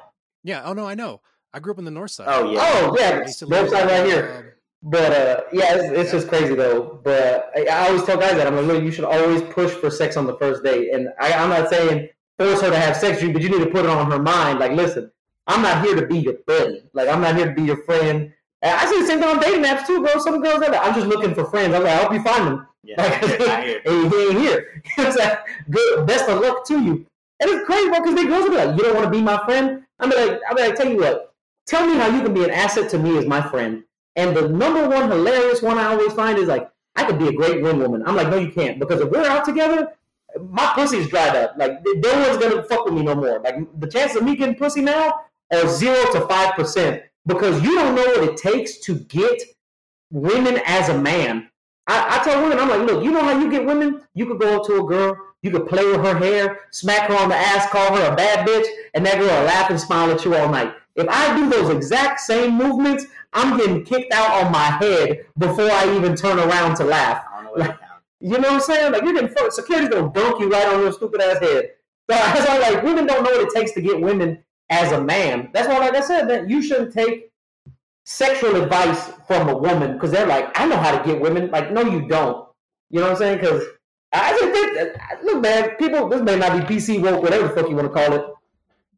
[0.43, 0.61] Yeah.
[0.63, 1.21] Oh no, I know.
[1.51, 2.27] I grew up on the north side.
[2.29, 2.59] Oh yeah.
[2.61, 4.57] Oh, yeah, used to both live, sides right here.
[4.83, 6.99] But uh, yeah, it's, it's just crazy though.
[7.03, 9.89] But I, I always tell guys that I'm like, look, you should always push for
[9.89, 10.93] sex on the first date.
[10.93, 13.63] And I, I'm not saying force her to have sex with you, but you need
[13.63, 14.59] to put it on her mind.
[14.59, 15.09] Like, listen,
[15.47, 16.83] I'm not here to be your buddy.
[16.93, 18.33] Like, I'm not here to be your friend.
[18.61, 20.19] And I see the same thing on dating apps too, bro.
[20.19, 21.73] Some girls are like, I'm just looking for friends.
[21.73, 22.67] I'm like, I hope you find them.
[22.83, 24.83] Yeah, Like, and he ain't here.
[24.97, 25.39] it's like,
[25.69, 27.05] good, best of luck to you.
[27.39, 29.21] And it's crazy, bro, because they girls will be like, you don't want to be
[29.21, 29.83] my friend?
[29.99, 31.33] I'm like, I'm like, tell you what,
[31.67, 33.83] tell me how you can be an asset to me as my friend.
[34.15, 37.33] And the number one hilarious one I always find is like, I could be a
[37.33, 38.03] great wing woman.
[38.05, 39.93] I'm like, no, you can't, because if we're out together,
[40.49, 41.55] my pussy's dried up.
[41.57, 43.39] Like, no one's gonna fuck with me no more.
[43.39, 45.21] Like, the chances of me getting pussy now
[45.51, 49.41] are zero to five percent because you don't know what it takes to get
[50.11, 51.49] women as a man.
[51.87, 54.01] I, I tell women, I'm like, look, you know how you get women?
[54.13, 57.17] You could go up to a girl, you could play with her hair, smack her
[57.17, 60.11] on the ass, call her a bad bitch, and that girl will laugh and smile
[60.11, 60.73] at you all night.
[60.95, 65.69] If I do those exact same movements, I'm getting kicked out on my head before
[65.69, 67.25] I even turn around to laugh.
[67.31, 67.89] I don't know what that counts.
[68.19, 68.93] You know what I'm saying?
[68.93, 69.53] Like you're getting fucked.
[69.53, 71.71] Security's gonna dunk you right on your stupid ass head.
[72.09, 75.03] So that's why like women don't know what it takes to get women as a
[75.03, 75.49] man.
[75.53, 77.31] That's why, like I said, that you shouldn't take
[78.05, 81.51] sexual advice from a woman because they're like, I know how to get women.
[81.51, 82.47] Like, no, you don't.
[82.89, 83.39] You know what I'm saying?
[83.39, 83.63] Because
[84.13, 86.07] I just think, that- look, man, people.
[86.07, 88.25] This may not be PC woke, whatever the fuck you want to call it.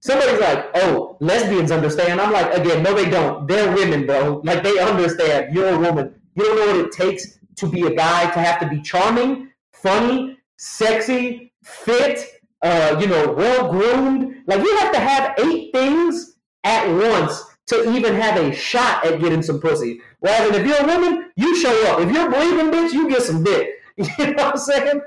[0.05, 2.21] Somebody's like, oh, lesbians understand.
[2.21, 3.47] I'm like, again, no, they don't.
[3.47, 4.39] They're women, bro.
[4.43, 5.51] Like they understand.
[5.51, 6.13] You're a woman.
[6.35, 9.49] You don't know what it takes to be a guy to have to be charming,
[9.73, 14.43] funny, sexy, fit, uh, you know, well groomed.
[14.45, 19.19] Like you have to have eight things at once to even have a shot at
[19.19, 20.01] getting some pussy.
[20.19, 22.01] Whereas if you're a woman, you show up.
[22.01, 23.69] If you're breathing, bitch, you get some dick.
[23.97, 25.01] You know what I'm saying?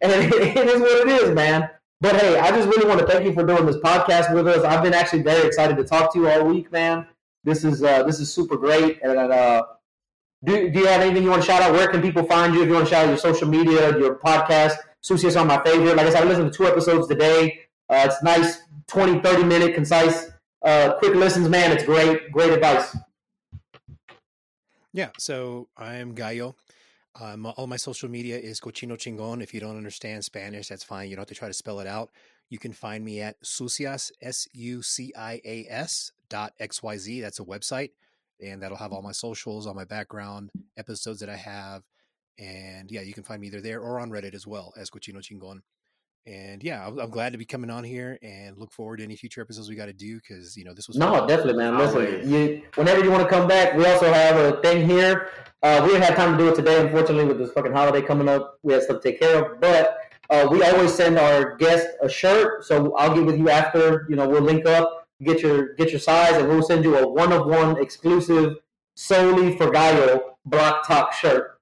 [0.00, 1.68] And it, it is what it is, man.
[2.00, 4.64] But hey, I just really want to thank you for doing this podcast with us.
[4.64, 7.06] I've been actually very excited to talk to you all week, man.
[7.44, 9.00] This is uh, this is super great.
[9.02, 9.64] And uh,
[10.44, 11.72] do, do you have anything you want to shout out?
[11.72, 12.62] Where can people find you?
[12.62, 15.62] If you want to shout out your social media, your podcast, Susie is on my
[15.62, 15.96] favorite.
[15.96, 17.60] Like I said, I listened to two episodes today.
[17.88, 20.30] Uh, it's nice, 20, 30 minute, concise,
[20.62, 21.72] uh, quick listens, man.
[21.72, 22.32] It's great.
[22.32, 22.96] Great advice.
[24.92, 26.54] Yeah, so I'm Gallo.
[27.20, 29.42] Um, all my social media is Cochino Chingon.
[29.42, 31.08] If you don't understand Spanish, that's fine.
[31.08, 32.10] You don't have to try to spell it out.
[32.50, 37.22] You can find me at Sucias, S U C I A S dot XYZ.
[37.22, 37.90] That's a website.
[38.40, 41.82] And that'll have all my socials, all my background, episodes that I have.
[42.38, 45.18] And yeah, you can find me either there or on Reddit as well as Cochino
[45.18, 45.60] Chingon.
[46.26, 49.14] And yeah, I'm, I'm glad to be coming on here and look forward to any
[49.14, 51.28] future episodes we got to do because, you know, this was No, fun.
[51.28, 51.76] definitely, man.
[51.76, 55.28] Listen, you, whenever you want to come back, we also have a thing here.
[55.62, 58.28] Uh, we didn't have time to do it today, unfortunately, with this fucking holiday coming
[58.28, 58.58] up.
[58.62, 59.98] We had stuff to take care of, but
[60.30, 62.64] uh, we always send our guest a shirt.
[62.64, 64.06] So I'll get with you after.
[64.08, 67.06] You know, we'll link up, get your get your size, and we'll send you a
[67.06, 68.56] one of one exclusive,
[68.96, 71.58] solely for Gallo Block Talk shirt.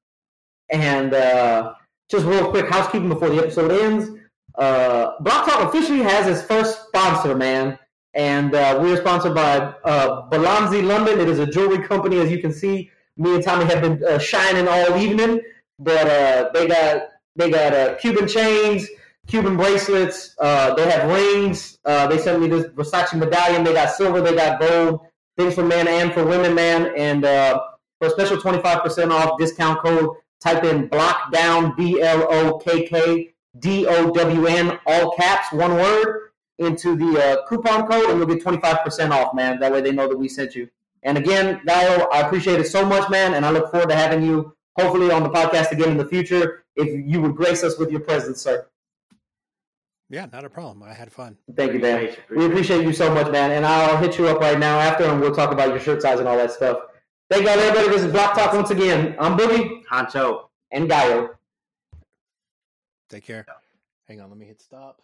[0.68, 1.74] And uh,
[2.08, 4.18] just real quick housekeeping before the episode ends.
[4.56, 7.78] Uh, Block Talk officially has its first sponsor, man
[8.14, 11.18] and uh, we are sponsored by uh, Balanzi London.
[11.18, 14.18] It is a jewelry company, as you can see Me and Tommy have been uh,
[14.18, 15.40] shining all evening,
[15.78, 17.02] but uh, they got
[17.36, 18.88] they got uh, Cuban chains,
[19.26, 20.34] Cuban bracelets.
[20.38, 21.78] Uh, they have rings.
[21.84, 23.64] Uh, they sent me this Versace medallion.
[23.64, 24.20] They got silver.
[24.20, 25.00] They got gold.
[25.36, 26.92] Things for men and for women, man.
[26.96, 27.60] And uh,
[27.98, 30.10] for a special twenty five percent off discount code,
[30.40, 35.52] type in block down B L O K K D O W N all caps
[35.52, 39.58] one word into the uh, coupon code, and you'll get twenty five percent off, man.
[39.60, 40.68] That way they know that we sent you.
[41.02, 44.22] And again, Dio, I appreciate it so much, man, and I look forward to having
[44.22, 47.90] you hopefully on the podcast again in the future if you would grace us with
[47.90, 48.66] your presence, sir.
[50.08, 50.82] Yeah, not a problem.
[50.82, 51.36] I had fun.
[51.56, 51.94] Thank you, man.
[51.96, 53.50] Appreciate you, We appreciate you so much, man.
[53.52, 56.18] And I'll hit you up right now after, and we'll talk about your shirt size
[56.20, 56.78] and all that stuff.
[57.30, 57.88] Thank you, everybody.
[57.88, 59.16] This is Block Talk once again.
[59.18, 60.48] I'm Boogie Honcho.
[60.70, 61.30] and Gallo.
[63.12, 63.44] Take care.
[64.08, 65.02] Hang on, let me hit stop.